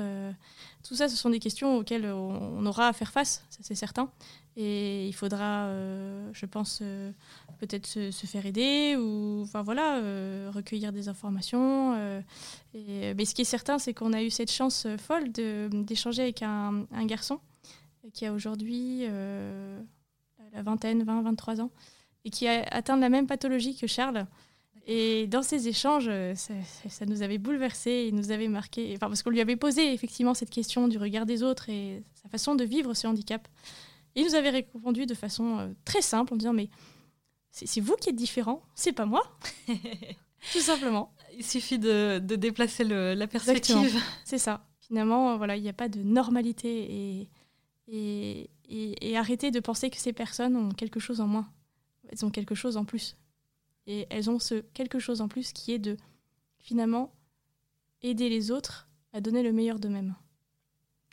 tout 0.87 0.95
ça, 0.95 1.09
ce 1.09 1.17
sont 1.17 1.31
des 1.31 1.39
questions 1.39 1.79
auxquelles 1.79 2.07
on, 2.07 2.67
aura 2.67 2.89
à 2.89 2.93
faire 2.93 3.13
face, 3.13 3.45
ça 3.51 3.59
c'est 3.63 3.75
certain. 3.75 4.11
Et 4.57 5.09
il 5.09 5.13
faudra, 5.13 5.69
je 6.33 6.47
pense, 6.47 6.83
peut-être 7.59 7.87
se, 7.87 8.27
faire 8.27 8.47
aider 8.47 8.97
ou 8.97 9.43
enfin, 9.43 9.63
voilà, 9.63 10.01
recueillir 10.51 10.93
des 10.93 11.09
informations. 11.09 11.95
Mais 12.75 13.25
ce 13.25 13.35
qui 13.35 13.43
est 13.43 13.47
certain, 13.47 13.79
c'est 13.79 13.95
qu'on 13.95 14.13
a 14.13 14.23
eu 14.23 14.31
cette 14.31 14.53
chance 14.53 14.87
folle 14.99 15.31
d'échanger 15.33 16.23
avec 16.23 16.43
un 16.43 16.87
garçon 17.05 17.41
qui 18.13 18.27
a 18.27 18.33
aujourd'hui 18.33 19.01
euh, 19.03 19.81
la 20.53 20.63
vingtaine, 20.63 21.03
20, 21.03 21.23
23 21.23 21.61
ans, 21.61 21.71
et 22.25 22.31
qui 22.31 22.47
a 22.47 22.63
atteint 22.71 22.97
la 22.97 23.09
même 23.09 23.27
pathologie 23.27 23.77
que 23.77 23.87
Charles. 23.87 24.27
Et 24.87 25.27
dans 25.29 25.43
ces 25.43 25.69
échanges, 25.69 26.09
euh, 26.09 26.35
ça, 26.35 27.07
nous 27.07 27.23
avait 27.23 27.39
bouleversé, 27.39 28.07
il 28.09 28.15
nous 28.15 28.31
avait 28.31 28.49
marqué, 28.49 28.93
enfin, 28.97 29.09
parce 29.09 29.23
qu'on 29.23 29.31
lui 29.31 29.41
avait 29.41 29.57
posé 29.57 29.93
effectivement 29.93 30.35
cette 30.35 30.51
question 30.51 30.89
du 30.89 30.99
regard 30.99 31.25
des 31.25 31.43
autres 31.43 31.71
et 31.71 32.03
sa 32.23 32.29
façon 32.29 32.55
de 32.55 32.65
vivre 32.65 32.93
ce 32.93 33.07
handicap. 33.07 33.49
il 34.15 34.27
nous 34.27 34.35
avait 34.35 34.51
répondu 34.51 35.07
de 35.07 35.15
façon 35.15 35.59
euh, 35.59 35.69
très 35.87 36.03
simple 36.03 36.35
en 36.35 36.37
disant 36.37 36.53
Mais 36.53 36.69
c'est 37.51 37.81
vous 37.81 37.97
qui 37.97 38.11
êtes 38.11 38.17
différent, 38.17 38.63
c'est 38.75 38.93
pas 38.93 39.07
moi. 39.07 39.23
Tout 40.53 40.61
simplement. 40.61 41.15
Il 41.39 41.45
suffit 41.45 41.79
de, 41.79 42.19
de 42.19 42.37
déplacer 42.37 42.85
le, 42.85 43.15
la 43.15 43.27
perspective. 43.27 43.99
C'est 44.25 44.39
ça. 44.39 44.67
Finalement, 44.81 45.39
voilà, 45.39 45.57
il 45.57 45.63
n'y 45.63 45.71
a 45.71 45.75
pas 45.75 45.89
de 45.89 46.03
normalité 46.03 46.69
et 47.23 47.31
et, 47.89 48.51
et, 48.69 49.17
arrêter 49.17 49.51
de 49.51 49.61
penser 49.61 49.91
que 49.91 49.97
ces 49.97 50.13
personnes 50.13 50.57
ont 50.57 50.71
quelque 50.71 51.01
chose 51.01 51.21
en 51.21 51.27
moins. 51.27 51.49
Elles 52.09 52.25
ont 52.25 52.31
quelque 52.31 52.55
chose 52.55 52.77
en 52.77 52.85
plus. 52.85 53.17
Et 53.87 54.07
elles 54.11 54.31
ont 54.31 54.39
ce 54.39 54.61
quelque 54.73 54.99
chose 54.99 55.21
en 55.21 55.29
plus 55.29 55.53
qui 55.53 55.73
est 55.73 55.79
de 55.79 55.97
finalement 56.59 57.13
aider 58.03 58.29
les 58.29 58.51
autres 58.51 58.89
à 59.13 59.21
donner 59.21 59.43
le 59.43 59.53
meilleur 59.53 59.79
d'eux-mêmes. 59.79 60.15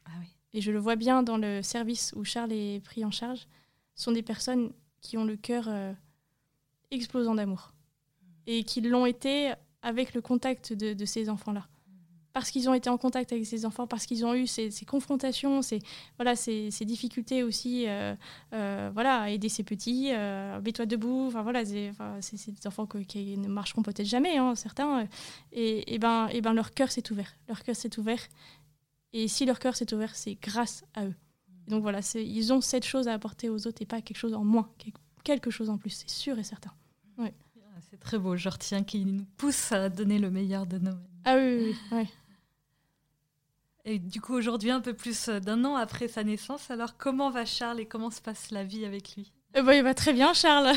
Ah 0.06 0.12
oui. 0.20 0.28
Et 0.54 0.62
je 0.62 0.72
le 0.72 0.80
vois 0.80 0.96
bien 0.96 1.24
dans 1.24 1.38
le 1.38 1.62
service 1.62 2.14
où 2.16 2.24
Charles 2.24 2.54
est 2.54 2.84
pris 2.84 3.04
en 3.04 3.12
charge. 3.12 3.48
Ce 3.96 4.04
sont 4.04 4.12
des 4.12 4.24
personnes 4.24 4.72
qui 5.02 5.18
ont 5.18 5.26
le 5.26 5.36
cœur 5.36 5.66
euh, 5.68 5.94
explosant 6.92 7.36
d'amour. 7.36 7.74
Et 8.48 8.64
qui 8.64 8.82
l'ont 8.82 9.06
été 9.06 9.54
avec 9.82 10.14
le 10.14 10.22
contact 10.22 10.74
de 10.74 11.06
ces 11.06 11.30
enfants-là 11.30 11.68
parce 12.34 12.52
qu'ils 12.52 12.70
ont 12.70 12.74
été 12.74 12.90
en 12.90 12.98
contact 12.98 13.32
avec 13.32 13.46
ces 13.46 13.66
enfants, 13.66 13.88
parce 13.88 14.06
qu'ils 14.06 14.26
ont 14.26 14.34
eu 14.34 14.48
ces, 14.48 14.72
confrontations, 14.88 15.62
ces, 15.62 15.80
voilà, 16.18 16.36
ces, 16.36 16.70
difficultés 16.82 17.44
aussi 17.44 17.88
euh, 17.88 18.16
euh, 18.54 18.90
voilà, 18.94 19.30
aider 19.30 19.50
ces 19.50 19.64
petits, 19.64 20.10
euh, 20.12 20.62
mets-toi 20.62 20.86
debout, 20.86 21.28
enfin, 21.28 21.44
voilà, 21.44 21.66
c'est 21.66 22.52
des 22.52 22.68
enfants 22.68 22.86
qui 22.86 23.38
ne 23.38 23.48
marcheront 23.48 23.82
peut-être 23.82 24.08
jamais, 24.08 24.38
hein, 24.38 24.56
certains, 24.56 25.08
et, 25.52 25.94
et, 25.94 26.00
ben, 26.00 26.28
et 26.28 26.42
ben 26.42 26.54
leur 26.54 26.72
cœur 26.72 26.92
s'est 26.92 27.12
ouvert, 27.12 27.36
leur 27.48 27.64
cœur 27.64 27.76
s'est 27.76 28.00
ouvert, 28.00 28.22
et 29.14 29.28
si 29.28 29.46
leur 29.46 29.60
cœur 29.60 29.76
s'est 29.76 29.94
ouvert, 29.94 30.16
c'est 30.16 30.36
grâce 30.36 30.84
à 30.94 31.06
eux. 31.06 31.16
donc 31.68 31.82
voilà, 31.82 32.00
ils 32.16 32.54
ont 32.54 32.62
cette 32.62 32.86
chose 32.86 33.08
à 33.08 33.14
apporter 33.14 33.50
aux 33.50 33.68
autres 33.68 33.82
et 33.82 33.86
pas 33.86 34.02
quelque 34.02 34.18
chose 34.18 34.34
en 34.34 34.46
moins, 34.46 34.70
quelque 35.24 35.52
chose 35.52 35.70
en 35.70 35.78
plus, 35.78 35.92
c'est 35.92 36.10
sûr 36.10 36.40
et 36.40 36.44
certain. 36.44 36.72
Ouais. 37.18 37.34
C'est 37.90 38.00
très 38.00 38.18
beau, 38.18 38.38
je 38.38 38.48
retiens 38.48 38.84
qui 38.84 39.04
nous 39.04 39.26
pousse 39.36 39.74
à 39.74 39.90
donner 39.90 40.18
le 40.18 40.32
meilleur 40.32 40.66
de 40.66 40.78
nous. 40.78 40.96
Ah 41.26 41.36
oui, 41.36 41.58
oui, 41.58 41.76
oui. 41.92 42.08
Et 43.86 44.00
du 44.00 44.22
coup, 44.22 44.34
aujourd'hui, 44.34 44.72
un 44.72 44.82
peu 44.82 44.94
plus 44.94 45.30
d'un 45.30 45.66
an 45.66 45.76
après 45.76 46.08
sa 46.08 46.24
naissance, 46.24 46.70
alors 46.70 46.98
comment 46.98 47.30
va 47.30 47.46
Charles 47.46 47.80
et 47.80 47.86
comment 47.86 48.12
se 48.12 48.22
passe 48.22 48.52
la 48.52 48.64
vie 48.64 48.86
avec 48.86 49.16
lui? 49.16 49.32
Eh 49.56 49.62
ben, 49.62 49.74
Il 49.74 49.84
va 49.84 49.94
très 49.94 50.14
bien, 50.14 50.34
Charles. 50.34 50.72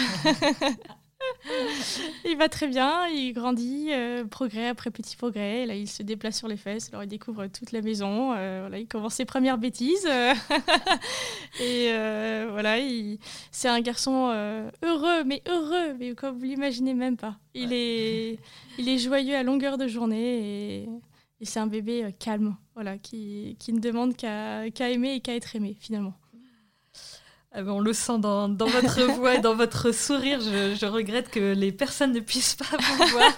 il 2.25 2.37
va 2.37 2.49
très 2.49 2.67
bien, 2.67 3.07
il 3.09 3.33
grandit, 3.33 3.89
euh, 3.91 4.25
progrès 4.25 4.69
après 4.69 4.91
petit 4.91 5.17
progrès. 5.17 5.67
Là, 5.67 5.75
il 5.75 5.89
se 5.89 6.03
déplace 6.03 6.39
sur 6.39 6.49
les 6.49 6.57
fesses, 6.57 6.89
alors 6.93 7.05
il 7.05 7.09
découvre 7.09 7.47
toute 7.47 7.73
la 7.73 7.83
maison. 7.83 8.33
Euh, 8.35 8.69
il 8.73 8.87
commence 8.87 9.15
ses 9.15 9.25
premières 9.25 9.59
bêtises. 9.59 10.07
et 11.61 11.89
euh, 11.91 12.49
voilà, 12.51 12.77
c'est 13.51 13.69
un 13.69 13.81
garçon 13.81 14.29
heureux, 14.83 15.25
mais 15.25 15.43
heureux, 15.49 15.95
mais 15.99 16.15
comme 16.15 16.39
vous 16.39 16.45
l'imaginez 16.45 16.95
même 16.95 17.17
pas. 17.17 17.37
Il, 17.55 17.73
est, 17.73 18.39
il 18.79 18.89
est 18.89 18.99
joyeux 18.99 19.37
à 19.37 19.43
longueur 19.43 19.79
de 19.79 19.87
journée 19.87 20.83
et, 20.83 20.89
c'est 21.43 21.61
un 21.61 21.67
bébé 21.67 22.15
calme, 22.19 22.57
voilà, 22.75 22.99
qui, 22.99 23.57
qui 23.59 23.73
ne 23.73 23.81
demande 23.81 24.17
qu'à 24.17 24.91
aimer 24.91 25.15
et 25.15 25.21
qu'à 25.21 25.35
être 25.35 25.57
aimé 25.57 25.77
finalement. 25.79 26.15
Ah 27.57 27.63
ben, 27.63 27.71
on 27.71 27.79
le 27.79 27.93
sent 27.93 28.19
dans, 28.19 28.49
votre 28.49 29.03
voix 29.15 29.37
et 29.37 29.39
dans 29.39 29.55
votre 29.55 29.95
sourire. 29.95 30.41
Je, 30.41 30.87
regrette 30.87 31.31
que 31.31 31.55
les 31.55 31.71
personnes 31.71 32.13
ne 32.13 32.19
puissent 32.19 32.57
pas 32.57 32.77
vous 32.77 33.07
voir. 33.13 33.31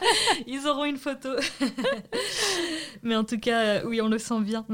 Ils 0.47 0.67
auront 0.67 0.87
une 0.87 0.97
photo. 0.97 1.29
Mais 3.03 3.15
en 3.15 3.25
tout 3.25 3.39
cas, 3.39 3.61
euh, 3.61 3.83
oui, 3.85 4.01
on 4.01 4.09
le 4.09 4.19
sent 4.19 4.41
bien. 4.41 4.65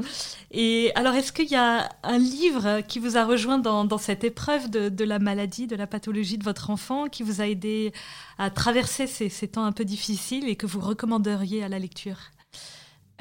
Et 0.51 0.93
alors, 0.95 1.13
est-ce 1.13 1.33
qu'il 1.33 1.49
y 1.49 1.57
a 1.57 1.89
un 2.03 2.17
livre 2.17 2.79
qui 2.87 2.99
vous 2.99 3.17
a 3.17 3.25
rejoint 3.25 3.59
dans, 3.59 3.97
cette 3.97 4.23
épreuve 4.23 4.69
de, 4.69 5.03
la 5.03 5.19
maladie, 5.19 5.67
de 5.67 5.75
la 5.75 5.87
pathologie 5.87 6.37
de 6.37 6.45
votre 6.45 6.69
enfant, 6.69 7.07
qui 7.07 7.23
vous 7.23 7.41
a 7.41 7.47
aidé 7.47 7.91
à 8.37 8.49
traverser 8.49 9.07
ces, 9.07 9.47
temps 9.49 9.65
un 9.65 9.73
peu 9.73 9.83
difficiles 9.83 10.47
et 10.47 10.55
que 10.55 10.67
vous 10.67 10.79
recommanderiez 10.79 11.65
à 11.65 11.67
la 11.67 11.79
lecture? 11.79 12.17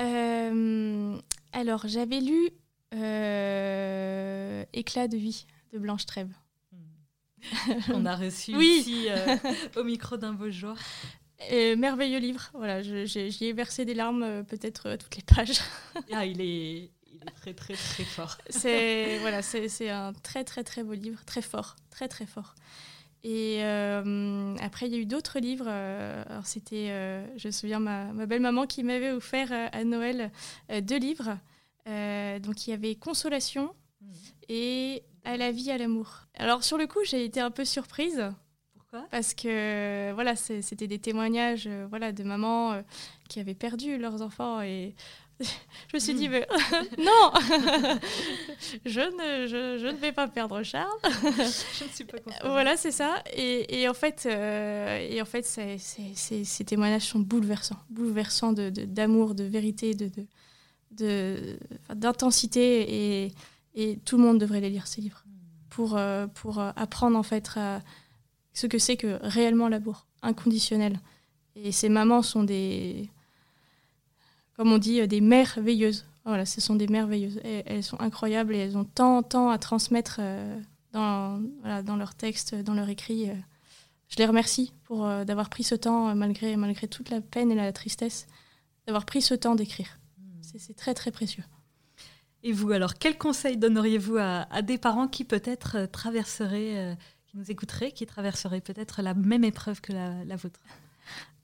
Euh, 0.02 1.18
Alors, 1.52 1.86
j'avais 1.86 2.20
lu 2.20 2.50
euh, 2.94 4.64
Éclat 4.72 5.08
de 5.08 5.16
vie 5.16 5.46
de 5.72 5.78
Blanche 5.78 6.06
Trèves. 6.06 6.32
Hmm. 6.72 7.92
On 7.94 8.06
a 8.06 8.16
reçu 8.16 8.52
ici 8.62 9.06
euh, 9.08 9.36
au 9.76 9.84
micro 9.84 10.16
d'un 10.16 10.32
beau 10.32 10.50
jour. 10.50 10.74
merveilleux 11.50 12.18
livre. 12.18 12.50
Voilà, 12.54 12.82
j'y 12.82 13.44
ai 13.44 13.52
versé 13.52 13.84
des 13.84 13.94
larmes 13.94 14.44
peut-être 14.44 14.90
euh, 14.90 14.96
toutes 14.96 15.16
les 15.16 15.22
pages. 15.22 15.60
ah, 16.12 16.26
il 16.26 16.40
est, 16.40 16.90
très 17.36 17.54
très 17.54 17.74
très 17.74 18.04
fort. 18.04 18.36
C'est 18.50 19.18
voilà, 19.20 19.42
c'est 19.42 19.88
un 19.88 20.12
très 20.12 20.44
très 20.44 20.64
très 20.64 20.82
beau 20.82 20.92
livre, 20.92 21.24
très 21.24 21.42
fort, 21.42 21.76
très 21.90 22.08
très 22.08 22.26
fort. 22.26 22.54
Et 23.24 23.62
après, 24.60 24.86
il 24.86 24.92
y 24.92 24.96
a 24.96 24.98
eu 24.98 25.06
d'autres 25.06 25.38
livres. 25.38 25.68
alors 25.68 26.46
c'était, 26.46 26.88
je 27.36 27.48
me 27.48 27.52
souviens, 27.52 27.78
ma, 27.78 28.12
ma 28.12 28.26
belle 28.26 28.40
maman 28.40 28.66
qui 28.66 28.82
m'avait 28.82 29.12
offert 29.12 29.52
à 29.52 29.84
Noël 29.84 30.32
deux 30.82 30.98
livres. 30.98 31.38
donc 31.86 32.66
il 32.66 32.70
y 32.70 32.72
avait 32.72 32.96
Consolation 32.96 33.74
hmm. 34.00 34.06
et 34.48 35.04
à 35.24 35.36
la 35.36 35.50
vie, 35.52 35.70
à 35.70 35.78
l'amour. 35.78 36.22
Alors 36.34 36.64
sur 36.64 36.78
le 36.78 36.86
coup, 36.86 37.00
j'ai 37.04 37.24
été 37.24 37.40
un 37.40 37.50
peu 37.50 37.64
surprise. 37.64 38.32
Pourquoi? 38.74 39.06
Parce 39.10 39.34
que 39.34 40.12
voilà, 40.12 40.36
c'était 40.36 40.86
des 40.86 40.98
témoignages 40.98 41.66
euh, 41.66 41.86
voilà, 41.88 42.12
de 42.12 42.22
mamans 42.24 42.72
euh, 42.72 42.82
qui 43.28 43.40
avaient 43.40 43.54
perdu 43.54 43.98
leurs 43.98 44.22
enfants 44.22 44.60
et 44.60 44.94
je 45.88 45.96
me 45.96 45.98
suis 45.98 46.14
dit, 46.14 46.28
hmm. 46.28 46.32
mais, 46.32 46.46
non, 46.98 47.32
je, 48.86 49.00
ne, 49.00 49.46
je, 49.46 49.86
ne 49.86 49.96
vais 49.96 50.12
pas 50.12 50.28
perdre 50.28 50.62
Charles. 50.62 50.88
je 51.04 51.84
ne 51.84 51.88
suis 51.88 52.04
pas 52.04 52.18
Voilà, 52.44 52.76
c'est 52.76 52.90
ça. 52.90 53.22
Et, 53.34 53.80
et, 53.80 53.88
en 53.88 53.94
fait, 53.94 54.26
euh, 54.26 54.98
et 55.10 55.20
en 55.20 55.24
fait 55.24 55.44
ces 55.44 56.64
témoignages 56.64 57.08
sont 57.08 57.20
bouleversants, 57.20 57.78
bouleversants 57.90 58.52
d'amour, 58.52 59.34
de, 59.34 59.44
de, 59.44 59.48
vérité, 59.48 59.94
de, 59.94 61.58
d'intensité. 61.94 62.84
De, 62.84 62.90
et, 62.90 63.32
et 63.74 63.98
tout 64.04 64.16
le 64.16 64.24
monde 64.24 64.38
devrait 64.38 64.60
les 64.60 64.70
lire, 64.70 64.86
ces 64.86 65.00
livres, 65.00 65.24
pour, 65.70 65.96
euh, 65.96 66.26
pour 66.26 66.58
euh, 66.58 66.70
apprendre 66.76 67.16
en 67.18 67.22
fait 67.22 67.50
ce 68.52 68.66
que 68.66 68.78
c'est 68.78 68.96
que 68.96 69.18
réellement 69.22 69.68
l'amour 69.68 70.06
inconditionnel. 70.22 71.00
Et 71.56 71.72
ces 71.72 71.88
mamans 71.88 72.22
sont 72.22 72.44
des, 72.44 73.10
comme 74.62 74.72
on 74.72 74.78
dit, 74.78 75.00
euh, 75.00 75.06
des 75.06 75.20
merveilleuses. 75.20 76.06
Voilà, 76.24 76.46
ce 76.46 76.60
sont 76.60 76.76
des 76.76 76.86
merveilleuses. 76.86 77.40
elles 77.42 77.82
sont 77.82 78.00
incroyables 78.00 78.54
et 78.54 78.58
elles 78.58 78.78
ont 78.78 78.84
tant, 78.84 79.24
tant 79.24 79.50
à 79.50 79.58
transmettre 79.58 80.20
dans, 80.92 81.40
voilà, 81.62 81.82
dans 81.82 81.96
leurs 81.96 82.14
textes, 82.14 82.54
dans 82.54 82.74
leur 82.74 82.88
écrit. 82.88 83.28
Je 84.08 84.16
les 84.18 84.26
remercie 84.26 84.72
pour 84.84 85.04
d'avoir 85.24 85.50
pris 85.50 85.64
ce 85.64 85.74
temps, 85.74 86.14
malgré, 86.14 86.54
malgré 86.54 86.86
toute 86.86 87.10
la 87.10 87.20
peine 87.20 87.50
et 87.50 87.56
la 87.56 87.72
tristesse, 87.72 88.28
d'avoir 88.86 89.04
pris 89.04 89.20
ce 89.20 89.34
temps 89.34 89.56
d'écrire. 89.56 89.98
C'est 90.42 90.76
très, 90.76 90.94
très 90.94 91.10
précieux. 91.10 91.42
Et 92.42 92.52
vous, 92.52 92.72
alors, 92.72 92.94
quel 92.94 93.16
conseil 93.16 93.56
donneriez-vous 93.56 94.16
à, 94.18 94.62
des 94.62 94.78
parents 94.78 95.06
qui 95.06 95.24
peut-être 95.24 95.76
euh, 95.76 95.86
traverseraient, 95.86 96.76
euh, 96.76 96.94
qui 97.26 97.36
nous 97.36 97.50
écouteraient, 97.50 97.92
qui 97.92 98.04
traverseraient 98.04 98.60
peut-être 98.60 99.00
la 99.00 99.14
même 99.14 99.44
épreuve 99.44 99.80
que 99.80 99.92
la, 99.92 100.36
vôtre? 100.36 100.60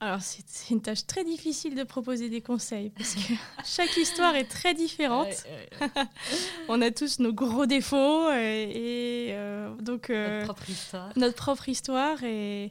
Alors, 0.01 0.21
c'est 0.23 0.71
une 0.71 0.81
tâche 0.81 1.07
très 1.07 1.25
difficile 1.25 1.75
de 1.75 1.83
proposer 1.83 2.29
des 2.29 2.41
conseils 2.41 2.91
parce 2.91 3.15
que 3.17 3.33
chaque 3.65 3.97
histoire 3.97 4.37
est 4.37 4.49
très 4.49 4.73
différente. 4.73 5.45
On 6.69 6.81
a 6.81 6.93
tous 6.93 7.19
nos 7.19 7.33
gros 7.33 7.67
défauts 7.67 8.31
et, 8.31 9.31
euh, 9.33 9.75
donc 9.81 10.11
notre 10.11 10.45
propre 10.45 10.71
histoire. 10.71 11.13
Notre 11.17 11.35
propre 11.35 11.69
histoire 11.69 12.23
et 12.23 12.71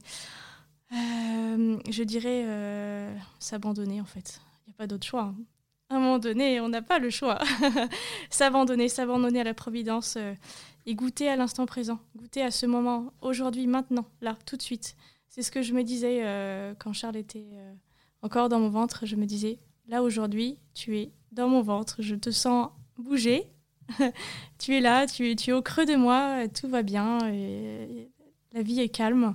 je 0.92 2.04
dirais 2.04 2.46
s'abandonner 3.40 4.00
en 4.00 4.06
fait. 4.06 4.40
Il 4.66 4.70
n'y 4.70 4.76
a 4.76 4.78
pas 4.78 4.88
d'autre 4.88 5.06
choix. 5.06 5.24
Hein 5.24 5.36
à 5.90 5.96
un 5.96 6.00
moment 6.00 6.20
donné, 6.20 6.60
on 6.60 6.70
n'a 6.70 6.82
pas 6.82 7.00
le 7.00 7.10
choix. 7.10 7.40
s'abandonner, 8.30 8.90
s'abandonner 8.90 9.42
à 9.42 9.44
la 9.44 9.54
providence 9.54 10.16
euh, 10.18 10.34
et 10.86 10.96
goûter 10.96 11.30
à 11.30 11.36
l'instant 11.36 11.66
présent, 11.66 12.00
goûter 12.16 12.42
à 12.42 12.52
ce 12.52 12.66
moment, 12.66 13.14
aujourd'hui, 13.22 13.68
maintenant, 13.68 14.06
là, 14.22 14.38
tout 14.46 14.58
de 14.58 14.62
suite. 14.62 14.96
C'est 15.30 15.42
ce 15.42 15.52
que 15.52 15.62
je 15.62 15.74
me 15.74 15.84
disais 15.84 16.22
euh, 16.24 16.74
quand 16.80 16.94
Charles 16.94 17.18
était 17.18 17.48
euh, 17.54 17.74
encore 18.22 18.50
dans 18.50 18.60
mon 18.60 18.70
ventre. 18.70 19.06
Je 19.06 19.16
me 19.16 19.26
disais, 19.26 19.60
là, 19.88 20.02
aujourd'hui, 20.02 20.58
tu 20.74 20.98
es 20.98 21.12
dans 21.32 21.48
mon 21.48 21.62
ventre, 21.62 22.02
je 22.02 22.16
te 22.16 22.32
sens 22.32 22.70
bouger. 22.98 23.44
tu 24.58 24.76
es 24.76 24.82
là, 24.82 25.06
tu 25.08 25.32
es, 25.32 25.52
au 25.54 25.62
creux 25.62 25.86
de 25.86 25.96
moi, 25.96 26.48
tout 26.50 26.68
va 26.68 26.82
bien, 26.82 27.20
la 28.52 28.62
vie 28.62 28.82
est 28.82 28.90
calme 28.90 29.34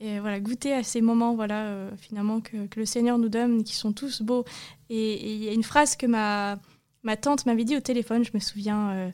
et 0.00 0.18
voilà, 0.18 0.40
goûter 0.40 0.72
à 0.72 0.82
ces 0.82 1.00
moments 1.00 1.36
voilà, 1.36 1.66
euh, 1.66 1.96
finalement 1.96 2.40
que, 2.40 2.56
le 2.74 2.84
Seigneur 2.84 3.18
nous 3.18 3.28
donne, 3.28 3.62
qui 3.62 3.76
sont 3.76 3.92
tous 3.92 4.22
beaux. 4.22 4.44
Et 4.90 5.34
il 5.34 5.44
y 5.44 5.48
a 5.48 5.52
une 5.52 5.62
phrase 5.62 5.94
que 5.94 6.06
ma, 6.06 6.58
ma 7.04 7.16
tante 7.16 7.46
m'avait 7.46 7.62
dit 7.62 7.76
au 7.76 7.80
téléphone, 7.80 8.24
je 8.24 8.32
me 8.34 8.40
souviens, 8.40 9.12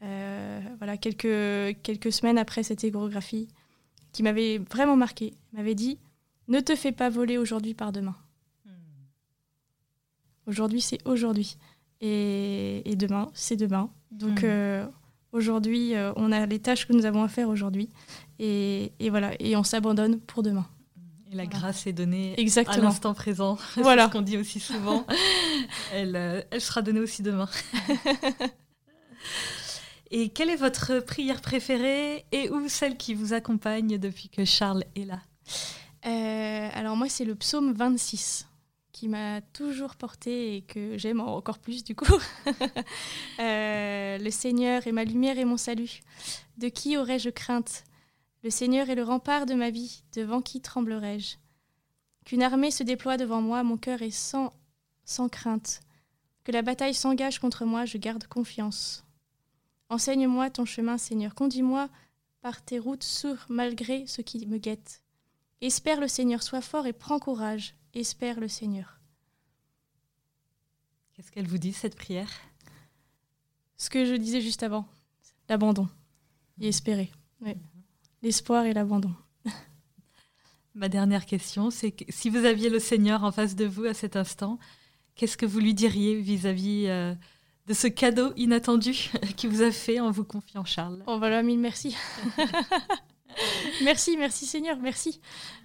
voilà, 0.00 0.96
quelques, 0.96 1.82
quelques 1.82 2.12
semaines 2.12 2.38
après 2.38 2.62
cette 2.62 2.82
échographie, 2.84 3.48
qui 4.12 4.22
m'avait 4.22 4.58
vraiment 4.58 4.96
marqué. 4.96 5.34
M'avait 5.52 5.74
dit 5.74 5.98
Ne 6.48 6.60
te 6.60 6.74
fais 6.74 6.92
pas 6.92 7.10
voler 7.10 7.38
aujourd'hui 7.38 7.74
par 7.74 7.92
demain. 7.92 8.16
Hmm. 8.64 8.70
Aujourd'hui, 10.46 10.80
c'est 10.80 10.98
aujourd'hui. 11.06 11.56
Et, 12.00 12.90
et, 12.90 12.96
demain, 12.96 13.30
c'est 13.34 13.56
demain. 13.56 13.90
Donc, 14.10 14.42
hmm. 14.42 14.88
Aujourd'hui, 15.32 15.94
euh, 15.94 16.12
on 16.16 16.32
a 16.32 16.44
les 16.46 16.58
tâches 16.58 16.88
que 16.88 16.92
nous 16.92 17.06
avons 17.06 17.22
à 17.22 17.28
faire 17.28 17.48
aujourd'hui. 17.48 17.88
Et, 18.38 18.92
voilà, 19.10 19.30
et 19.38 19.54
on 19.56 19.62
s'abandonne 19.62 20.18
pour 20.18 20.42
demain. 20.42 20.66
Et 21.30 21.36
la 21.36 21.46
grâce 21.46 21.86
est 21.86 21.92
donnée 21.92 22.34
à 22.66 22.76
l'instant 22.78 23.14
présent. 23.14 23.56
Voilà. 23.76 24.08
ce 24.08 24.12
qu'on 24.12 24.22
dit 24.22 24.36
aussi 24.36 24.58
souvent. 24.58 25.06
elle, 25.92 26.16
euh, 26.16 26.42
elle 26.50 26.60
sera 26.60 26.82
donnée 26.82 26.98
aussi 26.98 27.22
demain. 27.22 27.48
et 30.10 30.28
quelle 30.30 30.50
est 30.50 30.56
votre 30.56 31.00
prière 31.00 31.40
préférée 31.40 32.24
et 32.32 32.50
ou 32.50 32.68
celle 32.68 32.96
qui 32.96 33.14
vous 33.14 33.32
accompagne 33.32 33.98
depuis 33.98 34.28
que 34.28 34.44
Charles 34.44 34.84
est 34.96 35.04
là? 35.04 35.20
Euh, 36.06 36.68
Alors 36.74 36.96
moi, 36.96 37.08
c'est 37.08 37.24
le 37.24 37.34
psaume 37.34 37.72
26 37.72 38.46
qui 38.92 39.08
m'a 39.08 39.40
toujours 39.40 39.96
porté 39.96 40.56
et 40.56 40.62
que 40.62 40.98
j'aime 40.98 41.20
encore 41.20 41.58
plus 41.58 41.84
du 41.84 41.94
coup. 41.94 42.18
Euh, 43.40 44.18
le 44.18 44.30
Seigneur 44.30 44.86
est 44.86 44.92
ma 44.92 45.04
lumière 45.04 45.38
et 45.38 45.46
mon 45.46 45.56
salut. 45.56 46.00
De 46.58 46.68
qui 46.68 46.98
aurais-je 46.98 47.30
crainte? 47.30 47.84
Le 48.42 48.50
Seigneur 48.50 48.90
est 48.90 48.94
le 48.94 49.02
rempart 49.02 49.46
de 49.46 49.54
ma 49.54 49.70
vie. 49.70 50.02
Devant 50.14 50.42
qui 50.42 50.60
tremblerais-je 50.60 51.36
Qu'une 52.26 52.42
armée 52.42 52.70
se 52.70 52.82
déploie 52.82 53.16
devant 53.16 53.40
moi, 53.40 53.62
mon 53.62 53.78
cœur 53.78 54.02
est 54.02 54.10
sans, 54.10 54.52
sans 55.06 55.30
crainte. 55.30 55.80
Que 56.44 56.52
la 56.52 56.60
bataille 56.60 56.92
s'engage 56.92 57.38
contre 57.38 57.64
moi, 57.64 57.86
je 57.86 57.96
garde 57.96 58.26
confiance. 58.26 59.04
Enseigne-moi 59.90 60.50
ton 60.50 60.64
chemin, 60.64 60.98
Seigneur. 60.98 61.34
Conduis-moi 61.34 61.90
par 62.40 62.62
tes 62.64 62.78
routes 62.78 63.02
sûres 63.02 63.44
malgré 63.48 64.06
ce 64.06 64.22
qui 64.22 64.46
me 64.46 64.58
guette. 64.58 65.02
Espère 65.60 66.00
le 66.00 66.08
Seigneur, 66.08 66.42
sois 66.42 66.62
fort 66.62 66.86
et 66.86 66.92
prends 66.92 67.18
courage 67.18 67.74
espère 67.94 68.40
le 68.40 68.48
Seigneur. 68.48 69.00
Qu'est-ce 71.12 71.30
qu'elle 71.30 71.48
vous 71.48 71.58
dit, 71.58 71.72
cette 71.72 71.96
prière? 71.96 72.30
Ce 73.76 73.90
que 73.90 74.04
je 74.04 74.14
disais 74.14 74.40
juste 74.40 74.62
avant, 74.62 74.86
l'abandon 75.48 75.88
et 76.60 76.68
espérer. 76.68 77.10
L'espoir 78.22 78.64
et 78.66 78.72
l'abandon. 78.72 79.14
Ma 80.74 80.88
dernière 80.88 81.26
question, 81.26 81.70
c'est 81.70 81.90
que 81.90 82.04
si 82.10 82.30
vous 82.30 82.44
aviez 82.44 82.70
le 82.70 82.78
Seigneur 82.78 83.24
en 83.24 83.32
face 83.32 83.56
de 83.56 83.64
vous 83.64 83.84
à 83.84 83.94
cet 83.94 84.16
instant, 84.16 84.58
qu'est-ce 85.14 85.36
que 85.36 85.46
vous 85.46 85.58
lui 85.58 85.74
diriez 85.74 86.20
vis-à-vis 86.20 86.86
euh, 86.86 87.14
de 87.66 87.74
ce 87.74 87.86
cadeau 87.86 88.32
inattendu 88.36 89.10
qu'il 89.36 89.50
vous 89.50 89.62
a 89.62 89.70
fait 89.70 90.00
en 90.00 90.10
vous 90.10 90.24
confiant 90.24 90.64
Charles 90.64 91.02
Oh 91.06 91.18
voilà, 91.18 91.42
mille 91.42 91.58
merci. 91.58 91.96
merci, 93.84 94.16
merci 94.16 94.46
Seigneur, 94.46 94.76
merci. 94.78 95.20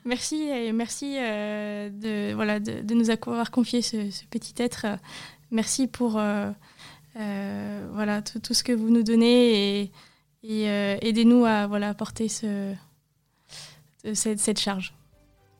Merci 0.05 0.43
et 0.43 0.71
merci 0.71 1.17
euh, 1.17 1.89
de, 1.89 2.33
voilà, 2.35 2.59
de, 2.59 2.93
nous 2.93 3.09
avoir 3.09 3.51
confié 3.51 3.81
ce, 3.81 3.97
petit 4.29 4.53
être. 4.57 4.85
Merci 5.51 5.87
pour 5.87 6.17
euh, 6.17 6.51
euh, 7.17 7.87
voilà, 7.93 8.21
tout, 8.21 8.53
ce 8.53 8.63
que 8.63 8.71
vous 8.71 8.89
nous 8.89 9.03
donnez 9.03 9.91
et, 10.43 10.65
aidez-nous 11.01 11.45
à 11.45 11.65
voilà, 11.65 11.93
porter 11.95 12.27
ce, 12.27 12.73
cette, 14.13 14.39
cette 14.39 14.59
charge. 14.59 14.93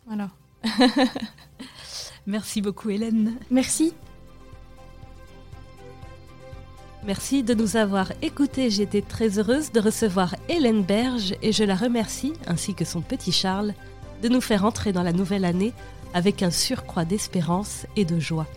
Voilà. 0.05 0.29
merci 2.27 2.61
beaucoup 2.61 2.89
Hélène. 2.91 3.35
Merci. 3.49 3.93
Merci 7.05 7.43
de 7.43 7.53
nous 7.53 7.77
avoir 7.77 8.11
écoutés. 8.23 8.71
J'étais 8.71 9.03
très 9.03 9.37
heureuse 9.37 9.71
de 9.71 9.79
recevoir 9.79 10.35
Hélène 10.49 10.81
Berge 10.81 11.35
et 11.43 11.51
je 11.51 11.63
la 11.63 11.75
remercie, 11.75 12.33
ainsi 12.47 12.73
que 12.73 12.83
son 12.83 13.01
petit 13.01 13.31
Charles, 13.31 13.75
de 14.23 14.27
nous 14.27 14.41
faire 14.41 14.65
entrer 14.65 14.91
dans 14.91 15.03
la 15.03 15.13
nouvelle 15.13 15.45
année 15.45 15.71
avec 16.15 16.41
un 16.41 16.49
surcroît 16.49 17.05
d'espérance 17.05 17.85
et 17.95 18.05
de 18.05 18.19
joie. 18.19 18.47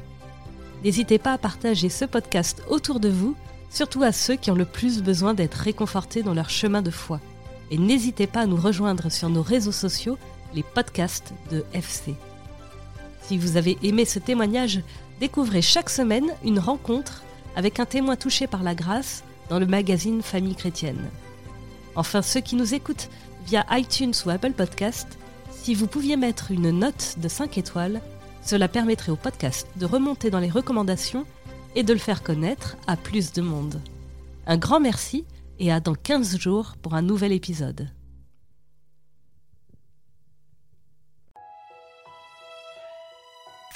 N'hésitez 0.82 1.18
pas 1.18 1.34
à 1.34 1.38
partager 1.38 1.90
ce 1.90 2.06
podcast 2.06 2.62
autour 2.70 3.00
de 3.00 3.10
vous, 3.10 3.36
surtout 3.68 4.02
à 4.02 4.12
ceux 4.12 4.36
qui 4.36 4.50
ont 4.50 4.54
le 4.54 4.64
plus 4.64 5.02
besoin 5.02 5.34
d'être 5.34 5.56
réconfortés 5.56 6.22
dans 6.22 6.32
leur 6.32 6.48
chemin 6.48 6.80
de 6.80 6.90
foi. 6.90 7.20
Et 7.70 7.76
n'hésitez 7.76 8.26
pas 8.26 8.40
à 8.40 8.46
nous 8.46 8.56
rejoindre 8.56 9.10
sur 9.10 9.28
nos 9.28 9.42
réseaux 9.42 9.72
sociaux, 9.72 10.16
les 10.54 10.62
podcasts 10.62 11.34
de 11.50 11.66
FC. 11.74 12.14
Si 13.20 13.36
vous 13.36 13.58
avez 13.58 13.76
aimé 13.82 14.06
ce 14.06 14.18
témoignage, 14.18 14.80
découvrez 15.20 15.60
chaque 15.60 15.90
semaine 15.90 16.30
une 16.42 16.58
rencontre 16.58 17.24
avec 17.58 17.80
un 17.80 17.86
témoin 17.86 18.14
touché 18.14 18.46
par 18.46 18.62
la 18.62 18.76
grâce 18.76 19.24
dans 19.48 19.58
le 19.58 19.66
magazine 19.66 20.22
Famille 20.22 20.54
chrétienne. 20.54 21.10
Enfin, 21.96 22.22
ceux 22.22 22.38
qui 22.38 22.54
nous 22.54 22.72
écoutent 22.72 23.08
via 23.46 23.66
iTunes 23.72 24.14
ou 24.24 24.30
Apple 24.30 24.52
Podcast, 24.52 25.18
si 25.50 25.74
vous 25.74 25.88
pouviez 25.88 26.16
mettre 26.16 26.52
une 26.52 26.70
note 26.70 27.16
de 27.18 27.26
5 27.26 27.58
étoiles, 27.58 28.00
cela 28.42 28.68
permettrait 28.68 29.10
au 29.10 29.16
podcast 29.16 29.66
de 29.74 29.86
remonter 29.86 30.30
dans 30.30 30.38
les 30.38 30.48
recommandations 30.48 31.26
et 31.74 31.82
de 31.82 31.92
le 31.92 31.98
faire 31.98 32.22
connaître 32.22 32.76
à 32.86 32.96
plus 32.96 33.32
de 33.32 33.42
monde. 33.42 33.82
Un 34.46 34.56
grand 34.56 34.78
merci 34.78 35.24
et 35.58 35.72
à 35.72 35.80
dans 35.80 35.96
15 35.96 36.38
jours 36.38 36.76
pour 36.80 36.94
un 36.94 37.02
nouvel 37.02 37.32
épisode. 37.32 37.88